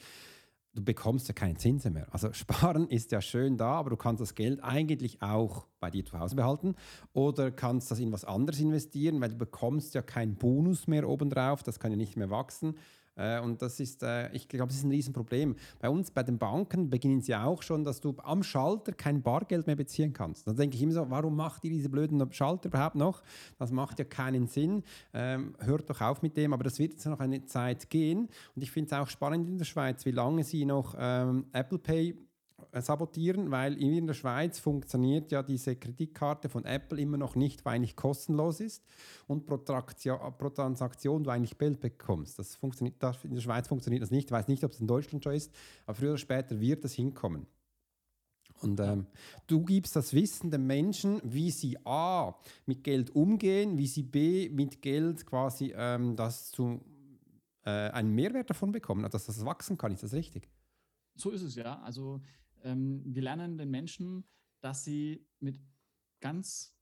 Du 0.75 0.83
bekommst 0.83 1.29
ja 1.29 1.35
keine 1.35 1.55
Zinsen 1.57 1.93
mehr. 1.93 2.13
Also 2.13 2.33
sparen 2.35 2.89
ist 2.89 3.13
ja 3.13 3.21
schön 3.21 3.57
da, 3.57 3.73
aber 3.73 3.91
du 3.91 3.97
kannst 3.97 4.21
das 4.21 4.35
Geld 4.35 4.63
eigentlich 4.63 5.23
auch 5.23 5.67
bei 5.81 5.91
dir 5.91 6.05
zu 6.05 6.19
Hause 6.19 6.37
behalten 6.37 6.75
oder 7.13 7.51
kannst 7.51 7.91
das 7.91 7.99
in 7.99 8.13
was 8.13 8.25
anderes 8.25 8.61
investieren, 8.61 9.21
weil 9.21 9.31
du 9.31 9.37
bekommst 9.37 9.95
ja 9.95 10.03
keinen 10.03 10.37
Bonus 10.37 10.87
mehr 10.87 11.09
obendrauf, 11.09 11.63
das 11.63 11.79
kann 11.79 11.93
ja 11.93 11.97
nicht 11.97 12.17
mehr 12.17 12.31
wachsen. 12.31 12.77
Äh, 13.17 13.41
und 13.41 13.63
das 13.63 13.81
ist, 13.81 14.03
äh, 14.03 14.31
ich 14.33 14.49
glaube, 14.49 14.69
das 14.69 14.77
ist 14.77 14.85
ein 14.85 14.91
Riesenproblem. 14.91 15.57
Bei 15.79 15.89
uns, 15.89 16.11
bei 16.11 16.23
den 16.23 16.39
Banken, 16.39 16.91
beginnen 16.91 17.21
sie 17.21 17.35
auch 17.35 17.63
schon, 17.63 17.85
dass 17.85 18.01
du 18.01 18.15
am 18.23 18.43
Schalter 18.43 18.93
kein 18.93 19.23
Bargeld 19.23 19.67
mehr 19.67 19.77
beziehen 19.77 20.13
kannst. 20.13 20.47
Dann 20.47 20.57
denke 20.57 20.77
ich 20.77 20.83
immer 20.83 20.93
so, 20.93 21.11
warum 21.11 21.37
macht 21.37 21.65
ihr 21.65 21.71
diese 21.71 21.89
blöden 21.89 22.33
Schalter 22.33 22.69
überhaupt 22.69 22.97
noch? 22.97 23.23
Das 23.59 23.71
macht 23.71 23.99
ja 23.99 24.05
keinen 24.05 24.47
Sinn. 24.47 24.83
Ähm, 25.13 25.55
hört 25.61 25.89
doch 25.89 26.01
auf 26.01 26.23
mit 26.23 26.37
dem, 26.37 26.53
aber 26.53 26.65
das 26.65 26.79
wird 26.79 26.93
jetzt 26.93 27.07
noch 27.07 27.21
eine 27.21 27.45
Zeit 27.45 27.91
gehen. 27.91 28.29
Und 28.55 28.63
ich 28.63 28.71
finde 28.71 28.95
es 28.95 29.01
auch 29.01 29.09
spannend 29.09 29.49
in 29.49 29.59
der 29.59 29.65
Schweiz, 29.65 30.05
wie 30.05 30.11
lange 30.11 30.45
sie 30.45 30.65
noch 30.65 30.95
ähm, 30.99 31.47
Apple 31.53 31.79
Pay 31.79 32.17
sabotieren, 32.83 33.51
weil 33.51 33.81
in 33.81 34.07
der 34.07 34.15
Schweiz 34.15 34.59
funktioniert 34.59 35.31
ja 35.33 35.43
diese 35.43 35.77
Kreditkarte 35.77 36.49
von 36.49 36.65
Apple 36.65 37.01
immer 37.01 37.17
noch 37.17 37.37
nicht, 37.37 37.65
weil 37.65 37.77
eigentlich 37.77 37.97
kostenlos 37.97 38.61
ist 38.61 38.85
und 39.27 39.47
pro, 39.47 39.57
Traktion, 39.59 40.19
pro 40.39 40.51
Transaktion 40.51 41.25
du 41.25 41.31
eigentlich 41.31 41.57
Geld 41.59 41.81
bekommst. 41.81 42.39
Das 42.39 42.57
funktioniert, 42.57 42.97
in 43.25 43.35
der 43.35 43.43
Schweiz 43.43 43.69
funktioniert 43.69 44.03
das 44.03 44.11
nicht. 44.11 44.27
Ich 44.27 44.33
weiß 44.33 44.49
nicht, 44.49 44.65
ob 44.65 44.73
es 44.73 44.81
in 44.81 44.87
Deutschland 44.87 45.23
schon 45.25 45.35
ist, 45.35 45.53
aber 45.87 45.95
früher 45.95 46.11
oder 46.11 46.19
später 46.19 46.61
wird 46.61 46.85
es 46.85 46.95
hinkommen. 46.95 47.47
Und 48.61 48.81
ähm, 48.81 49.07
du 49.47 49.63
gibst 49.65 49.95
das 49.97 50.15
Wissen 50.15 50.51
den 50.51 50.67
Menschen, 50.67 51.21
wie 51.25 51.51
sie 51.51 51.77
A 51.85 52.35
mit 52.67 52.85
Geld 52.85 53.15
umgehen, 53.15 53.77
wie 53.79 53.87
sie 53.87 54.03
B 54.03 54.49
mit 54.49 54.81
Geld 54.81 55.27
quasi 55.27 55.75
ähm, 55.77 56.17
das 56.17 56.51
zu, 56.51 56.81
äh, 57.65 57.71
einen 57.71 58.15
Mehrwert 58.15 58.51
davon 58.51 58.73
bekommen, 58.73 59.09
dass 59.11 59.27
das 59.27 59.45
wachsen 59.45 59.77
kann. 59.77 59.93
Ist 59.93 60.03
das 60.03 60.13
richtig? 60.13 60.49
So 61.15 61.31
ist 61.31 61.43
es 61.43 61.55
ja. 61.57 61.81
Also 61.81 62.21
ähm, 62.65 63.03
wir 63.05 63.23
lernen 63.23 63.57
den 63.57 63.71
Menschen, 63.71 64.25
dass 64.61 64.85
sie 64.85 65.27
mit 65.39 65.61
ganz 66.21 66.75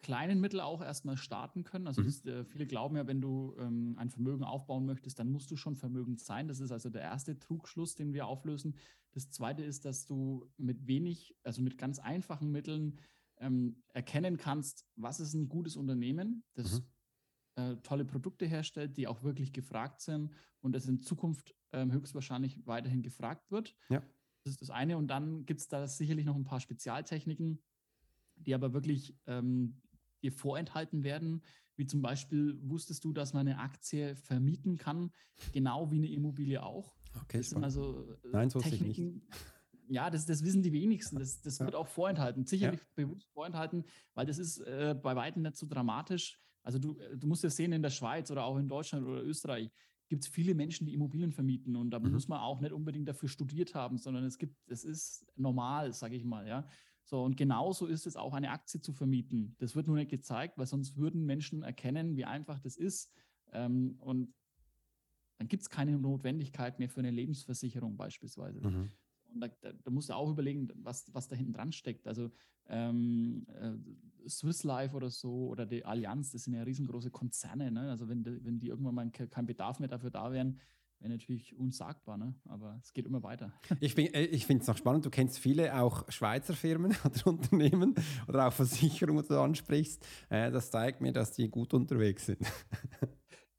kleinen 0.00 0.40
Mitteln 0.40 0.60
auch 0.60 0.82
erstmal 0.82 1.16
starten 1.16 1.64
können. 1.64 1.86
Also 1.86 2.02
mhm. 2.02 2.06
das, 2.06 2.24
äh, 2.24 2.44
viele 2.44 2.66
glauben 2.66 2.96
ja, 2.96 3.06
wenn 3.06 3.20
du 3.20 3.54
ähm, 3.58 3.94
ein 3.98 4.10
Vermögen 4.10 4.44
aufbauen 4.44 4.86
möchtest, 4.86 5.18
dann 5.18 5.30
musst 5.30 5.50
du 5.50 5.56
schon 5.56 5.76
vermögend 5.76 6.20
sein. 6.20 6.48
Das 6.48 6.60
ist 6.60 6.70
also 6.70 6.88
der 6.90 7.02
erste 7.02 7.38
Trugschluss, 7.38 7.94
den 7.94 8.12
wir 8.12 8.26
auflösen. 8.26 8.76
Das 9.12 9.30
zweite 9.30 9.64
ist, 9.64 9.84
dass 9.84 10.06
du 10.06 10.48
mit 10.56 10.86
wenig, 10.86 11.36
also 11.42 11.62
mit 11.62 11.78
ganz 11.78 11.98
einfachen 11.98 12.50
Mitteln 12.50 12.98
ähm, 13.38 13.82
erkennen 13.92 14.36
kannst, 14.36 14.86
was 14.96 15.20
ist 15.20 15.34
ein 15.34 15.48
gutes 15.48 15.76
Unternehmen, 15.76 16.44
das 16.54 16.80
mhm. 16.80 17.62
äh, 17.62 17.76
tolle 17.82 18.04
Produkte 18.04 18.46
herstellt, 18.46 18.96
die 18.96 19.06
auch 19.06 19.22
wirklich 19.22 19.52
gefragt 19.52 20.00
sind 20.00 20.30
und 20.60 20.72
das 20.72 20.86
in 20.86 21.00
Zukunft 21.00 21.54
ähm, 21.72 21.92
höchstwahrscheinlich 21.92 22.66
weiterhin 22.66 23.02
gefragt 23.02 23.50
wird. 23.50 23.76
Ja. 23.88 24.02
Das 24.48 24.54
ist 24.54 24.62
das 24.62 24.70
eine. 24.70 24.96
Und 24.96 25.08
dann 25.08 25.44
gibt 25.44 25.60
es 25.60 25.68
da 25.68 25.86
sicherlich 25.86 26.24
noch 26.24 26.36
ein 26.36 26.44
paar 26.44 26.60
Spezialtechniken, 26.60 27.60
die 28.36 28.54
aber 28.54 28.72
wirklich 28.72 29.14
ähm, 29.26 29.82
dir 30.22 30.32
vorenthalten 30.32 31.04
werden. 31.04 31.42
Wie 31.76 31.86
zum 31.86 32.00
Beispiel, 32.00 32.58
wusstest 32.62 33.04
du, 33.04 33.12
dass 33.12 33.34
man 33.34 33.46
eine 33.46 33.58
Aktie 33.58 34.16
vermieten 34.16 34.78
kann, 34.78 35.12
genau 35.52 35.90
wie 35.90 35.98
eine 35.98 36.08
Immobilie 36.08 36.62
auch? 36.62 36.96
Okay, 37.22 37.38
das 37.38 37.50
sind 37.50 37.62
also 37.62 38.10
äh, 38.24 38.28
Nein, 38.32 38.50
so 38.50 38.60
Techniken. 38.60 39.28
Ja, 39.88 40.10
das, 40.10 40.26
das 40.26 40.42
wissen 40.44 40.62
die 40.62 40.72
wenigsten. 40.72 41.18
Das, 41.18 41.40
das 41.40 41.58
ja. 41.58 41.66
wird 41.66 41.74
auch 41.74 41.86
vorenthalten, 41.86 42.46
sicherlich 42.46 42.80
ja. 42.80 42.86
bewusst 42.94 43.28
vorenthalten, 43.32 43.84
weil 44.14 44.26
das 44.26 44.38
ist 44.38 44.58
äh, 44.60 44.96
bei 45.00 45.14
weitem 45.14 45.42
nicht 45.42 45.56
so 45.56 45.66
dramatisch. 45.66 46.40
Also 46.62 46.78
du, 46.78 46.98
du 47.16 47.26
musst 47.26 47.44
ja 47.44 47.50
sehen, 47.50 47.72
in 47.72 47.82
der 47.82 47.90
Schweiz 47.90 48.30
oder 48.30 48.44
auch 48.44 48.56
in 48.56 48.68
Deutschland 48.68 49.06
oder 49.06 49.22
Österreich 49.22 49.70
gibt 50.08 50.24
es 50.24 50.28
viele 50.28 50.54
Menschen, 50.54 50.86
die 50.86 50.94
Immobilien 50.94 51.32
vermieten 51.32 51.76
und 51.76 51.90
da 51.90 51.98
mhm. 51.98 52.12
muss 52.12 52.28
man 52.28 52.40
auch 52.40 52.60
nicht 52.60 52.72
unbedingt 52.72 53.08
dafür 53.08 53.28
studiert 53.28 53.74
haben, 53.74 53.98
sondern 53.98 54.24
es 54.24 54.38
gibt, 54.38 54.56
es 54.70 54.84
ist 54.84 55.26
normal, 55.36 55.92
sage 55.92 56.16
ich 56.16 56.24
mal, 56.24 56.46
ja. 56.46 56.66
So, 57.04 57.22
und 57.22 57.38
genauso 57.38 57.86
ist 57.86 58.06
es 58.06 58.16
auch, 58.16 58.34
eine 58.34 58.50
Aktie 58.50 58.82
zu 58.82 58.92
vermieten. 58.92 59.54
Das 59.58 59.74
wird 59.74 59.86
nur 59.86 59.96
nicht 59.96 60.10
gezeigt, 60.10 60.58
weil 60.58 60.66
sonst 60.66 60.96
würden 60.96 61.24
Menschen 61.24 61.62
erkennen, 61.62 62.16
wie 62.16 62.26
einfach 62.26 62.60
das 62.60 62.76
ist. 62.76 63.10
Ähm, 63.52 63.96
und 64.00 64.34
dann 65.38 65.48
gibt 65.48 65.62
es 65.62 65.70
keine 65.70 65.98
Notwendigkeit 65.98 66.78
mehr 66.78 66.90
für 66.90 67.00
eine 67.00 67.10
Lebensversicherung 67.10 67.96
beispielsweise. 67.96 68.60
Mhm. 68.60 68.90
Da, 69.40 69.48
da, 69.72 69.90
musst 69.90 70.08
du 70.08 70.14
auch 70.14 70.30
überlegen, 70.30 70.68
was, 70.76 71.12
was 71.14 71.28
da 71.28 71.36
hinten 71.36 71.52
dran 71.52 71.72
steckt. 71.72 72.06
Also 72.06 72.30
ähm, 72.68 73.46
äh, 73.54 74.28
Swiss 74.28 74.64
Life 74.64 74.94
oder 74.94 75.10
so 75.10 75.48
oder 75.48 75.66
die 75.66 75.84
Allianz, 75.84 76.32
das 76.32 76.44
sind 76.44 76.54
ja 76.54 76.62
riesengroße 76.62 77.10
Konzerne. 77.10 77.70
Ne? 77.70 77.90
Also 77.90 78.08
wenn, 78.08 78.24
wenn 78.44 78.58
die 78.58 78.68
irgendwann 78.68 78.94
mal 78.94 79.10
kein 79.10 79.46
Bedarf 79.46 79.78
mehr 79.78 79.88
dafür 79.88 80.10
da 80.10 80.32
wären, 80.32 80.60
wäre 81.00 81.12
natürlich 81.12 81.56
unsagbar, 81.56 82.16
ne? 82.16 82.34
aber 82.48 82.78
es 82.82 82.92
geht 82.92 83.06
immer 83.06 83.22
weiter. 83.22 83.52
Ich, 83.80 83.96
äh, 83.96 84.24
ich 84.24 84.46
finde 84.46 84.62
es 84.62 84.68
noch 84.68 84.76
spannend, 84.76 85.06
du 85.06 85.10
kennst 85.10 85.38
viele 85.38 85.80
auch 85.80 86.10
Schweizer 86.10 86.54
Firmen 86.54 86.96
oder 87.04 87.26
Unternehmen 87.26 87.94
oder 88.26 88.48
auch 88.48 88.52
Versicherungen, 88.52 89.22
die 89.22 89.28
du 89.28 89.40
ansprichst. 89.40 90.04
Äh, 90.28 90.50
das 90.50 90.70
zeigt 90.70 91.00
mir, 91.00 91.12
dass 91.12 91.32
die 91.32 91.48
gut 91.48 91.74
unterwegs 91.74 92.26
sind. 92.26 92.40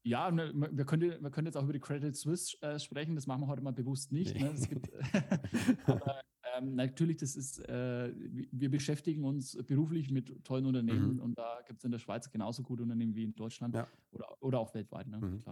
Ja, 0.04 0.32
ne, 0.32 0.52
wir 0.54 0.86
können, 0.86 1.22
wir 1.22 1.30
können 1.30 1.48
jetzt 1.48 1.58
auch 1.58 1.64
über 1.64 1.74
die 1.74 1.80
Credit 1.80 2.16
Suisse 2.16 2.58
äh, 2.62 2.80
sprechen, 2.80 3.16
das 3.16 3.28
machen 3.28 3.42
wir 3.42 3.48
heute 3.48 3.62
mal 3.62 3.74
bewusst 3.74 4.12
nicht. 4.12 4.34
Nee. 4.34 4.44
Ne? 4.44 4.54
Gibt, 4.68 4.90
aber 5.86 6.22
ähm, 6.60 6.76
natürlich, 6.76 7.18
das 7.18 7.36
ist, 7.36 7.60
äh, 7.68 8.12
wir 8.52 8.70
beschäftigen 8.70 9.24
uns 9.24 9.58
beruflich 9.68 10.10
mit 10.12 10.44
tollen 10.44 10.66
Unternehmen 10.66 11.16
mhm. 11.16 11.22
und 11.22 11.38
da 11.38 11.60
gibt 11.68 11.80
es 11.80 11.86
in 11.86 11.92
der 11.92 12.00
Schweiz 12.00 12.30
genauso 12.30 12.64
gute 12.64 12.84
Unternehmen 12.84 13.16
wie 13.16 13.24
in 13.24 13.36
Deutschland 13.36 13.76
ja. 13.76 13.88
oder, 14.12 14.28
oder 14.42 14.60
auch 14.60 14.74
weltweit. 14.74 15.08
Ne? 15.08 15.18
Mhm. 15.18 15.44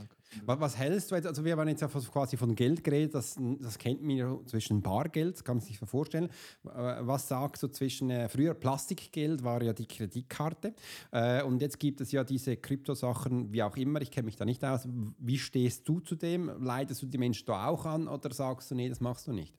Was 0.46 0.78
hältst 0.78 1.12
du 1.12 1.16
jetzt? 1.16 1.28
Also, 1.28 1.44
wir 1.44 1.58
haben 1.58 1.68
jetzt 1.68 1.82
ja 1.82 1.88
quasi 1.88 2.38
von 2.38 2.56
Geld 2.56 2.84
geredet, 2.84 3.14
das, 3.16 3.38
das 3.60 3.78
kennt 3.78 4.02
man 4.02 4.16
ja 4.16 4.40
zwischen 4.46 4.82
Bargeld, 4.82 5.44
kann 5.44 5.58
man 5.58 5.66
sich 5.66 5.78
vorstellen. 5.80 6.30
Was 6.64 7.28
sagst 7.28 7.64
du 7.64 7.68
zwischen 7.68 8.10
äh, 8.10 8.30
früher 8.30 8.54
Plastikgeld 8.54 9.44
war 9.44 9.62
ja 9.62 9.74
die 9.74 9.86
Kreditkarte 9.86 10.74
äh, 11.12 11.44
und 11.44 11.62
jetzt 11.62 11.80
gibt 11.80 12.02
es 12.02 12.12
ja 12.12 12.24
diese 12.24 12.58
Kryptosachen, 12.58 13.52
wie 13.52 13.64
auch 13.64 13.76
immer, 13.78 14.02
ich 14.02 14.12
kenne 14.12 14.26
mich 14.26 14.36
da 14.36 14.46
nicht 14.46 14.64
aus. 14.64 14.88
Wie 15.20 15.38
stehst 15.38 15.88
du 15.88 16.00
zu 16.00 16.16
dem? 16.16 16.52
Leitest 16.64 17.02
du 17.02 17.08
die 17.08 17.18
Menschen 17.18 17.46
da 17.46 17.68
auch 17.68 17.86
an 17.86 18.08
oder 18.08 18.34
sagst 18.34 18.72
du, 18.72 18.76
nee, 18.76 18.90
das 18.90 19.00
machst 19.00 19.28
du 19.28 19.34
nicht? 19.34 19.54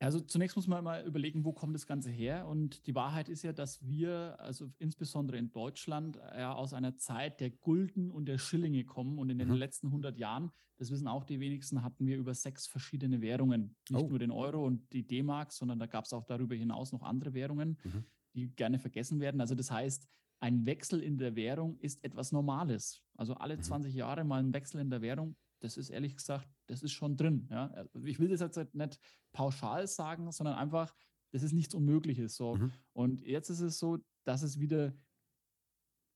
Also 0.00 0.20
zunächst 0.20 0.54
muss 0.56 0.68
man 0.68 0.84
mal 0.84 1.04
überlegen, 1.04 1.44
wo 1.44 1.52
kommt 1.52 1.74
das 1.74 1.86
Ganze 1.86 2.10
her? 2.10 2.46
Und 2.46 2.86
die 2.86 2.94
Wahrheit 2.94 3.28
ist 3.28 3.42
ja, 3.42 3.52
dass 3.52 3.84
wir, 3.84 4.36
also 4.38 4.70
insbesondere 4.78 5.38
in 5.38 5.50
Deutschland, 5.50 6.16
ja 6.16 6.52
aus 6.52 6.72
einer 6.72 6.96
Zeit 6.96 7.40
der 7.40 7.50
Gulden 7.50 8.10
und 8.10 8.26
der 8.26 8.38
Schillinge 8.38 8.84
kommen. 8.84 9.18
Und 9.18 9.30
in 9.30 9.38
den 9.38 9.48
mhm. 9.48 9.54
letzten 9.54 9.88
100 9.88 10.16
Jahren, 10.16 10.52
das 10.76 10.92
wissen 10.92 11.08
auch 11.08 11.24
die 11.24 11.40
wenigsten, 11.40 11.82
hatten 11.82 12.06
wir 12.06 12.16
über 12.16 12.32
sechs 12.34 12.68
verschiedene 12.68 13.20
Währungen. 13.20 13.76
Nicht 13.90 14.04
oh. 14.04 14.08
nur 14.08 14.20
den 14.20 14.30
Euro 14.30 14.64
und 14.64 14.92
die 14.92 15.04
D-Mark, 15.04 15.52
sondern 15.52 15.80
da 15.80 15.86
gab 15.86 16.04
es 16.04 16.12
auch 16.12 16.24
darüber 16.24 16.54
hinaus 16.54 16.92
noch 16.92 17.02
andere 17.02 17.34
Währungen, 17.34 17.76
mhm. 17.82 18.04
die 18.34 18.54
gerne 18.54 18.78
vergessen 18.78 19.18
werden. 19.18 19.40
Also 19.40 19.56
das 19.56 19.72
heißt, 19.72 20.06
ein 20.40 20.64
Wechsel 20.64 21.02
in 21.02 21.18
der 21.18 21.34
Währung 21.34 21.76
ist 21.80 22.04
etwas 22.04 22.30
Normales. 22.30 23.02
Also 23.16 23.34
alle 23.34 23.58
20 23.58 23.92
mhm. 23.92 23.98
Jahre 23.98 24.22
mal 24.22 24.40
ein 24.40 24.54
Wechsel 24.54 24.80
in 24.80 24.90
der 24.90 25.02
Währung 25.02 25.34
das 25.60 25.76
ist 25.76 25.90
ehrlich 25.90 26.16
gesagt, 26.16 26.48
das 26.66 26.82
ist 26.82 26.92
schon 26.92 27.16
drin. 27.16 27.46
Ja? 27.50 27.68
Also 27.68 28.04
ich 28.04 28.18
will 28.18 28.28
das 28.28 28.40
jetzt 28.40 28.56
halt 28.56 28.74
nicht 28.74 28.98
pauschal 29.32 29.86
sagen, 29.86 30.30
sondern 30.32 30.56
einfach, 30.56 30.94
das 31.32 31.42
ist 31.42 31.52
nichts 31.52 31.74
Unmögliches. 31.74 32.36
So. 32.36 32.54
Mhm. 32.54 32.72
Und 32.92 33.22
jetzt 33.24 33.50
ist 33.50 33.60
es 33.60 33.78
so, 33.78 33.98
dass 34.24 34.42
es 34.42 34.58
wieder, 34.58 34.94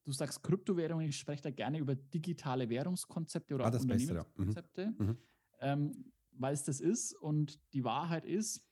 du 0.04 0.12
sagst 0.12 0.42
Kryptowährungen, 0.42 1.08
ich 1.08 1.18
spreche 1.18 1.42
da 1.42 1.50
gerne 1.50 1.78
über 1.78 1.94
digitale 1.94 2.68
Währungskonzepte 2.68 3.54
oder 3.54 3.66
ah, 3.66 3.68
auch 3.68 3.80
Unternehmenskonzepte, 3.80 4.82
ja. 4.82 4.90
mhm. 4.90 5.06
mhm. 5.06 5.18
ähm, 5.60 6.12
weil 6.32 6.54
es 6.54 6.64
das 6.64 6.80
ist. 6.80 7.14
Und 7.14 7.60
die 7.72 7.84
Wahrheit 7.84 8.24
ist, 8.24 8.64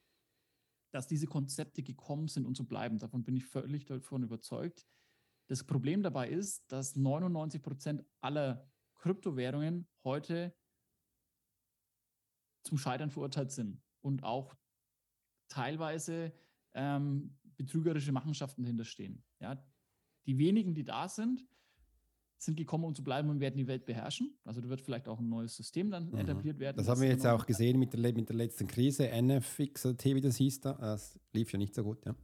dass 0.91 1.07
diese 1.07 1.27
Konzepte 1.27 1.83
gekommen 1.83 2.27
sind 2.27 2.45
und 2.45 2.57
so 2.57 2.65
bleiben. 2.65 2.97
Davon 2.97 3.23
bin 3.23 3.35
ich 3.35 3.45
völlig 3.45 3.85
davon 3.85 4.23
überzeugt. 4.23 4.85
Das 5.47 5.63
Problem 5.63 6.03
dabei 6.03 6.29
ist, 6.29 6.63
dass 6.71 6.95
99 6.95 7.61
Prozent 7.61 8.05
aller 8.19 8.69
Kryptowährungen 8.95 9.87
heute 10.03 10.53
zum 12.63 12.77
Scheitern 12.77 13.09
verurteilt 13.09 13.51
sind 13.51 13.81
und 14.01 14.23
auch 14.23 14.55
teilweise 15.47 16.33
ähm, 16.73 17.37
betrügerische 17.57 18.11
Machenschaften 18.11 18.63
hinterstehen. 18.63 19.23
Ja, 19.39 19.63
die 20.25 20.37
wenigen, 20.37 20.73
die 20.73 20.83
da 20.83 21.07
sind, 21.07 21.45
sind 22.37 22.57
gekommen, 22.57 22.85
um 22.85 22.95
zu 22.95 23.03
bleiben 23.03 23.29
und 23.29 23.39
werden 23.39 23.57
die 23.57 23.67
Welt 23.67 23.85
beherrschen. 23.85 24.35
Also 24.43 24.61
da 24.61 24.69
wird 24.69 24.81
vielleicht 24.81 25.07
auch 25.07 25.19
ein 25.19 25.29
neues 25.29 25.55
System 25.55 25.91
dann 25.91 26.09
mhm. 26.09 26.17
etabliert 26.17 26.59
werden. 26.59 26.77
Das 26.77 26.87
haben 26.87 27.01
wir 27.01 27.09
jetzt 27.09 27.25
auch 27.25 27.45
gesehen 27.45 27.77
mit 27.77 27.93
der, 27.93 27.99
mit 28.13 28.29
der 28.29 28.35
letzten 28.35 28.67
Krise, 28.67 29.09
NFX, 29.09 29.85
wie 29.85 30.21
das 30.21 30.37
hieß 30.37 30.61
da. 30.61 30.73
Das 30.73 31.19
lief 31.33 31.51
ja 31.51 31.59
nicht 31.59 31.75
so 31.75 31.83
gut, 31.83 32.03
ja. 32.05 32.15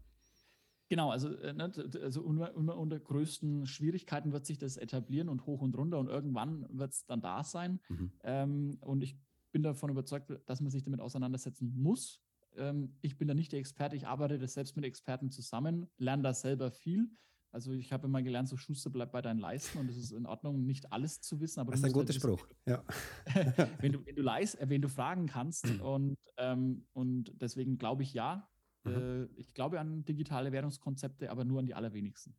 Genau, 0.90 1.12
also, 1.12 1.30
äh, 1.30 1.54
ne, 1.54 1.72
also 2.02 2.24
immer, 2.24 2.54
immer, 2.56 2.78
unter 2.78 2.98
größten 2.98 3.68
Schwierigkeiten 3.68 4.32
wird 4.32 4.46
sich 4.46 4.58
das 4.58 4.78
etablieren 4.78 5.28
und 5.28 5.46
hoch 5.46 5.62
und 5.62 5.78
runter 5.78 6.00
und 6.00 6.08
irgendwann 6.08 6.66
wird 6.70 6.94
es 6.94 7.06
dann 7.06 7.22
da 7.22 7.44
sein. 7.44 7.82
Mhm. 7.90 8.12
Ähm, 8.24 8.78
und 8.80 9.04
ich 9.04 9.18
bin 9.58 9.64
davon 9.64 9.90
überzeugt, 9.90 10.32
dass 10.46 10.62
man 10.62 10.70
sich 10.70 10.84
damit 10.84 11.02
auseinandersetzen 11.02 11.74
muss. 11.76 12.22
Ähm, 12.58 12.96
ich 13.02 13.18
bin 13.18 13.28
da 13.28 13.34
nicht 13.34 13.52
der 13.52 13.60
Experte, 13.60 13.96
ich 13.96 14.06
arbeite 14.06 14.38
das 14.38 14.54
selbst 14.54 14.76
mit 14.76 14.86
Experten 14.86 15.32
zusammen, 15.32 15.90
lerne 15.98 16.22
da 16.22 16.34
selber 16.34 16.70
viel. 16.70 17.10
Also 17.52 17.72
ich 17.72 17.92
habe 17.92 18.06
immer 18.06 18.22
gelernt, 18.22 18.50
so 18.50 18.56
Schuster 18.56 18.92
bleibt 18.92 19.14
bei 19.14 19.22
deinen 19.24 19.40
Leisten 19.40 19.80
und 19.80 19.90
es 19.90 19.98
ist 19.98 20.12
in 20.12 20.28
Ordnung, 20.28 20.64
nicht 20.68 20.92
alles 20.92 21.22
zu 21.22 21.40
wissen. 21.40 21.60
Aber 21.60 21.72
das 21.72 21.80
ist 21.80 21.86
ein 21.86 21.92
guter 21.92 22.14
halt 22.14 22.22
Spruch, 22.22 22.48
ja. 22.68 22.84
wenn, 23.80 23.94
du, 23.94 24.06
wenn, 24.06 24.16
du 24.16 24.22
leist, 24.22 24.60
äh, 24.62 24.70
wenn 24.70 24.82
du 24.84 24.90
fragen 24.90 25.26
kannst 25.26 25.66
und, 25.82 26.20
ähm, 26.38 26.86
und 26.94 27.34
deswegen 27.42 27.80
glaube 27.80 28.04
ich 28.04 28.14
ja, 28.14 28.48
mhm. 28.84 28.92
äh, 28.92 29.24
ich 29.38 29.56
glaube 29.56 29.80
an 29.80 30.06
digitale 30.06 30.52
Währungskonzepte, 30.52 31.32
aber 31.32 31.46
nur 31.46 31.62
an 31.62 31.66
die 31.66 31.74
allerwenigsten. 31.74 32.36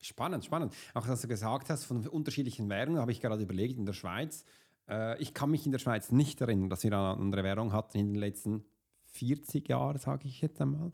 Spannend, 0.00 0.44
spannend. 0.44 0.74
Auch 0.94 1.08
was 1.08 1.22
du 1.22 1.26
gesagt 1.26 1.70
hast 1.70 1.84
von 1.86 2.06
unterschiedlichen 2.06 2.68
Währungen, 2.68 3.00
habe 3.00 3.10
ich 3.10 3.20
gerade 3.20 3.42
überlegt, 3.42 3.78
in 3.78 3.84
der 3.84 3.94
Schweiz 3.94 4.44
äh, 4.90 5.18
ich 5.18 5.32
kann 5.34 5.50
mich 5.50 5.64
in 5.66 5.72
der 5.72 5.78
Schweiz 5.78 6.10
nicht 6.12 6.40
erinnern, 6.40 6.68
dass 6.68 6.82
wir 6.82 6.92
eine 6.92 7.20
andere 7.20 7.44
Währung 7.44 7.72
hatten 7.72 7.98
in 7.98 8.12
den 8.12 8.20
letzten 8.20 8.64
40 9.12 9.68
Jahren, 9.68 9.98
sage 9.98 10.28
ich 10.28 10.40
jetzt 10.40 10.60
einmal. 10.60 10.92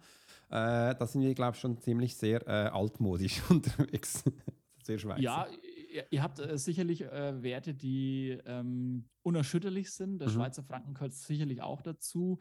Äh, 0.48 0.94
da 0.94 1.06
sind 1.06 1.22
wir, 1.22 1.34
glaube 1.34 1.56
ich, 1.56 1.60
schon 1.60 1.78
ziemlich 1.78 2.16
sehr 2.16 2.46
äh, 2.46 2.68
altmodisch 2.68 3.42
unterwegs. 3.50 4.24
sehr 4.82 4.98
Schweizer. 4.98 5.20
Ja, 5.20 5.46
ihr, 6.10 6.22
habt 6.22 6.38
äh, 6.38 6.56
sicherlich 6.58 7.02
äh, 7.02 7.42
Werte, 7.42 7.74
die 7.74 8.38
ähm, 8.46 9.08
unerschütterlich 9.22 9.90
sind. 9.90 10.18
Der 10.18 10.28
mhm. 10.28 10.34
Schweizer 10.34 10.62
Franken 10.62 10.94
gehört 10.94 11.14
sicherlich 11.14 11.62
auch 11.62 11.82
dazu. 11.82 12.38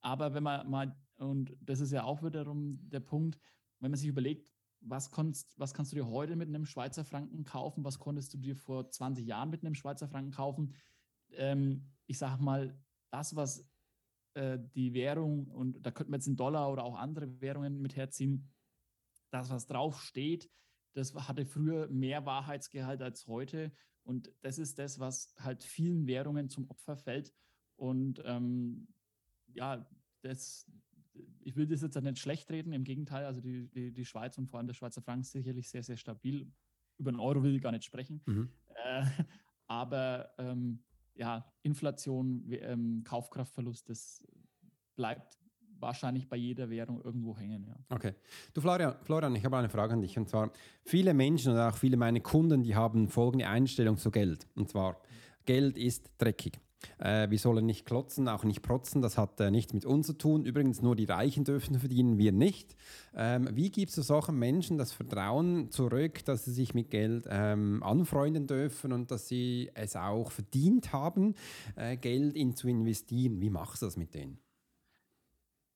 Aber 0.00 0.34
wenn 0.34 0.42
man 0.42 0.68
mal, 0.70 0.96
und 1.18 1.56
das 1.60 1.80
ist 1.80 1.92
ja 1.92 2.04
auch 2.04 2.22
wiederum 2.22 2.78
der 2.88 3.00
Punkt, 3.00 3.38
wenn 3.80 3.90
man 3.90 3.98
sich 3.98 4.08
überlegt, 4.08 4.48
was, 4.80 5.10
konntest, 5.10 5.58
was 5.58 5.74
kannst 5.74 5.92
du 5.92 5.96
dir 5.96 6.06
heute 6.06 6.36
mit 6.36 6.48
einem 6.48 6.66
Schweizer 6.66 7.04
Franken 7.04 7.44
kaufen? 7.44 7.84
Was 7.84 7.98
konntest 7.98 8.34
du 8.34 8.38
dir 8.38 8.56
vor 8.56 8.90
20 8.90 9.26
Jahren 9.26 9.50
mit 9.50 9.64
einem 9.64 9.74
Schweizer 9.74 10.08
Franken 10.08 10.32
kaufen? 10.32 10.74
Ähm, 11.32 11.90
ich 12.06 12.18
sage 12.18 12.42
mal, 12.42 12.78
das, 13.10 13.36
was 13.36 13.68
äh, 14.34 14.58
die 14.74 14.94
Währung, 14.94 15.46
und 15.48 15.84
da 15.84 15.90
könnten 15.90 16.12
wir 16.12 16.16
jetzt 16.16 16.26
einen 16.26 16.36
Dollar 16.36 16.72
oder 16.72 16.84
auch 16.84 16.96
andere 16.96 17.40
Währungen 17.40 17.80
mit 17.80 17.96
herziehen, 17.96 18.48
das, 19.30 19.50
was 19.50 19.66
drauf 19.66 20.00
steht, 20.02 20.50
das 20.94 21.14
hatte 21.14 21.46
früher 21.46 21.88
mehr 21.88 22.26
Wahrheitsgehalt 22.26 23.02
als 23.02 23.26
heute. 23.26 23.72
Und 24.02 24.32
das 24.40 24.58
ist 24.58 24.78
das, 24.78 24.98
was 24.98 25.34
halt 25.38 25.62
vielen 25.62 26.06
Währungen 26.06 26.48
zum 26.48 26.68
Opfer 26.68 26.96
fällt. 26.96 27.32
Und 27.76 28.20
ähm, 28.24 28.88
ja, 29.52 29.88
das, 30.22 30.70
ich 31.40 31.56
will 31.56 31.66
das 31.66 31.82
jetzt 31.82 32.00
nicht 32.00 32.18
schlecht 32.18 32.50
reden, 32.50 32.72
im 32.72 32.84
Gegenteil, 32.84 33.24
also 33.24 33.40
die, 33.40 33.68
die, 33.68 33.92
die 33.92 34.04
Schweiz 34.04 34.38
und 34.38 34.48
vor 34.48 34.58
allem 34.58 34.66
der 34.66 34.74
Schweizer 34.74 35.02
Franken 35.02 35.22
ist 35.22 35.32
sicherlich 35.32 35.68
sehr, 35.68 35.82
sehr 35.82 35.96
stabil. 35.96 36.50
Über 36.98 37.12
den 37.12 37.20
Euro 37.20 37.42
will 37.42 37.54
ich 37.54 37.62
gar 37.62 37.72
nicht 37.72 37.84
sprechen. 37.84 38.20
Mhm. 38.26 38.50
Äh, 38.84 39.04
aber 39.66 40.30
ähm, 40.38 40.80
ja, 41.14 41.44
Inflation, 41.62 42.44
ähm, 42.50 43.02
Kaufkraftverlust, 43.04 43.88
das 43.88 44.24
bleibt 44.96 45.38
wahrscheinlich 45.80 46.28
bei 46.28 46.36
jeder 46.36 46.68
Währung 46.70 47.00
irgendwo 47.02 47.36
hängen. 47.36 47.66
Ja. 47.66 47.76
Okay. 47.88 48.14
Du 48.52 48.60
Florian, 48.60 48.96
Florian, 49.02 49.34
ich 49.34 49.44
habe 49.44 49.56
eine 49.56 49.68
Frage 49.68 49.94
an 49.94 50.02
dich. 50.02 50.18
Und 50.18 50.28
zwar, 50.28 50.52
viele 50.84 51.14
Menschen 51.14 51.52
oder 51.52 51.68
auch 51.70 51.76
viele 51.76 51.96
meiner 51.96 52.20
Kunden, 52.20 52.62
die 52.62 52.74
haben 52.74 53.08
folgende 53.08 53.48
Einstellung 53.48 53.96
zu 53.96 54.10
Geld. 54.10 54.46
Und 54.54 54.68
zwar, 54.68 55.00
Geld 55.46 55.78
ist 55.78 56.10
dreckig. 56.18 56.60
Äh, 56.98 57.30
wir 57.30 57.38
sollen 57.38 57.66
nicht 57.66 57.86
klotzen, 57.86 58.28
auch 58.28 58.44
nicht 58.44 58.62
protzen. 58.62 59.02
Das 59.02 59.18
hat 59.18 59.40
äh, 59.40 59.50
nichts 59.50 59.72
mit 59.72 59.84
uns 59.84 60.06
zu 60.06 60.14
tun. 60.14 60.44
Übrigens, 60.44 60.82
nur 60.82 60.96
die 60.96 61.04
Reichen 61.04 61.44
dürfen 61.44 61.78
verdienen, 61.78 62.18
wir 62.18 62.32
nicht. 62.32 62.76
Ähm, 63.14 63.48
wie 63.52 63.70
gibst 63.70 63.96
du 63.98 64.02
solchen 64.02 64.38
Menschen 64.38 64.78
das 64.78 64.92
Vertrauen 64.92 65.70
zurück, 65.70 66.24
dass 66.24 66.44
sie 66.44 66.52
sich 66.52 66.74
mit 66.74 66.90
Geld 66.90 67.26
ähm, 67.28 67.82
anfreunden 67.82 68.46
dürfen 68.46 68.92
und 68.92 69.10
dass 69.10 69.28
sie 69.28 69.70
es 69.74 69.96
auch 69.96 70.30
verdient 70.30 70.92
haben, 70.92 71.34
äh, 71.76 71.96
Geld 71.96 72.34
in 72.34 72.54
zu 72.54 72.68
investieren? 72.68 73.40
Wie 73.40 73.50
machst 73.50 73.82
du 73.82 73.86
das 73.86 73.96
mit 73.96 74.14
denen? 74.14 74.38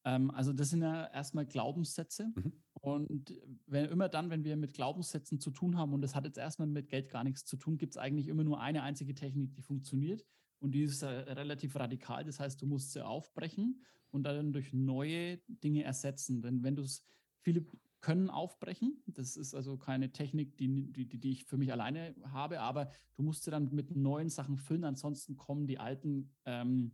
Ähm, 0.05 0.31
also 0.31 0.53
das 0.53 0.71
sind 0.71 0.83
ja 0.83 1.07
erstmal 1.07 1.47
Glaubenssätze. 1.47 2.33
Mhm. 2.35 2.53
Und 2.81 3.35
wenn, 3.67 3.87
immer 3.87 4.11
dann, 4.11 4.29
wenn 4.29 4.45
wir 4.45 4.57
mit 4.57 4.75
Glaubenssätzen 4.75 5.41
zu 5.41 5.51
tun 5.51 5.79
haben, 5.79 5.95
und 5.95 6.03
das 6.03 6.15
hat 6.15 6.27
jetzt 6.27 6.37
erstmal 6.37 6.69
mit 6.69 6.89
Geld 6.89 7.09
gar 7.09 7.25
nichts 7.25 7.47
zu 7.47 7.57
tun, 7.57 7.79
gibt 7.79 7.95
es 7.95 7.97
eigentlich 7.97 8.29
immer 8.29 8.45
nur 8.45 8.61
eine 8.61 8.83
einzige 8.83 9.15
Technik, 9.15 9.55
die 9.55 9.63
funktioniert. 9.63 10.27
Und 10.65 10.73
die 10.73 10.85
ist 10.85 11.03
äh, 11.03 11.09
relativ 11.09 11.77
radikal. 11.77 12.25
Das 12.25 12.41
heißt, 12.41 12.63
du 12.63 12.67
musst 12.67 12.93
sie 12.93 13.05
aufbrechen 13.05 13.85
und 14.11 14.23
dann 14.23 14.55
durch 14.55 14.73
neue 14.73 15.37
Dinge 15.47 15.85
ersetzen. 15.85 16.41
Denn 16.41 16.63
wenn 16.63 16.75
du 16.75 16.85
es, 16.85 17.05
viele 17.43 17.67
können 18.01 18.31
aufbrechen. 18.31 19.03
Das 19.07 19.37
ist 19.37 19.55
also 19.55 19.77
keine 19.77 20.11
Technik, 20.11 20.57
die, 20.57 20.91
die, 20.91 21.07
die 21.07 21.31
ich 21.33 21.45
für 21.45 21.59
mich 21.59 21.71
alleine 21.71 22.15
habe, 22.33 22.61
aber 22.61 22.91
du 23.17 23.23
musst 23.23 23.45
sie 23.45 23.51
dann 23.51 23.75
mit 23.75 23.95
neuen 23.95 24.31
Sachen 24.31 24.57
füllen. 24.57 24.85
Ansonsten 24.85 25.37
kommen 25.37 25.67
die 25.67 25.79
alten 25.79 26.31
ähm, 26.47 26.93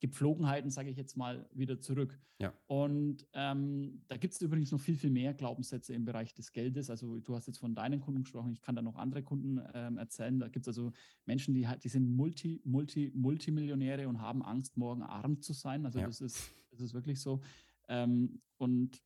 Gepflogenheiten, 0.00 0.70
sage 0.70 0.90
ich 0.90 0.96
jetzt 0.96 1.16
mal, 1.16 1.48
wieder 1.52 1.80
zurück. 1.80 2.18
Ja. 2.40 2.52
Und 2.66 3.26
ähm, 3.32 4.02
da 4.06 4.16
gibt 4.16 4.34
es 4.34 4.40
übrigens 4.40 4.70
noch 4.70 4.80
viel, 4.80 4.96
viel 4.96 5.10
mehr 5.10 5.34
Glaubenssätze 5.34 5.92
im 5.92 6.04
Bereich 6.04 6.34
des 6.34 6.52
Geldes. 6.52 6.88
Also 6.88 7.18
du 7.18 7.34
hast 7.34 7.46
jetzt 7.46 7.58
von 7.58 7.74
deinen 7.74 8.00
Kunden 8.00 8.22
gesprochen, 8.22 8.52
ich 8.52 8.60
kann 8.60 8.76
da 8.76 8.82
noch 8.82 8.94
andere 8.94 9.22
Kunden 9.22 9.60
ähm, 9.74 9.98
erzählen. 9.98 10.38
Da 10.38 10.48
gibt 10.48 10.64
es 10.64 10.68
also 10.68 10.92
Menschen, 11.26 11.54
die 11.54 11.66
halt, 11.66 11.82
die 11.82 11.88
sind 11.88 12.08
Multi, 12.08 12.60
Multi, 12.64 13.10
Multimillionäre 13.14 14.08
und 14.08 14.20
haben 14.20 14.42
Angst, 14.42 14.76
morgen 14.76 15.02
arm 15.02 15.40
zu 15.40 15.52
sein. 15.52 15.84
Also 15.84 15.98
ja. 15.98 16.06
das, 16.06 16.20
ist, 16.20 16.52
das 16.70 16.80
ist 16.80 16.94
wirklich 16.94 17.20
so. 17.20 17.40
Ähm, 17.88 18.40
und 18.56 19.02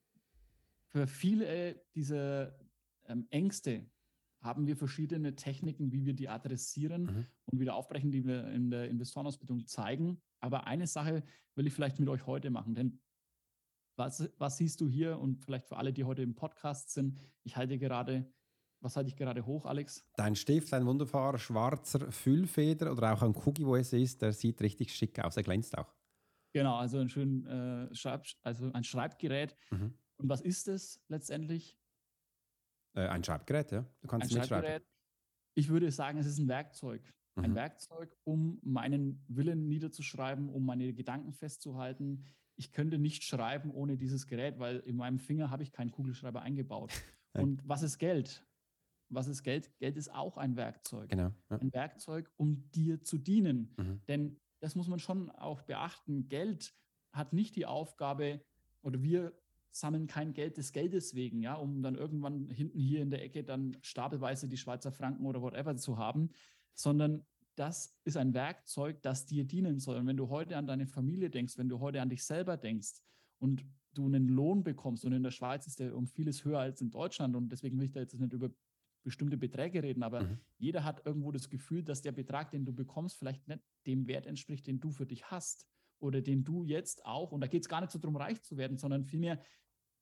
für 0.88 1.07
viele 1.07 1.80
dieser 1.95 2.55
ähm, 3.07 3.26
Ängste 3.30 3.86
haben 4.43 4.66
wir 4.66 4.76
verschiedene 4.76 5.36
Techniken, 5.36 5.93
wie 5.93 6.05
wir 6.05 6.14
die 6.14 6.28
adressieren 6.28 7.05
mhm. 7.05 7.26
und 7.47 7.61
wieder 7.61 7.76
aufbrechen, 7.76 8.11
die 8.11 8.26
wir 8.26 8.49
in 8.49 8.70
der 8.70 8.90
Investorenausbildung 8.90 9.66
zeigen. 9.66 10.20
Aber 10.43 10.66
eine 10.66 10.86
Sache 10.86 11.22
will 11.55 11.66
ich 11.66 11.72
vielleicht 11.72 12.01
mit 12.01 12.09
euch 12.09 12.26
heute 12.26 12.51
machen, 12.51 12.74
denn 12.74 13.01
was, 13.97 14.28
was 14.38 14.57
siehst 14.57 14.80
du 14.80 14.88
hier 14.88 15.18
und 15.18 15.45
vielleicht 15.45 15.66
für 15.68 15.76
alle, 15.76 15.93
die 15.93 16.05
heute 16.05 16.22
im 16.22 16.34
Podcast 16.34 16.90
sind, 16.90 17.18
ich 17.45 17.57
halte 17.57 17.78
gerade, 17.78 18.32
was 18.80 18.97
halte 18.97 19.09
ich 19.09 19.16
gerade 19.16 19.47
hoch, 19.47 19.66
Alex? 19.66 20.05
Dein 20.16 20.34
Stift, 20.34 20.72
ein 20.72 20.86
wunderbarer 20.86 21.38
schwarzer 21.38 22.11
Füllfeder 22.11 22.90
oder 22.93 23.12
auch 23.12 23.22
ein 23.22 23.34
Cookie, 23.45 23.64
wo 23.64 23.76
es 23.76 23.93
ist, 23.93 24.22
der 24.22 24.32
sieht 24.32 24.61
richtig 24.62 24.95
schick 24.95 25.18
aus, 25.20 25.36
er 25.36 25.43
glänzt 25.43 25.76
auch. 25.76 25.95
Genau, 26.53 26.76
also 26.76 26.99
ein 26.99 27.09
schön 27.09 27.47
äh, 27.47 27.95
Schreib, 27.95 28.26
also 28.43 28.70
ein 28.72 28.84
Schreibgerät. 28.84 29.57
Mhm. 29.70 29.95
Und 30.16 30.28
was 30.28 30.40
ist 30.40 30.68
es 30.68 31.03
letztendlich? 31.09 31.78
Äh, 32.95 33.09
ein 33.09 33.24
Schreibgerät, 33.24 33.72
ja. 33.72 33.86
Du 34.01 34.09
kannst 34.09 34.32
ein 34.32 34.38
mitschreiben. 34.38 34.82
Ich 35.55 35.68
würde 35.68 35.90
sagen, 35.90 36.18
es 36.18 36.26
ist 36.26 36.38
ein 36.38 36.49
Werkzeug. 36.49 37.03
Ein 37.35 37.51
mhm. 37.51 37.55
Werkzeug, 37.55 38.14
um 38.24 38.59
meinen 38.62 39.24
Willen 39.28 39.68
niederzuschreiben, 39.68 40.49
um 40.49 40.66
meine 40.66 40.93
Gedanken 40.93 41.33
festzuhalten. 41.33 42.24
Ich 42.57 42.72
könnte 42.72 42.99
nicht 42.99 43.24
schreiben 43.24 43.70
ohne 43.70 43.97
dieses 43.97 44.26
Gerät, 44.26 44.59
weil 44.59 44.78
in 44.80 44.97
meinem 44.97 45.18
Finger 45.18 45.51
habe 45.51 45.62
ich 45.62 45.72
keinen 45.72 45.91
Kugelschreiber 45.91 46.43
eingebaut. 46.43 46.93
Und 47.33 47.66
was 47.66 47.83
ist 47.83 47.99
Geld? 47.99 48.47
Was 49.09 49.28
ist 49.28 49.43
Geld? 49.43 49.70
Geld 49.78 49.97
ist 49.97 50.12
auch 50.12 50.37
ein 50.37 50.57
Werkzeug. 50.57 51.09
Genau. 51.09 51.33
Ja. 51.51 51.59
Ein 51.59 51.72
Werkzeug, 51.72 52.30
um 52.37 52.70
dir 52.70 53.03
zu 53.03 53.18
dienen. 53.18 53.74
Mhm. 53.78 54.01
Denn 54.09 54.41
das 54.61 54.74
muss 54.74 54.89
man 54.89 54.99
schon 54.99 55.30
auch 55.30 55.62
beachten. 55.62 56.28
Geld 56.28 56.74
hat 57.12 57.33
nicht 57.33 57.57
die 57.57 57.66
Aufgabe, 57.66 58.45
oder 58.83 59.03
wir 59.03 59.33
sammeln 59.70 60.07
kein 60.07 60.35
Geld 60.35 60.59
des 60.59 60.72
Geldes 60.72 61.14
wegen, 61.14 61.41
ja, 61.41 61.55
um 61.55 61.83
dann 61.83 61.95
irgendwann 61.95 62.49
hinten 62.51 62.78
hier 62.78 63.01
in 63.01 63.11
der 63.11 63.22
Ecke 63.22 63.43
dann 63.43 63.76
stapelweise 63.80 64.49
die 64.49 64.57
Schweizer 64.57 64.93
Franken 64.93 65.24
oder 65.26 65.41
whatever 65.41 65.76
zu 65.76 65.99
haben, 65.99 66.30
sondern 66.74 67.24
das 67.54 67.94
ist 68.04 68.16
ein 68.16 68.34
Werkzeug, 68.34 69.02
das 69.02 69.26
dir 69.26 69.44
dienen 69.44 69.78
soll. 69.78 69.96
Und 69.96 70.06
wenn 70.06 70.16
du 70.16 70.28
heute 70.28 70.56
an 70.56 70.66
deine 70.66 70.86
Familie 70.86 71.30
denkst, 71.30 71.58
wenn 71.58 71.68
du 71.68 71.80
heute 71.80 72.00
an 72.00 72.08
dich 72.08 72.24
selber 72.24 72.56
denkst 72.56 73.02
und 73.38 73.64
du 73.92 74.06
einen 74.06 74.28
Lohn 74.28 74.64
bekommst, 74.64 75.04
und 75.04 75.12
in 75.12 75.22
der 75.22 75.30
Schweiz 75.30 75.66
ist 75.66 75.78
der 75.78 75.94
um 75.94 76.06
vieles 76.06 76.44
höher 76.44 76.60
als 76.60 76.80
in 76.80 76.90
Deutschland, 76.90 77.36
und 77.36 77.50
deswegen 77.50 77.78
will 77.78 77.86
ich 77.86 77.92
da 77.92 78.00
jetzt 78.00 78.18
nicht 78.18 78.32
über 78.32 78.50
bestimmte 79.02 79.36
Beträge 79.36 79.82
reden, 79.82 80.02
aber 80.02 80.22
mhm. 80.22 80.38
jeder 80.58 80.84
hat 80.84 81.04
irgendwo 81.04 81.32
das 81.32 81.50
Gefühl, 81.50 81.82
dass 81.82 82.02
der 82.02 82.12
Betrag, 82.12 82.50
den 82.52 82.64
du 82.64 82.72
bekommst, 82.72 83.18
vielleicht 83.18 83.46
nicht 83.48 83.60
dem 83.86 84.06
Wert 84.06 84.26
entspricht, 84.26 84.66
den 84.66 84.80
du 84.80 84.90
für 84.90 85.06
dich 85.06 85.24
hast 85.30 85.66
oder 85.98 86.22
den 86.22 86.44
du 86.44 86.64
jetzt 86.64 87.04
auch, 87.04 87.32
und 87.32 87.40
da 87.40 87.48
geht 87.48 87.62
es 87.62 87.68
gar 87.68 87.80
nicht 87.80 87.90
so 87.90 87.98
darum, 87.98 88.16
reich 88.16 88.42
zu 88.42 88.56
werden, 88.56 88.78
sondern 88.78 89.04
vielmehr 89.04 89.42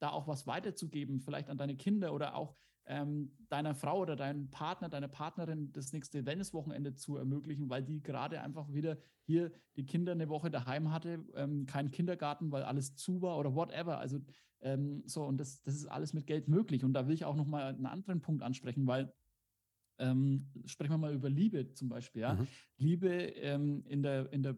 da 0.01 0.11
auch 0.11 0.27
was 0.27 0.47
weiterzugeben, 0.47 1.21
vielleicht 1.21 1.49
an 1.49 1.59
deine 1.59 1.77
Kinder 1.77 2.13
oder 2.15 2.35
auch 2.35 2.57
ähm, 2.87 3.31
deiner 3.49 3.75
Frau 3.75 4.01
oder 4.01 4.17
deinem 4.17 4.51
Partner, 4.51 4.89
deiner 4.89 5.09
Partnerin 5.09 5.73
das 5.73 5.93
nächste 5.93 6.27
Wellnesswochenende 6.27 6.95
zu 6.95 7.17
ermöglichen, 7.17 7.69
weil 7.69 7.83
die 7.83 8.03
gerade 8.03 8.41
einfach 8.41 8.73
wieder 8.73 8.99
hier 9.23 9.53
die 9.77 9.87
Kinder 9.87 10.13
eine 10.13 10.29
Woche 10.29 10.51
daheim 10.51 10.91
hatte, 10.91 11.25
ähm, 11.35 11.67
kein 11.67 11.91
Kindergarten, 11.91 12.51
weil 12.51 12.63
alles 12.63 12.97
zu 12.97 13.23
war 13.23 13.39
oder 13.39 13.55
whatever. 13.55 13.99
Also 13.99 14.21
ähm, 14.61 15.03
so, 15.07 15.25
und 15.25 15.39
das, 15.39 15.63
das 15.63 15.75
ist 15.75 15.87
alles 15.87 16.13
mit 16.13 16.27
Geld 16.27 16.49
möglich. 16.49 16.85
Und 16.85 16.93
da 16.93 17.07
will 17.07 17.15
ich 17.15 17.25
auch 17.25 17.37
nochmal 17.37 17.75
einen 17.75 17.87
anderen 17.87 18.21
Punkt 18.21 18.43
ansprechen, 18.43 18.87
weil 18.87 19.13
ähm, 19.99 20.51
sprechen 20.65 20.93
wir 20.93 20.99
mal 20.99 21.15
über 21.15 21.31
Liebe 21.31 21.73
zum 21.73 21.89
Beispiel. 21.89 22.23
Ja? 22.23 22.35
Mhm. 22.35 22.47
Liebe 22.77 23.09
ähm, 23.09 23.85
in, 23.87 24.03
der, 24.03 24.33
in, 24.33 24.43
der, 24.43 24.57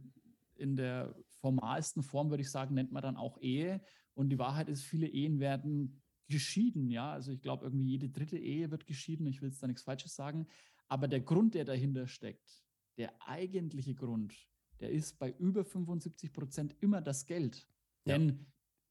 in 0.55 0.77
der 0.77 1.15
formalsten 1.41 2.03
Form, 2.03 2.31
würde 2.31 2.43
ich 2.43 2.51
sagen, 2.51 2.75
nennt 2.75 2.93
man 2.93 3.03
dann 3.03 3.17
auch 3.17 3.39
Ehe. 3.41 3.81
Und 4.15 4.31
die 4.31 4.39
Wahrheit 4.39 4.69
ist, 4.69 4.83
viele 4.83 5.09
Ehen 5.09 5.41
werden 5.41 6.02
geschieden, 6.29 6.91
ja. 6.91 7.13
Also 7.13 7.33
ich 7.33 7.41
glaube, 7.41 7.67
irgendwie 7.67 7.87
jede 7.87 8.09
dritte 8.09 8.39
Ehe 8.39 8.71
wird 8.71 8.87
geschieden. 8.87 9.27
Ich 9.27 9.43
will 9.43 9.51
jetzt 9.51 9.63
da 9.63 9.67
nichts 9.67 9.83
Falsches 9.83 10.15
sagen. 10.15 10.47
Aber 10.89 11.09
der 11.09 11.21
Grund, 11.21 11.55
der 11.55 11.65
dahinter 11.65 12.07
steckt, 12.07 12.65
der 12.97 13.13
eigentliche 13.27 13.95
Grund, 13.95 14.35
der 14.81 14.91
ist 14.91 15.19
bei 15.19 15.31
über 15.39 15.65
75 15.65 16.33
Prozent 16.33 16.77
immer 16.81 17.01
das 17.01 17.27
Geld. 17.27 17.69
Ja. 18.05 18.19
Denn 18.19 18.47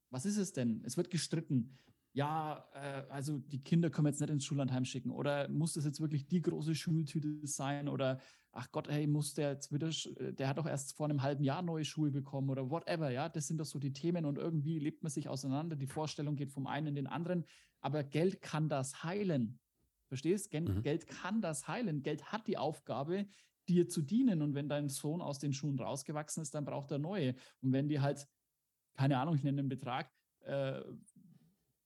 was 0.09 0.25
ist 0.25 0.37
es 0.37 0.53
denn? 0.53 0.81
Es 0.83 0.97
wird 0.97 1.09
gestritten. 1.09 1.77
Ja, 2.13 2.65
äh, 2.73 3.03
also 3.09 3.37
die 3.37 3.63
Kinder 3.63 3.89
können 3.89 4.05
wir 4.05 4.09
jetzt 4.09 4.19
nicht 4.19 4.29
ins 4.29 4.45
Schullandheim 4.45 4.83
schicken. 4.83 5.11
Oder 5.11 5.47
muss 5.47 5.73
das 5.73 5.85
jetzt 5.85 6.01
wirklich 6.01 6.27
die 6.27 6.41
große 6.41 6.75
Schultüte 6.75 7.47
sein? 7.47 7.87
Oder 7.87 8.19
ach 8.51 8.71
Gott, 8.71 8.89
hey, 8.89 9.07
muss 9.07 9.33
der 9.33 9.51
jetzt 9.51 9.71
wieder, 9.71 9.89
äh, 10.19 10.33
der 10.33 10.47
hat 10.49 10.57
doch 10.57 10.65
erst 10.65 10.95
vor 10.95 11.07
einem 11.07 11.21
halben 11.21 11.43
Jahr 11.43 11.61
neue 11.61 11.85
Schuhe 11.85 12.11
bekommen 12.11 12.49
oder 12.49 12.69
whatever, 12.69 13.09
ja, 13.09 13.29
das 13.29 13.47
sind 13.47 13.57
doch 13.57 13.65
so 13.65 13.79
die 13.79 13.93
Themen 13.93 14.25
und 14.25 14.37
irgendwie 14.37 14.79
lebt 14.79 15.03
man 15.03 15.09
sich 15.09 15.29
auseinander, 15.29 15.75
die 15.75 15.87
Vorstellung 15.87 16.35
geht 16.35 16.51
vom 16.51 16.67
einen 16.67 16.87
in 16.87 16.95
den 16.95 17.07
anderen, 17.07 17.45
aber 17.79 18.03
Geld 18.03 18.41
kann 18.41 18.69
das 18.69 19.03
heilen. 19.03 19.59
Verstehst? 20.07 20.51
Geld, 20.51 20.67
mhm. 20.67 20.81
Geld 20.81 21.07
kann 21.07 21.41
das 21.41 21.69
heilen. 21.69 22.03
Geld 22.03 22.33
hat 22.33 22.45
die 22.47 22.57
Aufgabe, 22.57 23.27
dir 23.69 23.87
zu 23.87 24.01
dienen 24.01 24.41
und 24.41 24.55
wenn 24.55 24.67
dein 24.67 24.89
Sohn 24.89 25.21
aus 25.21 25.39
den 25.39 25.53
Schuhen 25.53 25.79
rausgewachsen 25.79 26.41
ist, 26.41 26.53
dann 26.53 26.65
braucht 26.65 26.91
er 26.91 26.99
neue. 26.99 27.35
Und 27.61 27.71
wenn 27.71 27.87
die 27.87 28.01
halt, 28.01 28.27
keine 28.97 29.17
Ahnung, 29.19 29.35
ich 29.35 29.43
nenne 29.43 29.61
den 29.61 29.69
Betrag, 29.69 30.11
äh, 30.41 30.81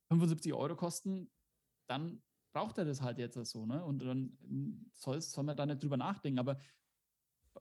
75 0.09 0.53
Euro 0.53 0.75
kosten, 0.75 1.29
dann 1.87 2.21
braucht 2.53 2.77
er 2.77 2.85
das 2.85 3.01
halt 3.01 3.17
jetzt 3.17 3.35
so, 3.45 3.65
ne? 3.65 3.83
Und 3.83 3.99
dann 3.99 4.37
soll, 4.93 5.19
man 5.43 5.57
da 5.57 5.65
nicht 5.65 5.83
drüber 5.83 5.97
nachdenken. 5.97 6.39
Aber 6.39 6.59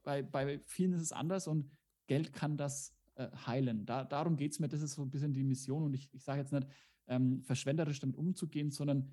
bei, 0.02 0.22
bei 0.22 0.60
vielen 0.66 0.92
ist 0.92 1.02
es 1.02 1.12
anders 1.12 1.46
und 1.48 1.70
Geld 2.06 2.32
kann 2.32 2.56
das 2.56 2.94
äh, 3.16 3.28
heilen. 3.46 3.86
Da, 3.86 4.04
darum 4.04 4.36
geht 4.36 4.52
es 4.52 4.60
mir, 4.60 4.68
das 4.68 4.82
ist 4.82 4.94
so 4.94 5.02
ein 5.02 5.10
bisschen 5.10 5.32
die 5.32 5.44
Mission. 5.44 5.82
Und 5.82 5.94
ich, 5.94 6.12
ich 6.12 6.22
sage 6.22 6.40
jetzt 6.40 6.52
nicht, 6.52 6.68
ähm, 7.06 7.42
verschwenderisch 7.42 8.00
damit 8.00 8.16
umzugehen, 8.16 8.70
sondern 8.70 9.12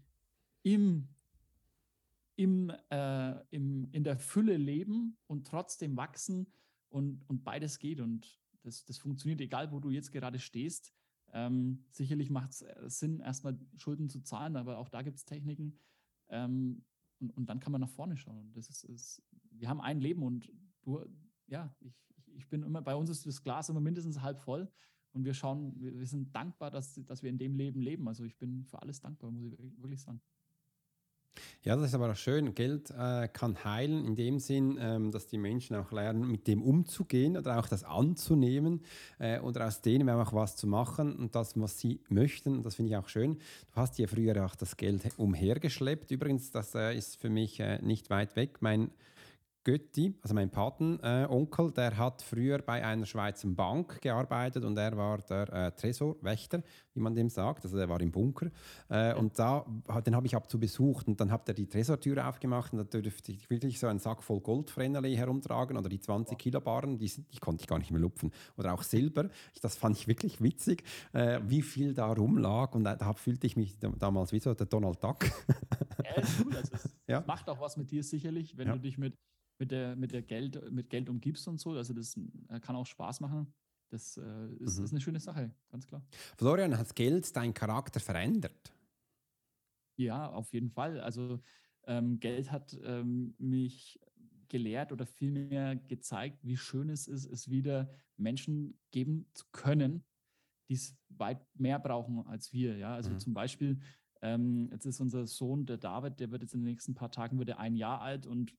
im, 0.64 1.08
im, 2.36 2.72
äh, 2.90 3.40
im, 3.50 3.90
in 3.92 4.04
der 4.04 4.18
Fülle 4.18 4.58
leben 4.58 5.18
und 5.28 5.48
trotzdem 5.48 5.98
wachsen 5.98 6.52
und, 6.90 7.28
und 7.30 7.44
beides 7.44 7.80
geht. 7.80 8.00
Und 8.00 8.40
das, 8.64 8.86
das 8.86 8.98
funktioniert, 8.98 9.42
egal 9.42 9.72
wo 9.72 9.80
du 9.80 9.90
jetzt 9.90 10.12
gerade 10.12 10.40
stehst. 10.40 10.94
Ähm, 11.34 11.86
sicherlich 11.92 12.30
macht 12.30 12.52
es 12.52 12.62
äh, 12.62 12.76
Sinn, 12.88 13.20
erstmal 13.20 13.58
Schulden 13.78 14.10
zu 14.10 14.22
zahlen, 14.22 14.56
aber 14.56 14.78
auch 14.78 14.90
da 14.90 15.02
gibt 15.02 15.18
es 15.18 15.26
Techniken. 15.26 15.80
Ähm, 16.30 16.84
und, 17.20 17.36
und, 17.38 17.50
dann 17.50 17.60
kann 17.60 17.72
man 17.72 17.82
nach 17.82 17.90
vorne 17.90 18.18
schauen. 18.18 18.52
Das 18.54 18.70
ist, 18.70 18.84
ist, 18.84 19.24
wir 19.52 19.70
haben 19.70 19.82
ein 19.82 20.02
Leben 20.02 20.24
und 20.24 20.52
du, 20.82 21.06
ja, 21.48 21.74
ich, 21.80 21.94
ich 22.34 22.50
bin 22.50 22.64
immer, 22.64 22.82
bei 22.82 22.96
uns 22.96 23.10
ist 23.10 23.26
das 23.26 23.44
Glas 23.44 23.70
immer 23.70 23.82
mindestens 23.82 24.22
halb 24.22 24.40
voll 24.40 24.70
und 25.14 25.26
wir 25.26 25.34
schauen, 25.34 25.80
wir, 25.80 25.98
wir 25.98 26.08
sind 26.08 26.36
dankbar, 26.36 26.72
dass, 26.72 26.96
dass 27.06 27.22
wir 27.22 27.30
in 27.30 27.38
dem 27.38 27.56
Leben 27.56 27.82
leben. 27.82 28.08
Also 28.08 28.24
ich 28.24 28.38
bin 28.38 28.66
für 28.66 28.82
alles 28.82 29.00
dankbar, 29.00 29.32
muss 29.32 29.44
ich 29.44 29.58
wirklich 29.78 30.02
sagen. 30.02 30.22
Ja, 31.64 31.76
das 31.76 31.89
ist 31.89 31.93
aber 31.93 32.09
auch 32.09 32.16
schön. 32.16 32.55
Geld 32.55 32.89
äh, 32.89 33.28
kann 33.28 33.64
heilen 33.64 34.03
in 34.03 34.16
dem 34.16 34.39
Sinn, 34.39 34.80
ähm, 34.82 35.12
dass 35.12 35.28
die 35.28 35.38
Menschen 35.38 35.76
auch 35.76 35.91
lernen, 35.91 36.28
mit 36.28 36.47
dem 36.47 36.64
umzugehen 36.64 37.38
oder 37.38 37.59
auch 37.59 37.68
das 37.68 37.84
anzunehmen 37.84 38.82
äh, 39.20 39.39
oder 39.39 39.68
aus 39.68 39.80
denen 39.82 40.09
auch 40.09 40.34
was 40.34 40.55
zu 40.55 40.66
machen 40.66 41.16
und 41.18 41.36
das, 41.36 41.59
was 41.59 41.80
sie 41.80 41.99
möchten. 42.09 42.64
Das 42.64 42.74
finde 42.74 42.93
ich 42.93 42.97
auch 42.97 43.09
schön. 43.09 43.36
Du 43.36 43.76
hast 43.76 43.99
ja 43.99 44.07
früher 44.07 44.43
auch 44.43 44.55
das 44.55 44.76
Geld 44.76 45.03
umhergeschleppt. 45.18 46.09
Übrigens, 46.09 46.49
das 46.49 46.74
äh, 46.74 46.97
ist 46.97 47.18
für 47.18 47.30
mich 47.30 47.59
äh, 47.59 47.80
nicht 47.80 48.09
weit 48.09 48.36
weg. 48.36 48.57
Mein 48.62 48.89
Götti, 49.64 50.16
also 50.24 50.34
mein 50.34 50.49
Patenonkel, 50.49 51.70
äh, 51.70 51.72
der 51.72 51.97
hat 51.97 52.24
früher 52.24 52.59
bei 52.59 52.84
einer 52.84 53.05
Schweizer 53.05 53.47
Bank 53.49 54.01
gearbeitet 54.01 54.66
und 54.66 54.76
er 54.78 54.97
war 54.97 55.20
der 55.20 55.53
äh, 55.53 55.72
Tresorwächter, 55.72 56.64
wie 56.95 56.99
man 56.99 57.14
dem 57.14 57.30
sagt. 57.30 57.64
Also 57.64 57.78
der 57.78 57.88
war 57.88 58.01
im 58.01 58.12
Bunker. 58.12 58.47
Äh, 58.89 59.14
und 59.14 59.38
da, 59.38 59.66
den 60.05 60.16
habe 60.16 60.26
ich 60.26 60.36
ab 60.36 60.49
zu 60.49 60.59
besucht 60.59 61.07
und 61.07 61.22
dann 61.22 61.32
hat 61.32 61.47
er 61.47 61.53
die 61.53 61.68
Tresortür 61.68 62.28
aufgemacht 62.28 62.74
und 62.74 62.93
da 62.93 62.99
dürfte 62.99 63.32
ich 63.32 63.49
wirklich 63.51 63.80
so 63.80 63.86
einen 63.86 63.99
Sack 63.99 64.24
voll 64.24 64.39
Goldfrennerli 64.39 65.16
herumtragen 65.16 65.78
oder 65.78 65.89
die 65.89 65.99
20 65.99 66.38
Kilo 66.39 66.59
Barren, 66.59 66.97
die, 66.97 67.12
die, 67.32 67.39
konnte 67.39 67.62
ich 67.62 67.68
gar 67.68 67.78
nicht 67.78 67.91
mehr 67.91 68.01
lupfen. 68.01 68.32
Oder 68.57 68.74
auch 68.74 68.82
Silber. 68.82 69.30
Das 69.62 69.76
fand 69.76 69.95
ich 69.95 70.07
wirklich 70.07 70.41
witzig, 70.41 70.84
äh, 71.14 71.39
wie 71.45 71.62
viel 71.62 71.93
da 71.93 72.12
rumlag 72.12 72.74
und 72.74 72.84
da 72.84 73.14
fühlte 73.14 73.45
ich 73.45 73.55
mich 73.55 73.78
damals 73.99 74.32
wie 74.32 74.39
so 74.39 74.55
der 74.55 74.66
Donald 74.66 75.03
Duck. 75.03 75.26
Ja, 76.06 76.22
ist 76.22 76.45
cool. 76.45 76.56
Also 76.56 76.74
es, 76.74 76.95
ja. 77.08 77.24
macht 77.28 77.49
auch 77.49 77.60
was 77.60 77.78
mit 77.78 77.91
dir 77.91 78.04
sicherlich, 78.04 78.58
wenn 78.58 78.68
ja. 78.68 78.74
du 78.74 78.80
dich 78.80 78.97
mit 78.97 79.18
mit 79.62 79.70
der, 79.70 79.95
mit 79.95 80.12
der 80.12 80.24
Geld, 80.24 80.72
mit 80.72 80.89
Geld 80.89 81.08
umgibst 81.08 81.47
und 81.47 81.60
so. 81.60 81.74
Also 81.74 81.93
das 81.93 82.18
äh, 82.49 82.60
kann 82.60 82.76
auch 82.76 82.86
Spaß 82.88 83.20
machen. 83.20 83.54
Das 83.89 84.18
äh, 84.18 84.47
ist, 84.56 84.80
mhm. 84.80 84.86
ist, 84.86 84.91
eine 84.91 85.02
schöne 85.02 85.20
Sache, 85.20 85.54
ganz 85.70 85.86
klar. 85.86 86.04
Florian, 86.36 86.76
hat 86.76 86.95
Geld 86.95 87.36
deinen 87.36 87.54
Charakter 87.54 87.99
verändert? 87.99 88.74
Ja, 89.97 90.32
auf 90.32 90.52
jeden 90.52 90.72
Fall. 90.72 90.99
Also 90.99 91.39
ähm, 91.84 92.20
Geld 92.20 92.52
hat 92.52 92.76
ähm, 92.84 93.36
mich 93.38 93.99
gelehrt 94.47 94.91
oder 94.91 95.06
vielmehr 95.06 95.76
gezeigt, 95.76 96.43
wie 96.43 96.58
schön 96.58 96.89
es 96.89 97.08
ist, 97.08 97.26
es 97.26 97.49
wieder 97.49 97.93
Menschen 98.18 98.80
geben 98.89 99.28
zu 99.34 99.45
können, 99.52 100.04
die 100.70 100.74
es 100.74 100.97
weit 101.10 101.45
mehr 101.54 101.78
brauchen 101.78 102.26
als 102.26 102.52
wir. 102.52 102.78
Ja, 102.78 102.95
also 102.95 103.12
mhm. 103.12 103.20
zum 103.20 103.34
Beispiel, 103.36 103.80
ähm, 104.22 104.70
jetzt 104.72 104.86
ist 104.86 105.00
unser 105.00 105.26
Sohn, 105.28 105.66
der 105.66 105.78
David, 105.78 106.20
der 106.20 106.32
wird 106.32 106.44
jetzt 106.44 106.54
in 106.54 106.62
den 106.62 106.70
nächsten 106.70 106.94
paar 106.94 107.12
Tagen 107.12 107.40
wird 107.40 107.50
er 107.50 107.60
ein 107.60 107.76
Jahr 107.76 108.02
alt 108.02 108.26
und 108.26 108.54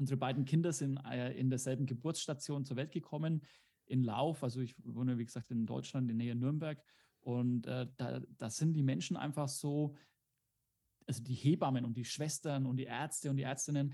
Unsere 0.00 0.16
beiden 0.16 0.46
Kinder 0.46 0.72
sind 0.72 0.96
äh, 1.04 1.38
in 1.38 1.50
derselben 1.50 1.84
Geburtsstation 1.84 2.64
zur 2.64 2.78
Welt 2.78 2.90
gekommen, 2.90 3.42
in 3.84 4.02
Lauf. 4.02 4.42
Also 4.42 4.62
ich 4.62 4.74
wohne, 4.82 5.18
wie 5.18 5.26
gesagt, 5.26 5.50
in 5.50 5.66
Deutschland, 5.66 6.10
in 6.10 6.16
der 6.16 6.26
Nähe 6.26 6.34
Nürnberg. 6.34 6.82
Und 7.20 7.66
äh, 7.66 7.86
da, 7.98 8.20
da 8.38 8.48
sind 8.48 8.72
die 8.72 8.82
Menschen 8.82 9.18
einfach 9.18 9.50
so, 9.50 9.94
also 11.06 11.22
die 11.22 11.34
Hebammen 11.34 11.84
und 11.84 11.98
die 11.98 12.06
Schwestern 12.06 12.64
und 12.64 12.78
die 12.78 12.84
Ärzte 12.84 13.28
und 13.28 13.36
die 13.36 13.42
Ärztinnen, 13.42 13.92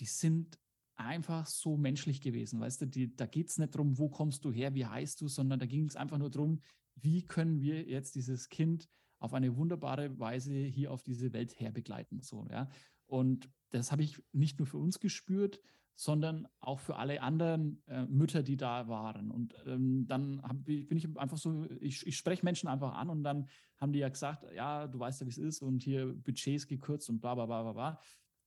die 0.00 0.06
sind 0.06 0.58
einfach 0.94 1.46
so 1.46 1.76
menschlich 1.76 2.22
gewesen. 2.22 2.58
Weißt 2.58 2.80
du, 2.80 2.86
die, 2.86 3.14
da 3.14 3.26
geht 3.26 3.50
es 3.50 3.58
nicht 3.58 3.74
darum, 3.74 3.98
wo 3.98 4.08
kommst 4.08 4.46
du 4.46 4.52
her, 4.52 4.72
wie 4.72 4.86
heißt 4.86 5.20
du, 5.20 5.28
sondern 5.28 5.60
da 5.60 5.66
ging 5.66 5.84
es 5.86 5.96
einfach 5.96 6.16
nur 6.16 6.30
darum, 6.30 6.62
wie 6.94 7.26
können 7.26 7.60
wir 7.60 7.82
jetzt 7.86 8.14
dieses 8.14 8.48
Kind 8.48 8.88
auf 9.22 9.34
eine 9.34 9.56
wunderbare 9.56 10.18
Weise 10.18 10.54
hier 10.54 10.90
auf 10.90 11.02
diese 11.02 11.32
Welt 11.32 11.58
herbegleiten. 11.58 12.22
So, 12.22 12.46
ja. 12.50 12.68
Und 13.06 13.48
das 13.70 13.92
habe 13.92 14.02
ich 14.02 14.20
nicht 14.32 14.58
nur 14.58 14.66
für 14.66 14.78
uns 14.78 14.98
gespürt, 14.98 15.60
sondern 15.94 16.48
auch 16.60 16.80
für 16.80 16.96
alle 16.96 17.22
anderen 17.22 17.82
äh, 17.86 18.04
Mütter, 18.06 18.42
die 18.42 18.56
da 18.56 18.88
waren. 18.88 19.30
Und 19.30 19.54
ähm, 19.66 20.06
dann 20.08 20.42
hab, 20.42 20.64
bin 20.64 20.96
ich 20.96 21.16
einfach 21.16 21.38
so, 21.38 21.66
ich, 21.80 22.04
ich 22.06 22.16
spreche 22.16 22.44
Menschen 22.44 22.68
einfach 22.68 22.94
an 22.94 23.10
und 23.10 23.22
dann 23.22 23.48
haben 23.76 23.92
die 23.92 24.00
ja 24.00 24.08
gesagt, 24.08 24.44
ja, 24.54 24.86
du 24.88 24.98
weißt 24.98 25.20
ja, 25.20 25.26
wie 25.26 25.30
es 25.30 25.38
ist 25.38 25.62
und 25.62 25.82
hier 25.82 26.14
Budgets 26.14 26.66
gekürzt 26.66 27.08
und 27.08 27.20
bla 27.20 27.34
bla 27.34 27.46
bla 27.46 27.62
bla 27.62 27.72
bla. 27.72 28.00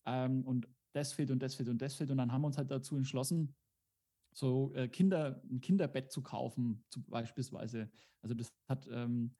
Ähm, 0.05 0.43
und 0.43 0.67
das 0.93 1.13
fehlt 1.13 1.31
und 1.31 1.41
das 1.41 1.55
fehlt 1.55 1.69
und 1.69 1.81
das 1.81 1.95
fehlt. 1.95 2.11
Und 2.11 2.17
dann 2.17 2.31
haben 2.31 2.41
wir 2.41 2.47
uns 2.47 2.57
halt 2.57 2.71
dazu 2.71 2.97
entschlossen, 2.97 3.55
so 4.35 4.73
äh, 4.75 4.89
Kinder, 4.89 5.41
ein 5.49 5.61
Kinderbett 5.61 6.11
zu 6.11 6.21
kaufen, 6.21 6.83
zu, 6.89 7.01
beispielsweise. 7.03 7.89
Also 8.21 8.35
das 8.35 8.53
hat 8.67 8.87
ähm, 8.91 9.33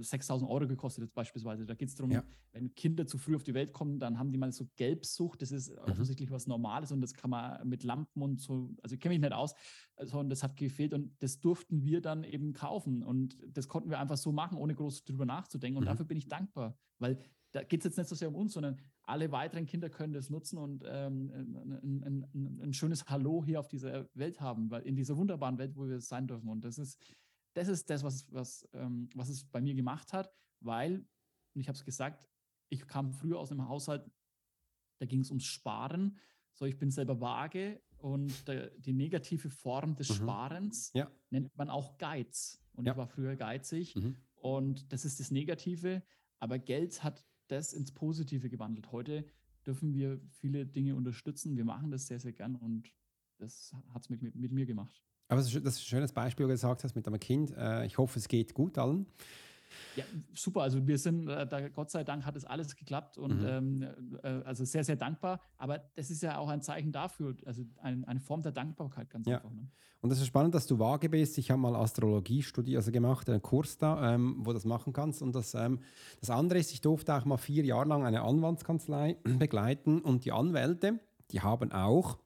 6000 0.00 0.50
Euro 0.50 0.66
gekostet 0.66 1.04
jetzt 1.04 1.14
beispielsweise. 1.14 1.64
Da 1.64 1.74
geht 1.74 1.88
es 1.88 1.94
darum, 1.94 2.10
ja. 2.10 2.24
wenn 2.50 2.74
Kinder 2.74 3.06
zu 3.06 3.16
früh 3.18 3.36
auf 3.36 3.44
die 3.44 3.54
Welt 3.54 3.72
kommen, 3.72 4.00
dann 4.00 4.18
haben 4.18 4.32
die 4.32 4.38
mal 4.38 4.50
so 4.50 4.66
Gelbsucht. 4.74 5.40
Das 5.40 5.52
ist 5.52 5.70
mhm. 5.70 5.78
offensichtlich 5.92 6.32
was 6.32 6.48
Normales 6.48 6.90
und 6.90 7.00
das 7.00 7.14
kann 7.14 7.30
man 7.30 7.66
mit 7.68 7.84
Lampen 7.84 8.22
und 8.22 8.40
so, 8.40 8.74
also 8.82 8.96
kenne 8.96 9.14
mich 9.14 9.20
nicht 9.20 9.32
aus, 9.32 9.54
sondern 10.00 10.30
das 10.30 10.42
hat 10.42 10.56
gefehlt 10.56 10.92
und 10.94 11.14
das 11.22 11.38
durften 11.38 11.84
wir 11.84 12.00
dann 12.00 12.24
eben 12.24 12.52
kaufen 12.52 13.04
und 13.04 13.38
das 13.46 13.68
konnten 13.68 13.90
wir 13.90 14.00
einfach 14.00 14.16
so 14.16 14.32
machen, 14.32 14.58
ohne 14.58 14.74
groß 14.74 15.04
drüber 15.04 15.26
nachzudenken 15.26 15.78
und 15.78 15.84
mhm. 15.84 15.88
dafür 15.88 16.06
bin 16.06 16.18
ich 16.18 16.26
dankbar, 16.26 16.76
weil 16.98 17.20
da 17.54 17.62
geht 17.62 17.80
es 17.80 17.84
jetzt 17.84 17.98
nicht 17.98 18.08
so 18.08 18.14
sehr 18.14 18.28
um 18.28 18.34
uns, 18.34 18.52
sondern 18.52 18.80
alle 19.02 19.30
weiteren 19.30 19.66
Kinder 19.66 19.88
können 19.88 20.12
das 20.12 20.28
nutzen 20.28 20.58
und 20.58 20.82
ähm, 20.86 21.30
ein, 21.30 22.02
ein, 22.02 22.26
ein, 22.34 22.60
ein 22.62 22.72
schönes 22.72 23.06
Hallo 23.06 23.44
hier 23.44 23.60
auf 23.60 23.68
dieser 23.68 24.08
Welt 24.14 24.40
haben, 24.40 24.70
weil 24.70 24.82
in 24.82 24.96
dieser 24.96 25.16
wunderbaren 25.16 25.58
Welt, 25.58 25.76
wo 25.76 25.86
wir 25.86 26.00
sein 26.00 26.26
dürfen 26.26 26.48
und 26.48 26.64
das 26.64 26.78
ist 26.78 26.98
das 27.54 27.68
ist 27.68 27.88
das, 27.88 28.02
was, 28.02 28.30
was, 28.32 28.68
ähm, 28.72 29.08
was 29.14 29.28
es 29.28 29.44
bei 29.44 29.60
mir 29.60 29.74
gemacht 29.74 30.12
hat, 30.12 30.32
weil, 30.60 31.06
und 31.54 31.60
ich 31.60 31.68
habe 31.68 31.76
es 31.76 31.84
gesagt, 31.84 32.28
ich 32.68 32.86
kam 32.86 33.12
früher 33.12 33.38
aus 33.38 33.50
einem 33.50 33.68
Haushalt, 33.68 34.04
da 34.98 35.06
ging 35.06 35.20
es 35.20 35.30
ums 35.30 35.44
Sparen. 35.44 36.18
So, 36.52 36.66
ich 36.66 36.78
bin 36.78 36.90
selber 36.90 37.20
vage 37.20 37.80
und 37.96 38.46
der, 38.48 38.70
die 38.78 38.92
negative 38.92 39.50
Form 39.50 39.94
des 39.94 40.10
mhm. 40.10 40.14
Sparens 40.14 40.92
ja. 40.94 41.10
nennt 41.30 41.56
man 41.56 41.70
auch 41.70 41.96
Geiz. 41.98 42.60
Und 42.72 42.86
ja. 42.86 42.92
ich 42.92 42.98
war 42.98 43.06
früher 43.06 43.36
geizig 43.36 43.94
mhm. 43.96 44.16
und 44.34 44.92
das 44.92 45.04
ist 45.04 45.20
das 45.20 45.30
Negative. 45.30 46.02
Aber 46.40 46.58
Geld 46.58 47.02
hat 47.02 47.24
das 47.54 47.72
ins 47.72 47.92
Positive 47.92 48.48
gewandelt. 48.48 48.90
Heute 48.92 49.24
dürfen 49.66 49.94
wir 49.94 50.20
viele 50.30 50.66
Dinge 50.66 50.94
unterstützen. 50.94 51.56
Wir 51.56 51.64
machen 51.64 51.90
das 51.90 52.06
sehr, 52.06 52.20
sehr 52.20 52.32
gern 52.32 52.56
und 52.56 52.90
das 53.38 53.74
hat 53.92 54.02
es 54.02 54.10
mit, 54.10 54.22
mit, 54.22 54.34
mit 54.34 54.52
mir 54.52 54.66
gemacht. 54.66 55.02
Aber 55.28 55.40
das 55.40 55.52
ist, 55.52 55.64
ein 55.64 55.72
schönes 55.72 56.12
Beispiel, 56.12 56.46
was 56.46 56.50
du 56.50 56.54
gesagt 56.54 56.84
hast 56.84 56.94
mit 56.94 57.06
deinem 57.06 57.18
Kind. 57.18 57.50
Äh, 57.56 57.86
ich 57.86 57.96
hoffe, 57.98 58.18
es 58.18 58.28
geht 58.28 58.54
gut 58.54 58.76
allen. 58.78 59.06
Ja, 59.96 60.04
super. 60.34 60.62
Also 60.62 60.86
wir 60.86 60.98
sind, 60.98 61.28
äh, 61.28 61.46
da, 61.46 61.68
Gott 61.68 61.90
sei 61.90 62.04
Dank 62.04 62.24
hat 62.24 62.36
es 62.36 62.44
alles 62.44 62.76
geklappt 62.76 63.18
und 63.18 63.40
mhm. 63.40 63.46
ähm, 63.46 64.18
äh, 64.22 64.28
also 64.44 64.64
sehr, 64.64 64.84
sehr 64.84 64.96
dankbar. 64.96 65.40
Aber 65.56 65.78
das 65.78 66.10
ist 66.10 66.22
ja 66.22 66.38
auch 66.38 66.48
ein 66.48 66.62
Zeichen 66.62 66.92
dafür, 66.92 67.36
also 67.44 67.62
ein, 67.82 68.04
eine 68.04 68.20
Form 68.20 68.42
der 68.42 68.52
Dankbarkeit 68.52 69.10
ganz 69.10 69.26
ja. 69.26 69.36
einfach. 69.36 69.50
Ne? 69.50 69.68
Und 70.00 70.10
es 70.10 70.20
ist 70.20 70.26
spannend, 70.26 70.54
dass 70.54 70.66
du 70.66 70.78
vage 70.78 71.08
bist. 71.08 71.38
Ich 71.38 71.50
habe 71.50 71.60
mal 71.62 71.74
Astrologie 71.74 72.42
studiert, 72.42 72.76
also 72.76 72.92
gemacht, 72.92 73.28
einen 73.30 73.40
Kurs 73.40 73.78
da, 73.78 74.14
ähm, 74.14 74.36
wo 74.40 74.50
du 74.50 74.52
das 74.52 74.66
machen 74.66 74.92
kannst. 74.92 75.22
Und 75.22 75.34
das, 75.34 75.54
ähm, 75.54 75.80
das 76.20 76.28
andere 76.28 76.58
ist, 76.58 76.72
ich 76.72 76.82
durfte 76.82 77.14
auch 77.14 77.24
mal 77.24 77.38
vier 77.38 77.64
Jahre 77.64 77.88
lang 77.88 78.04
eine 78.04 78.20
Anwaltskanzlei 78.20 79.16
begleiten 79.38 80.00
und 80.00 80.26
die 80.26 80.32
Anwälte, 80.32 81.00
die 81.30 81.40
haben 81.40 81.72
auch 81.72 82.18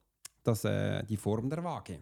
das, 0.43 0.64
äh, 0.64 1.05
die 1.05 1.16
Form 1.16 1.51
der 1.51 1.62
Waage. 1.62 2.01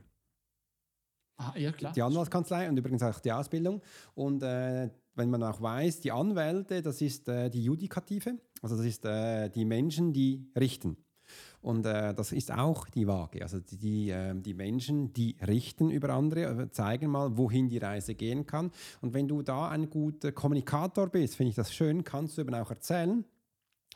Ah, 1.36 1.52
ja, 1.56 1.72
klar. 1.72 1.92
Die 1.92 2.02
Anwaltskanzlei 2.02 2.68
und 2.68 2.78
übrigens 2.78 3.02
auch 3.02 3.20
die 3.20 3.32
Ausbildung. 3.32 3.82
Und 4.14 4.42
äh, 4.42 4.88
wenn 5.16 5.30
man 5.30 5.42
auch 5.42 5.60
weiß, 5.60 6.00
die 6.00 6.12
Anwälte, 6.12 6.82
das 6.82 7.00
ist 7.00 7.28
äh, 7.28 7.50
die 7.50 7.64
Judikative, 7.64 8.38
also 8.62 8.76
das 8.76 8.86
ist 8.86 9.04
äh, 9.04 9.48
die 9.48 9.64
Menschen, 9.64 10.12
die 10.12 10.50
richten. 10.58 10.96
Und 11.60 11.84
äh, 11.84 12.14
das 12.14 12.30
ist 12.30 12.52
auch 12.52 12.88
die 12.88 13.08
Waage. 13.08 13.42
Also 13.42 13.58
die, 13.58 13.76
die, 13.76 14.10
ähm, 14.10 14.42
die, 14.42 14.54
Menschen, 14.54 15.12
die 15.12 15.36
richten 15.44 15.90
über 15.90 16.10
andere, 16.10 16.62
äh, 16.62 16.70
zeigen 16.70 17.10
mal, 17.10 17.36
wohin 17.36 17.68
die 17.68 17.78
Reise 17.78 18.14
gehen 18.14 18.46
kann. 18.46 18.70
Und 19.00 19.14
wenn 19.14 19.26
du 19.26 19.42
da 19.42 19.68
ein 19.68 19.90
guter 19.90 20.30
Kommunikator 20.30 21.08
bist, 21.08 21.34
finde 21.36 21.50
ich 21.50 21.56
das 21.56 21.74
schön, 21.74 22.04
kannst 22.04 22.36
du 22.36 22.42
eben 22.42 22.54
auch 22.54 22.70
erzählen, 22.70 23.24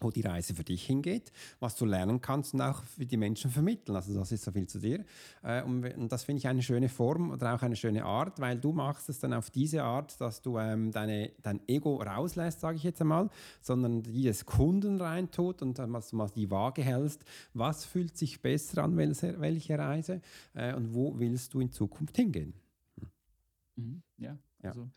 wo 0.00 0.10
die 0.10 0.22
Reise 0.22 0.54
für 0.54 0.64
dich 0.64 0.84
hingeht, 0.84 1.32
was 1.58 1.76
du 1.76 1.84
lernen 1.84 2.20
kannst 2.20 2.54
und 2.54 2.60
auch 2.60 2.82
für 2.82 3.06
die 3.06 3.16
Menschen 3.16 3.50
vermitteln. 3.50 3.96
Also 3.96 4.14
das 4.14 4.32
ist 4.32 4.44
so 4.44 4.52
viel 4.52 4.66
zu 4.66 4.78
dir. 4.78 5.04
Äh, 5.42 5.62
und 5.62 6.08
das 6.08 6.24
finde 6.24 6.38
ich 6.38 6.48
eine 6.48 6.62
schöne 6.62 6.88
Form 6.88 7.30
oder 7.30 7.54
auch 7.54 7.62
eine 7.62 7.76
schöne 7.76 8.04
Art, 8.04 8.40
weil 8.40 8.58
du 8.58 8.72
machst 8.72 9.08
es 9.08 9.18
dann 9.18 9.32
auf 9.32 9.50
diese 9.50 9.82
Art, 9.82 10.20
dass 10.20 10.42
du 10.42 10.58
ähm, 10.58 10.90
deine, 10.90 11.32
dein 11.42 11.60
Ego 11.68 11.96
rauslässt, 11.96 12.60
sage 12.60 12.76
ich 12.76 12.82
jetzt 12.82 13.00
einmal, 13.00 13.28
sondern 13.60 14.02
die 14.02 14.22
des 14.22 14.46
Kunden 14.46 15.00
reintut 15.00 15.62
und 15.62 15.78
dann 15.78 15.92
du 15.92 16.16
mal 16.16 16.28
die 16.30 16.50
Waage 16.50 16.82
hältst. 16.82 17.24
Was 17.54 17.84
fühlt 17.84 18.16
sich 18.16 18.40
besser 18.40 18.84
an, 18.84 18.96
welche, 18.96 19.40
welche 19.40 19.78
Reise 19.78 20.20
äh, 20.54 20.74
und 20.74 20.94
wo 20.94 21.18
willst 21.18 21.54
du 21.54 21.60
in 21.60 21.70
Zukunft 21.70 22.16
hingehen? 22.16 22.54
Mhm, 23.76 24.02
ja, 24.18 24.38
also 24.62 24.82
ja 24.82 24.90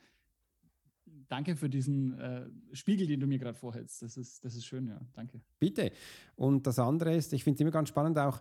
danke 1.33 1.55
für 1.55 1.67
diesen 1.67 2.19
äh, 2.19 2.45
Spiegel, 2.73 3.07
den 3.07 3.19
du 3.19 3.25
mir 3.25 3.39
gerade 3.39 3.57
vorhältst. 3.57 4.03
Das 4.03 4.17
ist, 4.17 4.45
das 4.45 4.55
ist 4.55 4.65
schön, 4.65 4.87
ja. 4.87 5.01
Danke. 5.13 5.41
Bitte. 5.59 5.91
Und 6.35 6.67
das 6.67 6.77
andere 6.77 7.15
ist, 7.15 7.33
ich 7.33 7.43
finde 7.43 7.55
es 7.55 7.61
immer 7.61 7.71
ganz 7.71 7.89
spannend, 7.89 8.19
auch 8.19 8.39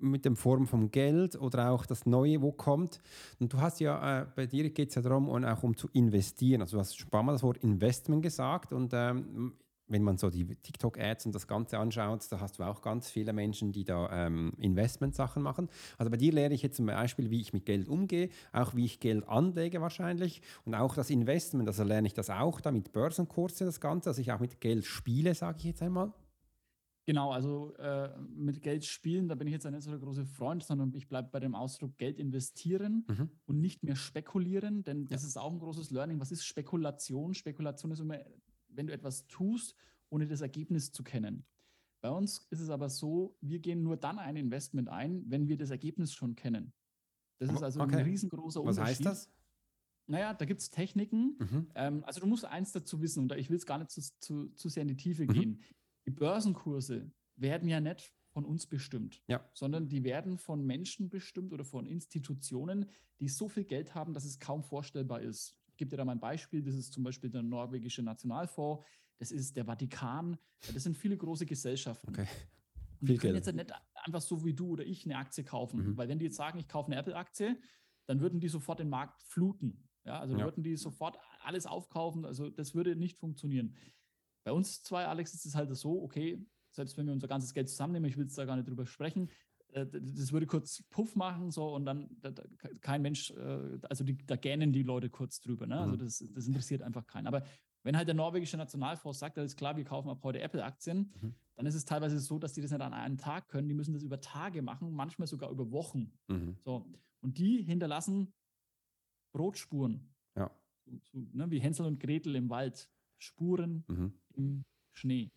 mit 0.00 0.24
der 0.24 0.34
Form 0.34 0.66
vom 0.66 0.90
Geld 0.90 1.36
oder 1.38 1.70
auch 1.70 1.84
das 1.84 2.06
Neue, 2.06 2.40
wo 2.40 2.50
kommt. 2.50 3.02
Und 3.38 3.52
du 3.52 3.60
hast 3.60 3.78
ja, 3.80 4.22
äh, 4.22 4.26
bei 4.34 4.46
dir 4.46 4.70
geht 4.70 4.88
es 4.88 4.94
ja 4.94 5.02
darum, 5.02 5.28
und 5.28 5.44
auch 5.44 5.62
um 5.62 5.76
zu 5.76 5.88
investieren. 5.92 6.62
Also 6.62 6.78
du 6.78 6.80
hast 6.80 6.96
schon 6.96 7.08
ein 7.08 7.10
paar 7.10 7.22
Mal 7.22 7.32
das 7.32 7.42
Wort 7.42 7.58
Investment 7.58 8.22
gesagt 8.22 8.72
und 8.72 8.92
ähm, 8.94 9.52
wenn 9.90 10.02
man 10.02 10.16
so 10.16 10.30
die 10.30 10.46
TikTok-Ads 10.46 11.26
und 11.26 11.34
das 11.34 11.46
Ganze 11.46 11.78
anschaut, 11.78 12.26
da 12.30 12.40
hast 12.40 12.58
du 12.58 12.62
auch 12.62 12.80
ganz 12.80 13.10
viele 13.10 13.32
Menschen, 13.32 13.72
die 13.72 13.84
da 13.84 14.26
ähm, 14.26 14.52
Investment-Sachen 14.58 15.42
machen. 15.42 15.68
Also 15.98 16.10
bei 16.10 16.16
dir 16.16 16.32
lehre 16.32 16.54
ich 16.54 16.62
jetzt 16.62 16.76
zum 16.76 16.86
Beispiel, 16.86 17.30
wie 17.30 17.40
ich 17.40 17.52
mit 17.52 17.66
Geld 17.66 17.88
umgehe, 17.88 18.30
auch 18.52 18.74
wie 18.74 18.84
ich 18.84 19.00
Geld 19.00 19.28
anlege 19.28 19.80
wahrscheinlich 19.80 20.40
und 20.64 20.74
auch 20.74 20.94
das 20.94 21.10
Investment. 21.10 21.68
Also 21.68 21.84
lerne 21.84 22.06
ich 22.06 22.14
das 22.14 22.30
auch 22.30 22.60
da 22.60 22.70
mit 22.70 22.92
Börsenkurse, 22.92 23.64
das 23.64 23.80
Ganze, 23.80 24.10
dass 24.10 24.18
ich 24.18 24.32
auch 24.32 24.40
mit 24.40 24.60
Geld 24.60 24.84
spiele, 24.84 25.34
sage 25.34 25.58
ich 25.58 25.64
jetzt 25.64 25.82
einmal. 25.82 26.12
Genau, 27.06 27.32
also 27.32 27.74
äh, 27.78 28.10
mit 28.36 28.62
Geld 28.62 28.84
spielen, 28.84 29.26
da 29.26 29.34
bin 29.34 29.48
ich 29.48 29.52
jetzt 29.52 29.68
nicht 29.68 29.82
so 29.82 29.90
der 29.90 29.98
große 29.98 30.24
Freund, 30.24 30.62
sondern 30.62 30.94
ich 30.94 31.08
bleibe 31.08 31.28
bei 31.32 31.40
dem 31.40 31.56
Ausdruck 31.56 31.98
Geld 31.98 32.20
investieren 32.20 33.04
mhm. 33.08 33.30
und 33.46 33.60
nicht 33.60 33.82
mehr 33.82 33.96
spekulieren, 33.96 34.84
denn 34.84 35.06
das 35.06 35.22
ja. 35.22 35.28
ist 35.28 35.36
auch 35.36 35.50
ein 35.50 35.58
großes 35.58 35.90
Learning. 35.90 36.20
Was 36.20 36.30
ist 36.30 36.44
Spekulation? 36.44 37.34
Spekulation 37.34 37.90
ist 37.90 37.98
immer 37.98 38.18
wenn 38.72 38.86
du 38.86 38.92
etwas 38.92 39.26
tust, 39.26 39.74
ohne 40.10 40.26
das 40.26 40.40
Ergebnis 40.40 40.92
zu 40.92 41.02
kennen. 41.02 41.44
Bei 42.02 42.10
uns 42.10 42.46
ist 42.50 42.60
es 42.60 42.70
aber 42.70 42.88
so, 42.88 43.36
wir 43.40 43.58
gehen 43.58 43.82
nur 43.82 43.96
dann 43.96 44.18
ein 44.18 44.36
Investment 44.36 44.88
ein, 44.88 45.22
wenn 45.30 45.48
wir 45.48 45.56
das 45.56 45.70
Ergebnis 45.70 46.12
schon 46.14 46.34
kennen. 46.34 46.72
Das 47.38 47.52
ist 47.52 47.62
also 47.62 47.80
Okay. 47.80 47.96
ein 47.96 48.04
riesengroßer 48.04 48.60
Was 48.64 48.78
Unterschied. 48.78 49.06
heißt 49.06 49.06
das? 49.06 49.30
Naja, 50.06 50.34
da 50.34 50.44
gibt 50.44 50.60
es 50.60 50.70
Techniken. 50.70 51.36
Mhm. 51.38 51.70
Ähm, 51.74 52.04
also 52.04 52.20
du 52.20 52.26
musst 52.26 52.44
eins 52.44 52.72
dazu 52.72 53.00
wissen, 53.00 53.20
und 53.20 53.28
da- 53.28 53.36
ich 53.36 53.48
will 53.50 53.56
es 53.56 53.66
gar 53.66 53.78
nicht 53.78 53.90
zu, 53.90 54.00
zu, 54.20 54.48
zu 54.54 54.68
sehr 54.68 54.82
in 54.82 54.88
die 54.88 54.96
Tiefe 54.96 55.24
Mhm. 55.24 55.32
gehen. 55.32 55.62
Die 56.06 56.10
Börsenkurse 56.10 57.12
werden 57.36 57.68
ja 57.68 57.80
nicht 57.80 58.12
von 58.32 58.44
uns 58.44 58.66
bestimmt, 58.66 59.22
Ja. 59.28 59.48
sondern 59.54 59.88
die 59.88 60.02
werden 60.04 60.38
von 60.38 60.64
Menschen 60.64 61.10
bestimmt 61.10 61.52
oder 61.52 61.64
von 61.64 61.86
Institutionen, 61.86 62.86
die 63.20 63.28
so 63.28 63.48
viel 63.48 63.64
Geld 63.64 63.94
haben, 63.94 64.12
dass 64.14 64.24
es 64.24 64.38
kaum 64.38 64.62
vorstellbar 64.64 65.20
ist. 65.20 65.56
Ich 65.80 65.82
gebe 65.86 65.92
dir 65.92 65.96
da 65.96 66.04
mal 66.04 66.12
ein 66.12 66.20
Beispiel. 66.20 66.62
Das 66.62 66.74
ist 66.74 66.92
zum 66.92 67.02
Beispiel 67.04 67.30
der 67.30 67.40
norwegische 67.42 68.02
Nationalfonds, 68.02 68.84
das 69.18 69.30
ist 69.32 69.56
der 69.56 69.64
Vatikan, 69.64 70.36
das 70.74 70.82
sind 70.82 70.94
viele 70.94 71.16
große 71.16 71.46
Gesellschaften. 71.46 72.10
Okay. 72.10 72.26
Und 73.00 73.08
die 73.08 73.16
können 73.16 73.32
Geld. 73.32 73.46
jetzt 73.46 73.54
nicht 73.56 73.72
einfach 73.94 74.20
so 74.20 74.44
wie 74.44 74.52
du 74.52 74.68
oder 74.72 74.84
ich 74.84 75.06
eine 75.06 75.16
Aktie 75.16 75.42
kaufen, 75.42 75.78
Mhm. 75.92 75.96
weil 75.96 76.06
wenn 76.10 76.18
die 76.18 76.26
jetzt 76.26 76.36
sagen, 76.36 76.58
ich 76.58 76.68
kaufe 76.68 76.88
eine 76.92 77.00
Apple-Aktie, 77.00 77.58
dann 78.04 78.20
würden 78.20 78.40
die 78.40 78.48
sofort 78.48 78.78
den 78.78 78.90
Markt 78.90 79.22
fluten. 79.22 79.88
Ja, 80.04 80.20
also 80.20 80.36
Ja. 80.36 80.44
würden 80.44 80.62
die 80.62 80.76
sofort 80.76 81.16
alles 81.40 81.64
aufkaufen. 81.64 82.26
Also 82.26 82.50
das 82.50 82.74
würde 82.74 82.94
nicht 82.94 83.16
funktionieren. 83.16 83.74
Bei 84.44 84.52
uns 84.52 84.82
zwei, 84.82 85.06
Alex, 85.06 85.32
ist 85.32 85.46
es 85.46 85.54
halt 85.54 85.74
so, 85.74 86.02
okay, 86.02 86.46
selbst 86.72 86.98
wenn 86.98 87.06
wir 87.06 87.14
unser 87.14 87.26
ganzes 87.28 87.54
Geld 87.54 87.70
zusammennehmen, 87.70 88.10
ich 88.10 88.18
will 88.18 88.24
jetzt 88.24 88.36
da 88.36 88.44
gar 88.44 88.56
nicht 88.56 88.68
drüber 88.68 88.84
sprechen, 88.84 89.30
das 89.72 90.32
würde 90.32 90.46
kurz 90.46 90.82
Puff 90.90 91.16
machen 91.16 91.50
so 91.50 91.74
und 91.74 91.84
dann 91.84 92.08
da, 92.20 92.30
da, 92.30 92.42
kein 92.80 93.02
Mensch, 93.02 93.30
äh, 93.30 93.78
also 93.88 94.04
die, 94.04 94.16
da 94.26 94.36
gähnen 94.36 94.72
die 94.72 94.82
Leute 94.82 95.10
kurz 95.10 95.40
drüber. 95.40 95.66
Ne? 95.66 95.78
Also 95.78 95.94
Mhm. 95.94 95.98
das, 95.98 96.24
das 96.34 96.46
interessiert 96.46 96.82
einfach 96.82 97.06
keinen. 97.06 97.26
Aber 97.26 97.44
wenn 97.82 97.96
halt 97.96 98.08
der 98.08 98.14
norwegische 98.14 98.56
Nationalfonds 98.56 99.18
sagt, 99.18 99.38
alles 99.38 99.56
klar, 99.56 99.76
wir 99.76 99.84
kaufen 99.84 100.08
ab 100.10 100.20
heute 100.22 100.40
Apple-Aktien, 100.40 101.12
Mhm. 101.20 101.34
dann 101.56 101.66
ist 101.66 101.74
es 101.74 101.84
teilweise 101.84 102.18
so, 102.18 102.38
dass 102.38 102.52
die 102.52 102.60
das 102.62 102.70
nicht 102.70 102.80
an 102.80 102.92
einem 102.92 103.16
Tag 103.16 103.48
können. 103.48 103.68
Die 103.68 103.74
müssen 103.74 103.94
das 103.94 104.02
über 104.02 104.20
Tage 104.20 104.60
machen, 104.62 104.92
manchmal 104.92 105.28
sogar 105.28 105.50
über 105.50 105.70
Wochen. 105.70 106.12
Mhm. 106.28 106.56
So. 106.64 106.86
Und 107.22 107.38
die 107.38 107.62
hinterlassen 107.62 108.32
Brotspuren. 109.32 110.14
Ja. 110.36 110.50
So, 110.84 110.92
so, 111.12 111.18
ne, 111.32 111.50
wie 111.50 111.60
Hänsel 111.60 111.86
und 111.86 112.00
Gretel 112.00 112.34
im 112.36 112.50
Wald. 112.50 112.88
Spuren 113.18 113.84
Mhm. 113.88 114.12
im 114.34 114.64
Schnee. 114.92 115.30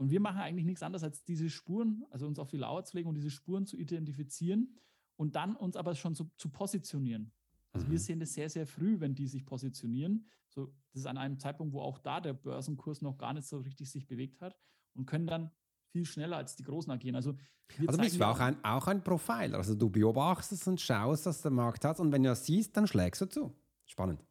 Und 0.00 0.10
wir 0.10 0.18
machen 0.20 0.38
eigentlich 0.38 0.64
nichts 0.64 0.82
anderes, 0.82 1.02
als 1.02 1.24
diese 1.24 1.50
Spuren, 1.50 2.06
also 2.08 2.26
uns 2.26 2.38
auf 2.38 2.48
die 2.48 2.56
Lauer 2.56 2.82
zu 2.84 2.96
legen 2.96 3.10
und 3.10 3.16
diese 3.16 3.30
Spuren 3.30 3.66
zu 3.66 3.76
identifizieren 3.76 4.74
und 5.16 5.36
dann 5.36 5.54
uns 5.54 5.76
aber 5.76 5.94
schon 5.94 6.14
so, 6.14 6.30
zu 6.38 6.48
positionieren. 6.48 7.32
Also 7.72 7.86
wir 7.86 7.98
Mhm. 7.98 7.98
sehen 7.98 8.20
das 8.20 8.32
sehr, 8.32 8.48
sehr 8.48 8.66
früh, 8.66 8.98
wenn 8.98 9.14
die 9.14 9.26
sich 9.26 9.44
positionieren. 9.44 10.26
So, 10.48 10.72
das 10.92 11.02
ist 11.02 11.06
an 11.06 11.18
einem 11.18 11.38
Zeitpunkt, 11.38 11.74
wo 11.74 11.82
auch 11.82 11.98
da 11.98 12.18
der 12.22 12.32
Börsenkurs 12.32 13.02
noch 13.02 13.18
gar 13.18 13.34
nicht 13.34 13.46
so 13.46 13.58
richtig 13.58 13.90
sich 13.90 14.06
bewegt 14.06 14.40
hat 14.40 14.56
und 14.94 15.04
können 15.04 15.26
dann 15.26 15.50
viel 15.92 16.06
schneller 16.06 16.38
als 16.38 16.56
die 16.56 16.62
Großen 16.62 16.90
agieren. 16.90 17.14
Also, 17.16 17.36
wir 17.76 17.86
Also 17.88 18.00
bist 18.00 18.18
du 18.18 18.24
auch 18.24 18.40
ein, 18.40 18.64
auch 18.64 18.86
ein 18.86 19.04
Profiler. 19.04 19.58
Also 19.58 19.74
du 19.74 19.90
beobachtest 19.90 20.66
und 20.66 20.80
schaust, 20.80 21.26
was 21.26 21.42
der 21.42 21.50
Markt 21.50 21.84
hat 21.84 22.00
und 22.00 22.10
wenn 22.10 22.22
du 22.22 22.30
das 22.30 22.46
siehst, 22.46 22.74
dann 22.74 22.86
schlägst 22.86 23.20
du 23.20 23.26
zu. 23.26 23.54
Spannend. 23.84 24.24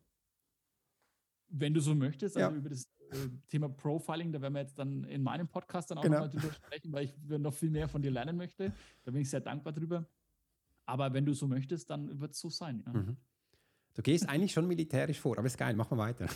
Wenn 1.52 1.74
du 1.74 1.80
so 1.82 1.96
möchtest, 1.96 2.38
also 2.38 2.52
Ja. 2.52 2.58
über 2.58 2.70
das 2.70 2.84
Thema 3.48 3.70
Profiling, 3.70 4.32
da 4.32 4.42
werden 4.42 4.54
wir 4.54 4.62
jetzt 4.62 4.78
dann 4.78 5.04
in 5.06 5.22
meinem 5.24 5.48
Podcast 5.48 5.92
dann 5.92 5.98
auch 5.98 6.04
Genau. 6.04 6.20
nochmal 6.26 6.30
drüber 6.30 6.54
sprechen, 6.54 6.92
weil 6.92 7.06
ich 7.06 7.14
noch 7.28 7.54
viel 7.54 7.70
mehr 7.70 7.88
von 7.88 8.02
dir 8.02 8.12
lernen 8.12 8.38
möchte. 8.38 8.72
Da 9.04 9.12
bin 9.12 9.22
ich 9.22 9.30
sehr 9.30 9.42
dankbar 9.42 9.74
drüber. 9.74 10.06
Aber 10.86 11.14
wenn 11.14 11.26
du 11.26 11.34
so 11.34 11.48
möchtest, 11.48 11.90
dann 11.90 12.20
wird 12.20 12.32
es 12.34 12.40
so 12.40 12.50
sein. 12.50 12.84
Ja. 12.86 12.94
Mhm. 12.94 13.18
Du 13.96 14.02
gehst 14.02 14.28
eigentlich 14.30 14.54
schon 14.54 14.68
militärisch 14.68 15.20
vor, 15.20 15.38
aber 15.38 15.48
ist 15.48 15.58
geil, 15.58 15.76
machen 15.76 15.98
wir 15.98 16.04
weiter. 16.04 16.28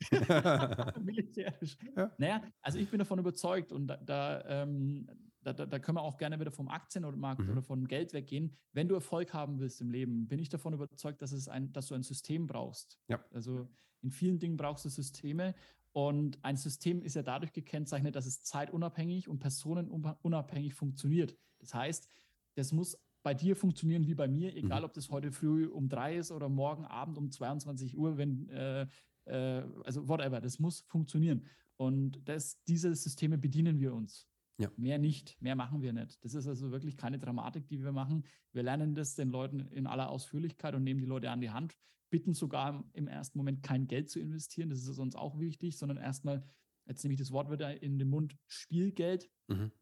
Militärisch. 1.00 1.76
Ja. 1.96 2.10
Naja, 2.18 2.42
also 2.60 2.78
ich 2.78 2.88
bin 2.90 2.98
davon 2.98 3.18
überzeugt 3.18 3.72
und 3.72 3.86
da, 3.86 3.96
da, 3.98 4.44
ähm, 4.62 5.08
da, 5.42 5.52
da, 5.52 5.78
können 5.78 5.96
wir 5.98 6.02
auch 6.02 6.16
gerne 6.16 6.40
wieder 6.40 6.50
vom 6.50 6.68
Aktienmarkt 6.68 7.42
Mhm. 7.42 7.50
oder 7.50 7.62
von 7.62 7.86
Geld 7.86 8.12
weggehen. 8.14 8.56
Wenn 8.72 8.88
du 8.88 8.94
Erfolg 8.94 9.32
haben 9.34 9.60
willst 9.60 9.80
im 9.80 9.90
Leben, 9.90 10.26
bin 10.26 10.38
ich 10.38 10.48
davon 10.48 10.72
überzeugt, 10.74 11.22
dass, 11.22 11.32
es 11.32 11.48
ein, 11.48 11.72
dass 11.72 11.88
du 11.88 11.94
ein 11.94 12.02
System 12.02 12.46
brauchst. 12.46 12.98
Ja. 13.08 13.22
Also 13.32 13.68
in 14.02 14.10
vielen 14.10 14.38
Dingen 14.38 14.56
brauchst 14.56 14.84
du 14.84 14.88
Systeme 14.88 15.54
und 15.94 16.44
ein 16.44 16.56
System 16.56 17.02
ist 17.02 17.14
ja 17.14 17.22
dadurch 17.22 17.52
gekennzeichnet, 17.52 18.16
dass 18.16 18.26
es 18.26 18.42
zeitunabhängig 18.42 19.28
und 19.28 19.38
personenunabhängig 19.38 20.74
funktioniert. 20.74 21.36
Das 21.60 21.72
heißt, 21.72 22.08
das 22.56 22.72
muss 22.72 22.98
bei 23.22 23.32
dir 23.32 23.54
funktionieren 23.54 24.06
wie 24.06 24.14
bei 24.14 24.26
mir, 24.26 24.54
egal 24.56 24.80
Mhm. 24.80 24.86
ob 24.86 24.92
das 24.92 25.08
heute 25.10 25.30
früh 25.30 25.66
um 25.66 25.88
drei 25.88 26.16
ist 26.16 26.32
oder 26.32 26.48
morgen 26.48 26.84
Abend 26.84 27.16
um 27.16 27.30
22 27.30 27.96
Uhr, 27.96 28.18
wenn 28.18 28.48
äh, 28.50 28.86
äh, 29.26 29.62
also 29.84 30.08
whatever, 30.08 30.40
das 30.40 30.58
muss 30.58 30.80
funktionieren. 30.88 31.46
Und 31.76 32.20
das, 32.28 32.62
diese 32.64 32.94
Systeme 32.94 33.38
bedienen 33.38 33.78
wir 33.78 33.94
uns. 33.94 34.28
Ja. 34.58 34.70
Mehr 34.76 34.98
nicht, 34.98 35.40
mehr 35.42 35.56
machen 35.56 35.82
wir 35.82 35.92
nicht. 35.92 36.24
Das 36.24 36.34
ist 36.34 36.46
also 36.46 36.70
wirklich 36.70 36.96
keine 36.96 37.18
Dramatik, 37.18 37.66
die 37.66 37.82
wir 37.82 37.92
machen. 37.92 38.24
Wir 38.52 38.62
lernen 38.62 38.94
das 38.94 39.16
den 39.16 39.30
Leuten 39.30 39.60
in 39.60 39.86
aller 39.86 40.08
Ausführlichkeit 40.10 40.74
und 40.74 40.84
nehmen 40.84 41.00
die 41.00 41.06
Leute 41.06 41.30
an 41.30 41.40
die 41.40 41.50
Hand, 41.50 41.76
bitten 42.10 42.34
sogar 42.34 42.84
im, 42.92 43.08
ersten 43.08 43.36
Moment 43.38 43.64
kein 43.64 43.88
Geld 43.88 44.10
zu 44.10 44.20
investieren. 44.20 44.70
Das 44.70 44.86
ist 44.86 44.98
uns 44.98 45.16
auch 45.16 45.40
wichtig, 45.40 45.76
sondern 45.76 45.98
erstmal, 45.98 46.44
jetzt 46.86 47.02
nehme 47.02 47.14
ich 47.14 47.18
das 47.18 47.32
Wort 47.32 47.50
wieder 47.50 47.82
in 47.82 47.98
den 47.98 48.08
Mund, 48.08 48.36
Spielgeld 48.46 49.28
Mhm. 49.48 49.72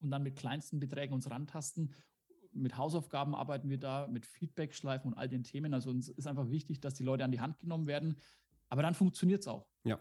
und 0.00 0.10
dann 0.10 0.22
mit 0.22 0.36
kleinsten 0.36 0.80
Beträgen 0.80 1.12
uns 1.12 1.30
rantasten. 1.30 1.92
Mit 2.52 2.78
Hausaufgaben 2.78 3.34
arbeiten 3.34 3.68
wir 3.68 3.78
da, 3.78 4.06
mit 4.06 4.24
Feedback-Schleifen 4.24 5.12
und 5.12 5.18
all 5.18 5.28
den 5.28 5.42
Themen. 5.42 5.74
Also 5.74 5.90
uns 5.90 6.08
ist 6.08 6.26
einfach 6.26 6.50
wichtig, 6.50 6.80
dass 6.80 6.94
die 6.94 7.02
Leute 7.04 7.24
an 7.24 7.32
die 7.32 7.40
Hand 7.40 7.58
genommen 7.58 7.86
werden. 7.86 8.16
Aber 8.68 8.80
dann 8.80 8.94
funktioniert 8.94 9.40
es 9.42 9.48
auch. 9.48 9.68
Ja. 9.84 10.00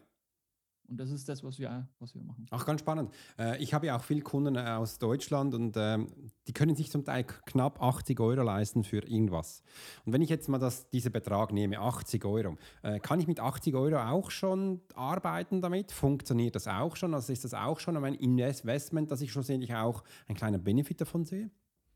Und 0.88 0.98
das 0.98 1.12
ist 1.12 1.28
das, 1.30 1.44
was 1.44 1.60
wir, 1.60 1.88
was 2.00 2.14
wir 2.14 2.22
machen. 2.22 2.46
Auch 2.52 2.66
ganz 2.66 2.82
spannend. 2.82 3.14
Äh, 3.40 3.62
ich 3.64 3.74
habe 3.74 3.88
ja 3.88 3.98
auch 3.98 4.04
viele 4.04 4.22
Kunden 4.22 4.56
äh, 4.56 4.60
aus 4.60 5.00
Deutschland 5.00 5.54
und 5.54 5.76
ähm, 5.78 6.08
die 6.48 6.54
können 6.54 6.76
sich 6.76 6.92
zum 6.92 7.06
Teil 7.06 7.24
knapp 7.24 7.82
80 7.82 8.20
Euro 8.20 8.44
leisten 8.44 8.84
für 8.84 9.00
irgendwas. 9.00 9.64
Und 10.06 10.14
wenn 10.14 10.22
ich 10.22 10.30
jetzt 10.30 10.50
mal 10.50 10.60
das, 10.60 10.90
diesen 10.90 11.12
Betrag 11.12 11.54
nehme, 11.54 11.80
80 11.80 12.26
Euro, 12.26 12.58
äh, 12.82 13.00
kann 13.00 13.20
ich 13.20 13.28
mit 13.28 13.40
80 13.40 13.76
Euro 13.76 13.98
auch 13.98 14.30
schon 14.30 14.82
arbeiten 14.94 15.62
damit? 15.62 15.92
Funktioniert 15.92 16.56
das 16.56 16.68
auch 16.68 16.96
schon? 16.96 17.14
Also 17.14 17.32
ist 17.32 17.44
das 17.44 17.54
auch 17.54 17.80
schon 17.80 17.98
ein 17.98 18.16
Investment, 18.16 19.10
dass 19.10 19.22
ich 19.22 19.32
schlussendlich 19.32 19.74
auch 19.74 20.04
einen 20.28 20.38
kleinen 20.38 20.64
Benefit 20.64 21.00
davon 21.00 21.26
sehe? 21.26 21.50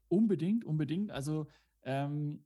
Unbedingt, 0.07 0.63
unbedingt. 0.63 1.11
Also 1.11 1.47
ähm, 1.83 2.43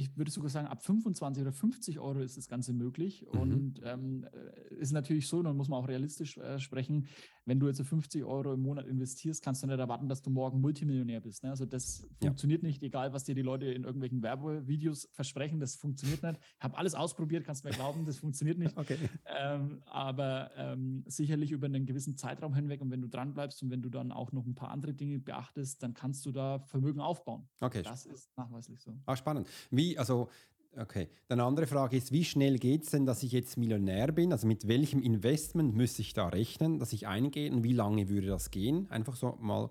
ich 0.00 0.16
würde 0.16 0.30
sogar 0.30 0.48
sagen, 0.48 0.66
ab 0.66 0.82
25 0.82 1.42
oder 1.42 1.52
50 1.52 1.98
Euro 2.00 2.20
ist 2.20 2.36
das 2.38 2.48
Ganze 2.48 2.72
möglich. 2.72 3.26
Mhm. 3.32 3.40
Und 3.40 3.80
ähm, 3.84 4.24
äh, 4.24 4.74
ist 4.74 4.92
natürlich 4.92 5.28
so, 5.28 5.42
dann 5.42 5.56
muss 5.56 5.68
man 5.68 5.78
auch 5.82 5.88
realistisch 5.88 6.38
äh, 6.38 6.58
sprechen, 6.58 7.06
wenn 7.44 7.58
du 7.60 7.66
jetzt 7.66 7.78
so 7.78 7.84
50 7.84 8.24
Euro 8.24 8.52
im 8.54 8.60
Monat 8.62 8.86
investierst, 8.86 9.42
kannst 9.42 9.62
du 9.62 9.66
nicht 9.66 9.78
erwarten, 9.78 10.08
dass 10.08 10.22
du 10.22 10.30
morgen 10.30 10.60
Multimillionär 10.60 11.20
bist. 11.20 11.42
Ne? 11.42 11.50
Also 11.50 11.66
das 11.66 12.06
Ja. 12.20 12.28
funktioniert 12.28 12.62
nicht, 12.62 12.82
egal 12.82 13.12
was 13.12 13.24
dir 13.24 13.34
die 13.34 13.42
Leute 13.42 13.66
in 13.66 13.84
irgendwelchen 13.84 14.22
Werbevideos 14.22 15.08
versprechen, 15.12 15.60
das 15.60 15.76
funktioniert 15.76 16.22
nicht. 16.22 16.38
Ich 16.58 16.62
habe 16.64 16.76
alles 16.78 16.94
ausprobiert, 16.94 17.44
kannst 17.44 17.64
mir 17.64 17.70
glauben, 17.72 18.04
das 18.06 18.18
funktioniert 18.18 18.58
nicht. 18.58 18.74
Okay. 18.80 18.96
Ähm, 19.26 19.82
aber 19.84 20.50
ähm, 20.56 21.04
sicherlich 21.06 21.50
über 21.52 21.66
einen 21.66 21.84
gewissen 21.84 22.16
Zeitraum 22.16 22.54
hinweg 22.54 22.80
und 22.80 22.90
wenn 22.90 23.02
du 23.02 23.08
dran 23.08 23.34
bleibst 23.34 23.62
und 23.62 23.70
wenn 23.70 23.82
du 23.82 23.90
dann 23.90 24.10
auch 24.10 24.32
noch 24.32 24.46
ein 24.46 24.54
paar 24.54 24.70
andere 24.70 24.94
Dinge 24.94 25.18
beachtest, 25.18 25.82
dann 25.82 25.92
kannst 25.92 26.24
du 26.24 26.32
da 26.32 26.60
Vermögen 26.60 27.00
aufbauen. 27.00 27.46
Okay. 27.60 27.82
Das 27.82 28.06
ist 28.06 28.30
nachweislich 28.38 28.80
so. 28.80 28.96
Ah, 29.04 29.16
spannend. 29.16 29.48
Wie, 29.70 29.89
also, 29.98 30.28
okay. 30.76 31.08
Dann 31.28 31.40
eine 31.40 31.46
andere 31.46 31.66
Frage 31.66 31.96
ist, 31.96 32.12
wie 32.12 32.24
schnell 32.24 32.58
geht 32.58 32.84
es 32.84 32.90
denn, 32.90 33.06
dass 33.06 33.22
ich 33.22 33.32
jetzt 33.32 33.56
Millionär 33.56 34.12
bin? 34.12 34.32
Also 34.32 34.46
mit 34.46 34.68
welchem 34.68 35.02
Investment 35.02 35.74
müsste 35.74 36.02
ich 36.02 36.12
da 36.12 36.28
rechnen, 36.28 36.78
dass 36.78 36.92
ich 36.92 37.06
eingehe 37.06 37.50
und 37.52 37.62
wie 37.64 37.72
lange 37.72 38.08
würde 38.08 38.28
das 38.28 38.50
gehen? 38.50 38.88
Einfach 38.90 39.16
so 39.16 39.36
mal 39.40 39.70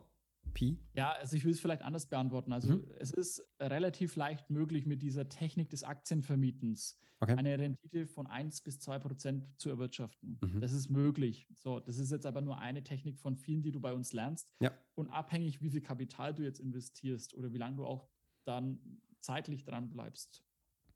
Pi. 0.53 0.77
Ja, 0.95 1.11
also 1.11 1.35
ich 1.35 1.45
will 1.45 1.51
es 1.51 1.59
vielleicht 1.59 1.83
anders 1.83 2.07
beantworten. 2.07 2.51
Also 2.53 2.69
Mhm. 2.77 2.83
es 2.99 3.11
ist 3.11 3.43
relativ 3.59 4.15
leicht 4.15 4.49
möglich, 4.49 4.85
mit 4.87 5.01
dieser 5.03 5.29
Technik 5.29 5.69
des 5.69 5.83
Aktienvermietens 5.83 6.97
Okay. 7.21 7.33
eine 7.35 7.59
Rendite 7.59 8.07
von 8.07 8.27
1 8.27 8.61
bis 8.61 8.79
2 8.79 8.97
Prozent 8.97 9.45
zu 9.59 9.69
erwirtschaften. 9.69 10.39
Mhm. 10.41 10.61
Das 10.61 10.71
ist 10.71 10.89
möglich. 10.89 11.47
So, 11.57 11.79
das 11.81 11.97
ist 11.97 12.11
jetzt 12.11 12.25
aber 12.25 12.41
nur 12.41 12.59
eine 12.59 12.81
Technik 12.81 13.19
von 13.19 13.35
vielen, 13.35 13.61
die 13.61 13.71
du 13.71 13.79
bei 13.81 13.93
uns 13.93 14.13
lernst. 14.13 14.53
Ja. 14.61 14.71
Und 14.95 15.09
abhängig, 15.09 15.61
wie 15.61 15.69
viel 15.69 15.81
Kapital 15.81 16.33
du 16.33 16.43
jetzt 16.43 16.59
investierst 16.61 17.33
oder 17.35 17.51
wie 17.51 17.57
lange 17.57 17.75
du 17.75 17.85
auch 17.85 18.07
dann 18.45 18.79
zeitlich 19.21 19.63
dran 19.63 19.89
bleibst, 19.89 20.43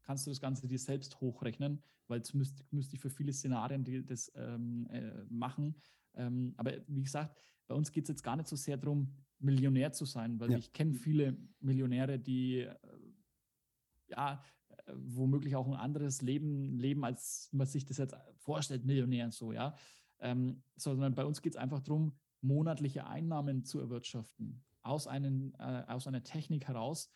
kannst 0.04 0.26
du 0.26 0.32
das 0.32 0.42
Ganze 0.42 0.68
dir 0.68 0.80
selbst 0.80 1.20
hochrechnen, 1.22 1.82
weil 2.08 2.22
es 2.22 2.34
müsste 2.34 2.64
müsst 2.72 2.94
ich 2.94 3.00
für 3.00 3.10
viele 3.10 3.34
Szenarien 3.34 3.84
die 3.84 4.06
das 4.06 4.32
ähm, 4.36 4.88
äh, 4.92 5.24
machen. 5.30 5.76
Ähm, 6.16 6.54
aber 6.58 6.74
wie 6.88 7.04
gesagt, 7.04 7.38
bei 7.68 7.76
uns 7.76 7.92
geht 7.92 8.04
es 8.06 8.10
jetzt 8.10 8.24
gar 8.24 8.36
nicht 8.36 8.48
so 8.48 8.56
sehr 8.56 8.78
darum, 8.78 9.16
Millionär 9.40 9.92
zu 9.94 10.06
sein, 10.06 10.40
weil 10.40 10.52
Ja. 10.52 10.58
ich 10.58 10.74
kenne 10.74 10.94
viele 10.94 11.38
Millionäre, 11.60 12.20
die 12.20 12.60
äh, 12.60 12.76
ja 14.08 14.44
äh, 14.86 14.94
womöglich 14.96 15.56
auch 15.56 15.68
ein 15.68 15.74
anderes 15.76 16.22
Leben 16.22 16.78
leben, 16.78 17.04
als 17.04 17.50
man 17.52 17.68
sich 17.68 17.86
das 17.86 17.98
jetzt 17.98 18.16
vorstellt, 18.38 18.86
Millionär 18.86 19.32
so, 19.32 19.52
ja. 19.52 19.76
Ähm, 20.20 20.64
sondern 20.76 21.16
bei 21.16 21.26
uns 21.26 21.42
geht 21.42 21.54
es 21.54 21.58
einfach 21.58 21.82
darum, 21.82 22.18
monatliche 22.42 23.06
Einnahmen 23.08 23.64
zu 23.66 23.80
erwirtschaften 23.80 24.64
aus, 24.82 25.08
einen, 25.08 25.54
äh, 25.56 25.84
aus 25.88 26.08
einer 26.08 26.24
Technik 26.24 26.68
heraus, 26.68 27.10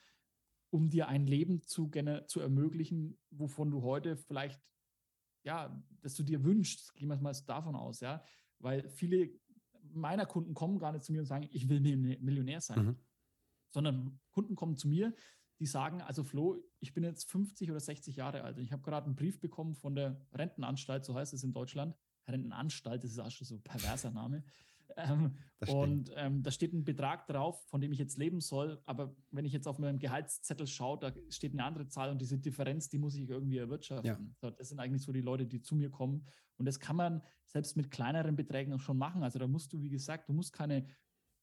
um 0.77 0.91
dir 0.91 1.07
ein 1.07 1.25
Leben 1.25 1.63
zu, 1.63 1.89
zu 2.27 2.39
ermöglichen, 2.39 3.17
wovon 3.31 3.71
du 3.71 3.81
heute 3.81 4.15
vielleicht, 4.15 4.61
ja, 5.43 5.83
dass 6.01 6.13
du 6.13 6.21
dir 6.21 6.43
wünschst, 6.43 6.93
gehen 6.93 7.09
wir 7.09 7.17
mal 7.17 7.35
davon 7.47 7.75
aus, 7.75 7.99
ja, 7.99 8.23
weil 8.59 8.87
viele 8.89 9.31
meiner 9.81 10.27
Kunden 10.27 10.53
kommen 10.53 10.77
gar 10.77 10.91
nicht 10.91 11.03
zu 11.03 11.11
mir 11.11 11.21
und 11.21 11.25
sagen, 11.25 11.49
ich 11.51 11.67
will 11.67 11.79
Millionär 11.79 12.61
sein, 12.61 12.85
mhm. 12.85 12.95
sondern 13.71 14.19
Kunden 14.29 14.55
kommen 14.55 14.77
zu 14.77 14.87
mir, 14.87 15.15
die 15.59 15.65
sagen, 15.65 16.03
also 16.03 16.23
Flo, 16.23 16.63
ich 16.79 16.93
bin 16.93 17.03
jetzt 17.03 17.31
50 17.31 17.71
oder 17.71 17.79
60 17.79 18.15
Jahre 18.15 18.43
alt. 18.43 18.59
Ich 18.59 18.71
habe 18.71 18.83
gerade 18.83 19.07
einen 19.07 19.15
Brief 19.15 19.39
bekommen 19.39 19.73
von 19.73 19.95
der 19.95 20.21
Rentenanstalt, 20.31 21.05
so 21.05 21.15
heißt 21.15 21.33
es 21.33 21.43
in 21.43 21.53
Deutschland. 21.53 21.95
Rentenanstalt, 22.27 23.03
das 23.03 23.11
ist 23.11 23.19
auch 23.19 23.31
schon 23.31 23.47
so 23.47 23.55
ein 23.55 23.63
perverser 23.63 24.11
Name. 24.11 24.43
Ähm, 24.95 25.37
und 25.67 26.11
ähm, 26.15 26.43
da 26.43 26.51
steht 26.51 26.73
ein 26.73 26.83
Betrag 26.83 27.27
drauf, 27.27 27.65
von 27.67 27.81
dem 27.81 27.91
ich 27.91 27.99
jetzt 27.99 28.17
leben 28.17 28.39
soll. 28.39 28.81
Aber 28.85 29.15
wenn 29.31 29.45
ich 29.45 29.53
jetzt 29.53 29.67
auf 29.67 29.79
meinem 29.79 29.99
Gehaltszettel 29.99 30.67
schaue, 30.67 30.99
da 30.99 31.11
steht 31.29 31.53
eine 31.53 31.63
andere 31.63 31.87
Zahl 31.87 32.11
und 32.11 32.21
diese 32.21 32.37
Differenz, 32.37 32.89
die 32.89 32.97
muss 32.97 33.15
ich 33.15 33.29
irgendwie 33.29 33.57
erwirtschaften. 33.57 34.05
Ja. 34.05 34.35
So, 34.39 34.49
das 34.49 34.69
sind 34.69 34.79
eigentlich 34.79 35.01
so 35.01 35.11
die 35.11 35.21
Leute, 35.21 35.45
die 35.45 35.61
zu 35.61 35.75
mir 35.75 35.89
kommen. 35.89 36.25
Und 36.57 36.65
das 36.65 36.79
kann 36.79 36.95
man 36.95 37.21
selbst 37.45 37.75
mit 37.75 37.91
kleineren 37.91 38.35
Beträgen 38.35 38.73
auch 38.73 38.79
schon 38.79 38.97
machen. 38.97 39.23
Also 39.23 39.39
da 39.39 39.47
musst 39.47 39.73
du, 39.73 39.81
wie 39.81 39.89
gesagt, 39.89 40.29
du 40.29 40.33
musst 40.33 40.53
keine 40.53 40.85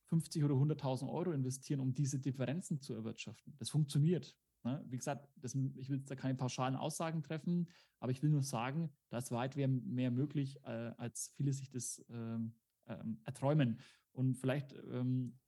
50 0.07 0.45
oder 0.45 0.55
100.000 0.55 1.09
Euro 1.09 1.33
investieren, 1.33 1.81
um 1.81 1.95
diese 1.95 2.21
Differenzen 2.21 2.81
zu 2.81 2.95
erwirtschaften. 2.95 3.55
Das 3.59 3.71
funktioniert. 3.71 4.37
Ne? 4.65 4.83
Wie 4.89 4.97
gesagt, 4.97 5.29
das, 5.37 5.55
ich 5.55 5.89
will 5.91 6.01
da 6.01 6.15
keine 6.15 6.35
pauschalen 6.35 6.77
Aussagen 6.77 7.23
treffen, 7.23 7.69
aber 8.01 8.13
ich 8.13 8.23
will 8.23 8.31
nur 8.31 8.43
sagen, 8.43 8.91
da 9.09 9.19
ist 9.19 9.31
weit 9.31 9.57
mehr 9.57 10.11
möglich, 10.11 10.59
äh, 10.65 10.93
als 10.97 11.33
viele 11.37 11.53
sich 11.53 11.71
das 11.71 12.05
ähm, 12.11 12.55
ähm, 12.89 13.19
erträumen. 13.25 13.79
Und 14.13 14.35
vielleicht, 14.35 14.73
ähm, 14.91 15.39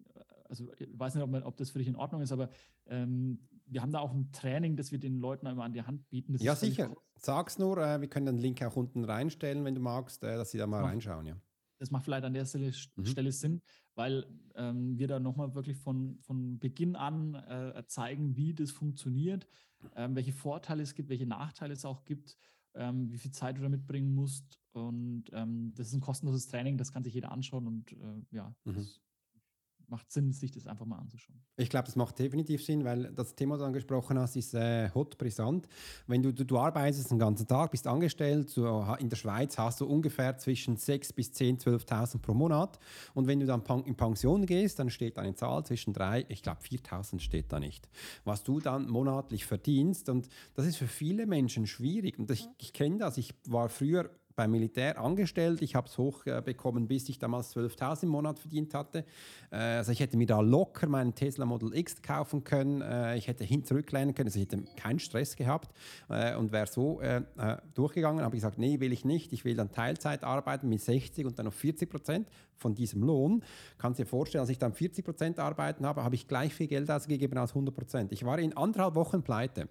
also 0.48 0.72
ich 0.78 0.88
weiß 0.92 1.14
nicht, 1.14 1.24
ob, 1.24 1.30
man, 1.30 1.42
ob, 1.42 1.56
das 1.56 1.70
für 1.70 1.78
dich 1.78 1.88
in 1.88 1.96
Ordnung 1.96 2.20
ist, 2.20 2.32
aber 2.32 2.50
ähm, 2.86 3.40
wir 3.66 3.82
haben 3.82 3.92
da 3.92 4.00
auch 4.00 4.12
ein 4.12 4.30
Training, 4.32 4.76
das 4.76 4.92
wir 4.92 4.98
den 4.98 5.18
Leuten 5.18 5.46
immer 5.46 5.64
an 5.64 5.72
die 5.72 5.82
Hand 5.82 6.08
bieten. 6.08 6.32
Das 6.32 6.42
ja, 6.42 6.54
sicher. 6.54 6.94
Sag's 7.16 7.58
nur, 7.58 7.78
äh, 7.78 8.00
wir 8.00 8.08
können 8.08 8.26
den 8.26 8.38
Link 8.38 8.62
auch 8.62 8.76
unten 8.76 9.04
reinstellen, 9.04 9.64
wenn 9.64 9.74
du 9.74 9.80
magst, 9.80 10.22
äh, 10.22 10.36
dass 10.36 10.50
sie 10.50 10.58
da 10.58 10.66
mal 10.66 10.82
das 10.82 10.90
reinschauen. 10.90 11.26
Ja. 11.26 11.36
Das 11.78 11.90
macht 11.90 12.04
vielleicht 12.04 12.24
an 12.24 12.32
der 12.32 12.46
Stelle, 12.46 12.72
mhm. 12.96 13.06
Stelle 13.06 13.32
Sinn, 13.32 13.62
weil 13.94 14.26
ähm, 14.54 14.98
wir 14.98 15.08
da 15.08 15.20
nochmal 15.20 15.54
wirklich 15.54 15.76
von, 15.76 16.18
von 16.20 16.58
Beginn 16.58 16.96
an 16.96 17.34
äh, 17.34 17.84
zeigen, 17.86 18.36
wie 18.36 18.54
das 18.54 18.70
funktioniert, 18.70 19.46
ähm, 19.94 20.14
welche 20.14 20.32
Vorteile 20.32 20.82
es 20.82 20.94
gibt, 20.94 21.08
welche 21.08 21.26
Nachteile 21.26 21.74
es 21.74 21.84
auch 21.84 22.04
gibt, 22.04 22.36
ähm, 22.74 23.10
wie 23.10 23.18
viel 23.18 23.30
Zeit 23.30 23.58
du 23.58 23.62
da 23.62 23.68
mitbringen 23.68 24.14
musst. 24.14 24.58
Und 24.76 25.24
ähm, 25.32 25.72
das 25.74 25.88
ist 25.88 25.94
ein 25.94 26.00
kostenloses 26.00 26.48
Training, 26.48 26.76
das 26.76 26.92
kann 26.92 27.02
sich 27.02 27.14
jeder 27.14 27.32
anschauen 27.32 27.66
und 27.66 27.92
äh, 27.92 27.96
ja, 28.30 28.54
mhm. 28.64 28.74
das 28.74 29.00
macht 29.88 30.10
Sinn, 30.12 30.32
sich 30.32 30.50
das 30.50 30.66
einfach 30.66 30.84
mal 30.84 30.98
anzuschauen. 30.98 31.40
Ich 31.56 31.70
glaube, 31.70 31.86
das 31.86 31.96
macht 31.96 32.18
definitiv 32.18 32.64
Sinn, 32.64 32.84
weil 32.84 33.12
das 33.14 33.34
Thema, 33.34 33.54
das 33.54 33.60
du 33.60 33.66
angesprochen 33.66 34.18
hast, 34.18 34.36
ist 34.36 34.54
äh, 34.54 34.90
hot, 34.94 35.16
brisant. 35.16 35.68
Wenn 36.06 36.22
du, 36.22 36.32
du, 36.32 36.44
du, 36.44 36.58
arbeitest 36.58 37.10
den 37.10 37.18
ganzen 37.18 37.46
Tag, 37.46 37.70
bist 37.70 37.86
angestellt, 37.86 38.54
du, 38.56 38.66
in 38.98 39.08
der 39.08 39.16
Schweiz 39.16 39.56
hast 39.56 39.80
du 39.80 39.86
ungefähr 39.86 40.36
zwischen 40.38 40.76
6.000 40.76 41.14
bis 41.14 41.30
10.000, 41.30 41.86
12.000 41.86 42.18
pro 42.18 42.34
Monat. 42.34 42.78
Und 43.14 43.26
wenn 43.26 43.40
du 43.40 43.46
dann 43.46 43.62
in 43.84 43.96
Pension 43.96 44.44
gehst, 44.44 44.78
dann 44.78 44.90
steht 44.90 45.18
eine 45.18 45.34
Zahl 45.34 45.64
zwischen 45.64 45.92
3, 45.92 46.26
ich 46.28 46.42
glaube 46.42 46.60
4.000 46.60 47.20
steht 47.20 47.52
da 47.52 47.60
nicht, 47.60 47.88
was 48.24 48.42
du 48.42 48.60
dann 48.60 48.88
monatlich 48.88 49.46
verdienst. 49.46 50.08
Und 50.08 50.28
das 50.54 50.66
ist 50.66 50.76
für 50.76 50.88
viele 50.88 51.26
Menschen 51.26 51.66
schwierig. 51.66 52.18
Und 52.18 52.30
ich, 52.30 52.48
ich 52.58 52.72
kenne 52.72 52.98
das, 52.98 53.16
ich 53.16 53.34
war 53.46 53.68
früher 53.68 54.10
beim 54.36 54.50
Militär 54.50 55.00
angestellt. 55.00 55.62
Ich 55.62 55.74
habe 55.74 55.88
es 55.88 55.98
hochbekommen, 55.98 56.86
bis 56.86 57.08
ich 57.08 57.18
damals 57.18 57.56
12.000 57.56 58.04
im 58.04 58.10
Monat 58.10 58.38
verdient 58.38 58.74
hatte. 58.74 59.04
Äh, 59.50 59.56
also 59.56 59.92
ich 59.92 60.00
hätte 60.00 60.16
mir 60.16 60.26
da 60.26 60.40
locker 60.40 60.86
meinen 60.86 61.14
Tesla 61.14 61.46
Model 61.46 61.74
X 61.74 62.02
kaufen 62.02 62.44
können. 62.44 62.82
Äh, 62.82 63.16
ich 63.16 63.26
hätte 63.26 63.44
hin 63.44 63.64
zurücklehnen 63.64 64.14
können. 64.14 64.28
Also 64.28 64.38
ich 64.38 64.44
hätte 64.44 64.62
keinen 64.76 64.98
Stress 64.98 65.34
gehabt 65.34 65.72
äh, 66.08 66.36
und 66.36 66.52
wäre 66.52 66.66
so 66.66 67.00
durchgegangen. 67.74 68.22
Habe 68.22 68.36
ich 68.36 68.42
gesagt, 68.42 68.58
nee, 68.58 68.78
will 68.80 68.92
ich 68.92 69.04
nicht. 69.04 69.32
Ich 69.32 69.44
will 69.44 69.56
dann 69.56 69.72
Teilzeit 69.72 70.22
arbeiten 70.22 70.68
mit 70.68 70.82
60 70.82 71.24
und 71.24 71.38
dann 71.38 71.46
auf 71.46 71.54
40 71.54 71.88
Prozent 71.88 72.28
von 72.58 72.74
diesem 72.74 73.02
Lohn. 73.02 73.42
Kannst 73.78 74.00
dir 74.00 74.06
vorstellen, 74.06 74.40
als 74.40 74.50
ich 74.50 74.58
dann 74.58 74.72
40 74.72 75.04
Prozent 75.04 75.38
arbeiten 75.38 75.86
habe, 75.86 76.04
habe 76.04 76.14
ich 76.14 76.28
gleich 76.28 76.54
viel 76.54 76.66
Geld 76.66 76.90
ausgegeben 76.90 77.38
als 77.38 77.50
100 77.50 77.74
Prozent. 77.74 78.12
Ich 78.12 78.24
war 78.24 78.38
in 78.38 78.56
anderthalb 78.56 78.94
Wochen 78.94 79.22
pleite. 79.22 79.68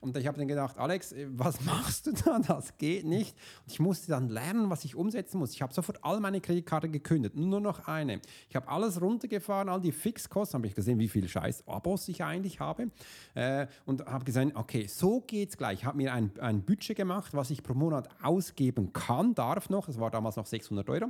Und 0.00 0.16
ich 0.16 0.26
habe 0.26 0.38
dann 0.38 0.48
gedacht, 0.48 0.78
Alex, 0.78 1.14
was 1.30 1.60
machst 1.64 2.06
du 2.06 2.12
da? 2.12 2.38
Das 2.38 2.76
geht 2.78 3.04
nicht. 3.04 3.36
Und 3.64 3.72
ich 3.72 3.80
musste 3.80 4.08
dann 4.08 4.28
lernen, 4.28 4.70
was 4.70 4.84
ich 4.84 4.94
umsetzen 4.94 5.38
muss. 5.38 5.52
Ich 5.52 5.62
habe 5.62 5.72
sofort 5.72 6.04
all 6.04 6.20
meine 6.20 6.40
Kreditkarte 6.40 6.88
gekündigt, 6.88 7.36
nur 7.36 7.60
noch 7.60 7.86
eine. 7.88 8.20
Ich 8.48 8.56
habe 8.56 8.68
alles 8.68 9.00
runtergefahren, 9.00 9.68
all 9.68 9.80
die 9.80 9.92
Fixkosten, 9.92 10.58
habe 10.58 10.66
ich 10.66 10.74
gesehen, 10.74 10.98
wie 10.98 11.08
viel 11.08 11.28
Scheiß 11.28 11.66
Abos 11.66 12.08
ich 12.08 12.22
eigentlich 12.22 12.60
habe. 12.60 12.90
Äh, 13.34 13.66
und 13.86 14.06
habe 14.06 14.24
gesagt, 14.24 14.52
okay, 14.54 14.86
so 14.86 15.20
geht 15.20 15.50
es 15.50 15.56
gleich. 15.56 15.80
Ich 15.80 15.84
habe 15.84 15.96
mir 15.96 16.12
ein, 16.12 16.30
ein 16.40 16.62
Budget 16.62 16.96
gemacht, 16.96 17.34
was 17.34 17.50
ich 17.50 17.62
pro 17.62 17.74
Monat 17.74 18.08
ausgeben 18.22 18.92
kann, 18.92 19.34
darf 19.34 19.70
noch. 19.70 19.86
Das 19.86 19.98
war 19.98 20.10
damals 20.10 20.36
noch 20.36 20.46
600 20.46 20.88
Euro 20.88 21.06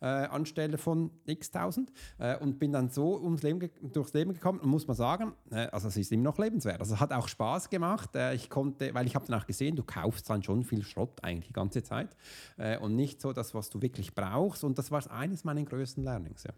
äh, 0.00 0.26
anstelle 0.72 0.78
von 0.78 1.10
x 1.26 1.50
tausend. 1.50 1.92
Äh, 2.18 2.38
und 2.38 2.58
bin 2.58 2.72
dann 2.72 2.88
so 2.88 3.20
ums 3.20 3.42
Leben, 3.42 3.70
durchs 3.92 4.12
Leben 4.12 4.32
gekommen 4.34 4.60
und 4.60 4.70
muss 4.70 4.86
man 4.86 4.96
sagen, 4.96 5.32
äh, 5.50 5.68
also 5.72 5.88
es 5.88 5.96
ist 5.96 6.12
immer 6.12 6.24
noch 6.24 6.38
lebenswert. 6.38 6.80
Also 6.80 6.94
es 6.94 7.00
hat 7.00 7.12
auch 7.12 7.28
Spaß 7.28 7.70
gemacht. 7.70 8.14
Äh, 8.14 8.34
ich 8.34 8.50
konnte, 8.50 8.94
weil 8.94 9.06
ich 9.06 9.14
habe 9.14 9.26
danach 9.26 9.46
gesehen, 9.46 9.76
du 9.76 9.82
kaufst 9.82 10.28
dann 10.28 10.42
schon 10.42 10.64
viel 10.64 10.82
Schrott 10.82 11.22
eigentlich 11.22 11.48
die 11.48 11.52
ganze 11.52 11.82
Zeit 11.82 12.16
äh, 12.56 12.78
und 12.78 12.96
nicht 12.96 13.20
so 13.20 13.32
das, 13.32 13.54
was 13.54 13.70
du 13.70 13.80
wirklich 13.82 14.14
brauchst. 14.14 14.64
Und 14.64 14.78
das 14.78 14.90
war 14.90 15.02
eines 15.10 15.44
meiner 15.44 15.62
größten 15.62 16.02
Learnings. 16.04 16.44
Ja. 16.44 16.52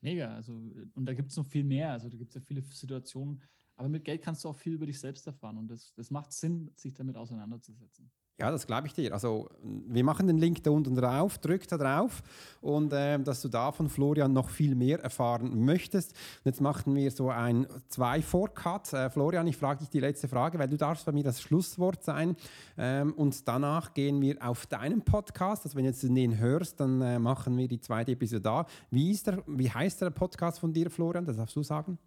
Mega, 0.00 0.34
also 0.34 0.52
und 0.94 1.06
da 1.06 1.14
gibt 1.14 1.30
es 1.30 1.36
noch 1.36 1.46
viel 1.46 1.64
mehr. 1.64 1.92
Also 1.92 2.08
da 2.08 2.16
gibt 2.16 2.30
es 2.30 2.34
ja 2.34 2.40
viele 2.40 2.62
Situationen, 2.62 3.42
aber 3.76 3.88
mit 3.88 4.04
Geld 4.04 4.22
kannst 4.22 4.44
du 4.44 4.48
auch 4.48 4.56
viel 4.56 4.74
über 4.74 4.86
dich 4.86 4.98
selbst 4.98 5.26
erfahren 5.26 5.58
und 5.58 5.68
das, 5.68 5.92
das 5.94 6.10
macht 6.10 6.32
Sinn, 6.32 6.70
sich 6.76 6.94
damit 6.94 7.16
auseinanderzusetzen. 7.16 8.10
Ja, 8.38 8.50
das 8.50 8.66
glaube 8.66 8.86
ich 8.86 8.92
dir. 8.92 9.14
Also 9.14 9.48
wir 9.62 10.04
machen 10.04 10.26
den 10.26 10.36
Link 10.36 10.62
da 10.62 10.70
unten 10.70 10.94
drauf, 10.94 11.38
drück 11.38 11.66
da 11.68 11.78
drauf 11.78 12.22
und 12.60 12.92
äh, 12.92 13.18
dass 13.18 13.40
du 13.40 13.48
da 13.48 13.72
von 13.72 13.88
Florian 13.88 14.34
noch 14.34 14.50
viel 14.50 14.74
mehr 14.74 15.00
erfahren 15.00 15.64
möchtest. 15.64 16.12
Und 16.12 16.50
jetzt 16.50 16.60
machen 16.60 16.94
wir 16.94 17.10
so 17.10 17.30
ein 17.30 17.66
zwei 17.88 18.20
Vorcut. 18.20 18.92
Äh, 18.92 19.08
Florian, 19.08 19.46
ich 19.46 19.56
frage 19.56 19.80
dich 19.80 19.88
die 19.88 20.00
letzte 20.00 20.28
Frage, 20.28 20.58
weil 20.58 20.68
du 20.68 20.76
darfst 20.76 21.06
bei 21.06 21.12
mir 21.12 21.24
das 21.24 21.40
Schlusswort 21.40 22.04
sein. 22.04 22.36
Ähm, 22.76 23.14
und 23.14 23.48
danach 23.48 23.94
gehen 23.94 24.20
wir 24.20 24.36
auf 24.46 24.66
deinen 24.66 25.00
Podcast. 25.00 25.64
Also 25.64 25.74
wenn 25.74 25.86
jetzt 25.86 26.02
du 26.02 26.08
den 26.08 26.38
hörst, 26.38 26.78
dann 26.78 27.00
äh, 27.00 27.18
machen 27.18 27.56
wir 27.56 27.68
die 27.68 27.80
zweite 27.80 28.12
Episode 28.12 28.42
da. 28.42 28.66
Wie, 28.90 29.12
ist 29.12 29.28
der, 29.28 29.42
wie 29.46 29.70
heißt 29.70 30.02
der 30.02 30.10
Podcast 30.10 30.60
von 30.60 30.74
dir, 30.74 30.90
Florian? 30.90 31.24
Das 31.24 31.38
darfst 31.38 31.56
du 31.56 31.62
sagen. 31.62 31.98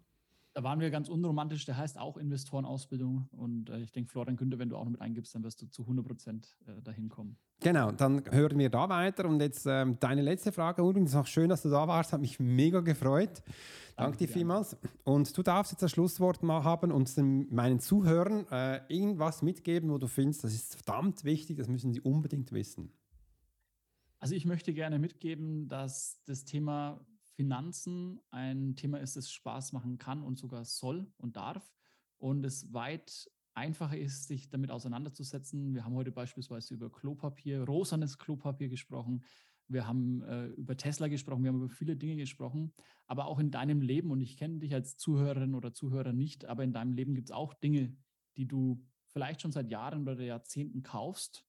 Da 0.52 0.64
waren 0.64 0.80
wir 0.80 0.90
ganz 0.90 1.08
unromantisch, 1.08 1.64
der 1.64 1.76
heißt 1.76 1.96
auch 1.98 2.16
Investorenausbildung. 2.16 3.28
Und 3.30 3.70
äh, 3.70 3.80
ich 3.80 3.92
denke, 3.92 4.10
Florian 4.10 4.36
Günther, 4.36 4.58
wenn 4.58 4.68
du 4.68 4.76
auch 4.76 4.84
noch 4.84 4.90
mit 4.90 5.00
eingibst, 5.00 5.34
dann 5.34 5.44
wirst 5.44 5.62
du 5.62 5.66
zu 5.66 5.82
100 5.82 6.04
Prozent 6.04 6.56
äh, 6.66 6.82
dahin 6.82 7.08
kommen. 7.08 7.36
Genau, 7.60 7.92
dann 7.92 8.24
hören 8.32 8.58
wir 8.58 8.68
da 8.68 8.88
weiter. 8.88 9.26
Und 9.26 9.40
jetzt 9.40 9.64
ähm, 9.66 9.98
deine 10.00 10.22
letzte 10.22 10.50
Frage, 10.50 10.82
übrigens 10.82 11.14
auch 11.14 11.26
schön, 11.26 11.50
dass 11.50 11.62
du 11.62 11.70
da 11.70 11.86
warst, 11.86 12.12
hat 12.12 12.20
mich 12.20 12.40
mega 12.40 12.80
gefreut. 12.80 13.42
Danke, 13.44 13.46
Danke 13.96 14.16
dir 14.18 14.28
vielmals. 14.28 14.76
Und 15.04 15.36
du 15.36 15.42
darfst 15.42 15.72
jetzt 15.72 15.82
das 15.82 15.92
Schlusswort 15.92 16.42
mal 16.42 16.64
haben 16.64 16.90
und 16.90 17.16
meinen 17.52 17.78
Zuhörern 17.78 18.46
äh, 18.50 18.80
irgendwas 18.88 19.42
mitgeben, 19.42 19.90
wo 19.90 19.98
du 19.98 20.08
findest, 20.08 20.42
das 20.42 20.54
ist 20.54 20.74
verdammt 20.82 21.22
wichtig, 21.24 21.58
das 21.58 21.68
müssen 21.68 21.92
sie 21.92 22.00
unbedingt 22.00 22.50
wissen. 22.50 22.92
Also 24.18 24.34
ich 24.34 24.46
möchte 24.46 24.74
gerne 24.74 24.98
mitgeben, 24.98 25.68
dass 25.68 26.22
das 26.24 26.44
Thema 26.44 27.00
Finanzen 27.40 28.20
ein 28.30 28.76
Thema 28.76 28.98
ist, 28.98 29.16
das 29.16 29.30
Spaß 29.30 29.72
machen 29.72 29.96
kann 29.96 30.22
und 30.22 30.36
sogar 30.36 30.66
soll 30.66 31.10
und 31.16 31.36
darf 31.36 31.72
und 32.18 32.44
es 32.44 32.70
weit 32.74 33.30
einfacher 33.54 33.96
ist, 33.96 34.28
sich 34.28 34.50
damit 34.50 34.70
auseinanderzusetzen. 34.70 35.72
Wir 35.72 35.86
haben 35.86 35.94
heute 35.94 36.12
beispielsweise 36.12 36.74
über 36.74 36.92
Klopapier, 36.92 37.62
rosanes 37.62 38.18
Klopapier 38.18 38.68
gesprochen. 38.68 39.24
Wir 39.68 39.86
haben 39.86 40.20
äh, 40.24 40.48
über 40.48 40.76
Tesla 40.76 41.08
gesprochen, 41.08 41.42
wir 41.42 41.48
haben 41.48 41.62
über 41.62 41.70
viele 41.70 41.96
Dinge 41.96 42.16
gesprochen, 42.16 42.74
aber 43.06 43.24
auch 43.24 43.38
in 43.38 43.50
deinem 43.50 43.80
Leben, 43.80 44.10
und 44.10 44.20
ich 44.20 44.36
kenne 44.36 44.58
dich 44.58 44.74
als 44.74 44.98
Zuhörerin 44.98 45.54
oder 45.54 45.72
Zuhörer 45.72 46.12
nicht, 46.12 46.44
aber 46.44 46.62
in 46.62 46.74
deinem 46.74 46.92
Leben 46.92 47.14
gibt 47.14 47.30
es 47.30 47.34
auch 47.34 47.54
Dinge, 47.54 47.96
die 48.36 48.46
du 48.46 48.84
vielleicht 49.06 49.40
schon 49.40 49.52
seit 49.52 49.70
Jahren 49.70 50.02
oder 50.02 50.20
Jahrzehnten 50.22 50.82
kaufst, 50.82 51.46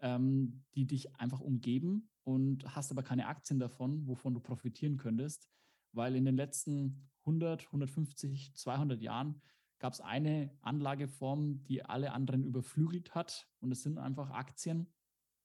ähm, 0.00 0.64
die 0.74 0.88
dich 0.88 1.14
einfach 1.14 1.38
umgeben 1.38 2.09
und 2.24 2.74
hast 2.74 2.90
aber 2.90 3.02
keine 3.02 3.26
Aktien 3.26 3.58
davon, 3.58 4.06
wovon 4.06 4.34
du 4.34 4.40
profitieren 4.40 4.96
könntest, 4.96 5.48
weil 5.92 6.16
in 6.16 6.24
den 6.24 6.36
letzten 6.36 7.10
100, 7.20 7.66
150, 7.66 8.54
200 8.54 9.00
Jahren 9.00 9.40
gab 9.78 9.92
es 9.92 10.00
eine 10.00 10.56
Anlageform, 10.60 11.64
die 11.64 11.84
alle 11.84 12.12
anderen 12.12 12.44
überflügelt 12.44 13.14
hat. 13.14 13.48
Und 13.60 13.72
es 13.72 13.82
sind 13.82 13.98
einfach 13.98 14.30
Aktien 14.30 14.92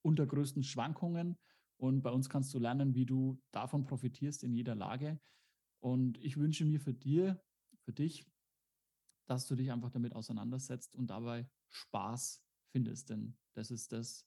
unter 0.02 0.26
größten 0.26 0.62
Schwankungen. 0.62 1.38
Und 1.78 2.02
bei 2.02 2.10
uns 2.10 2.28
kannst 2.28 2.54
du 2.54 2.58
lernen, 2.58 2.94
wie 2.94 3.06
du 3.06 3.42
davon 3.50 3.84
profitierst 3.84 4.44
in 4.44 4.52
jeder 4.52 4.74
Lage. 4.74 5.18
Und 5.80 6.18
ich 6.18 6.36
wünsche 6.36 6.64
mir 6.64 6.80
für 6.80 6.94
dir, 6.94 7.42
für 7.80 7.92
dich, 7.92 8.26
dass 9.26 9.46
du 9.46 9.56
dich 9.56 9.72
einfach 9.72 9.90
damit 9.90 10.14
auseinandersetzt 10.14 10.94
und 10.94 11.08
dabei 11.08 11.48
Spaß 11.68 12.42
findest, 12.70 13.10
denn 13.10 13.36
das 13.54 13.70
ist 13.70 13.92
das, 13.92 14.26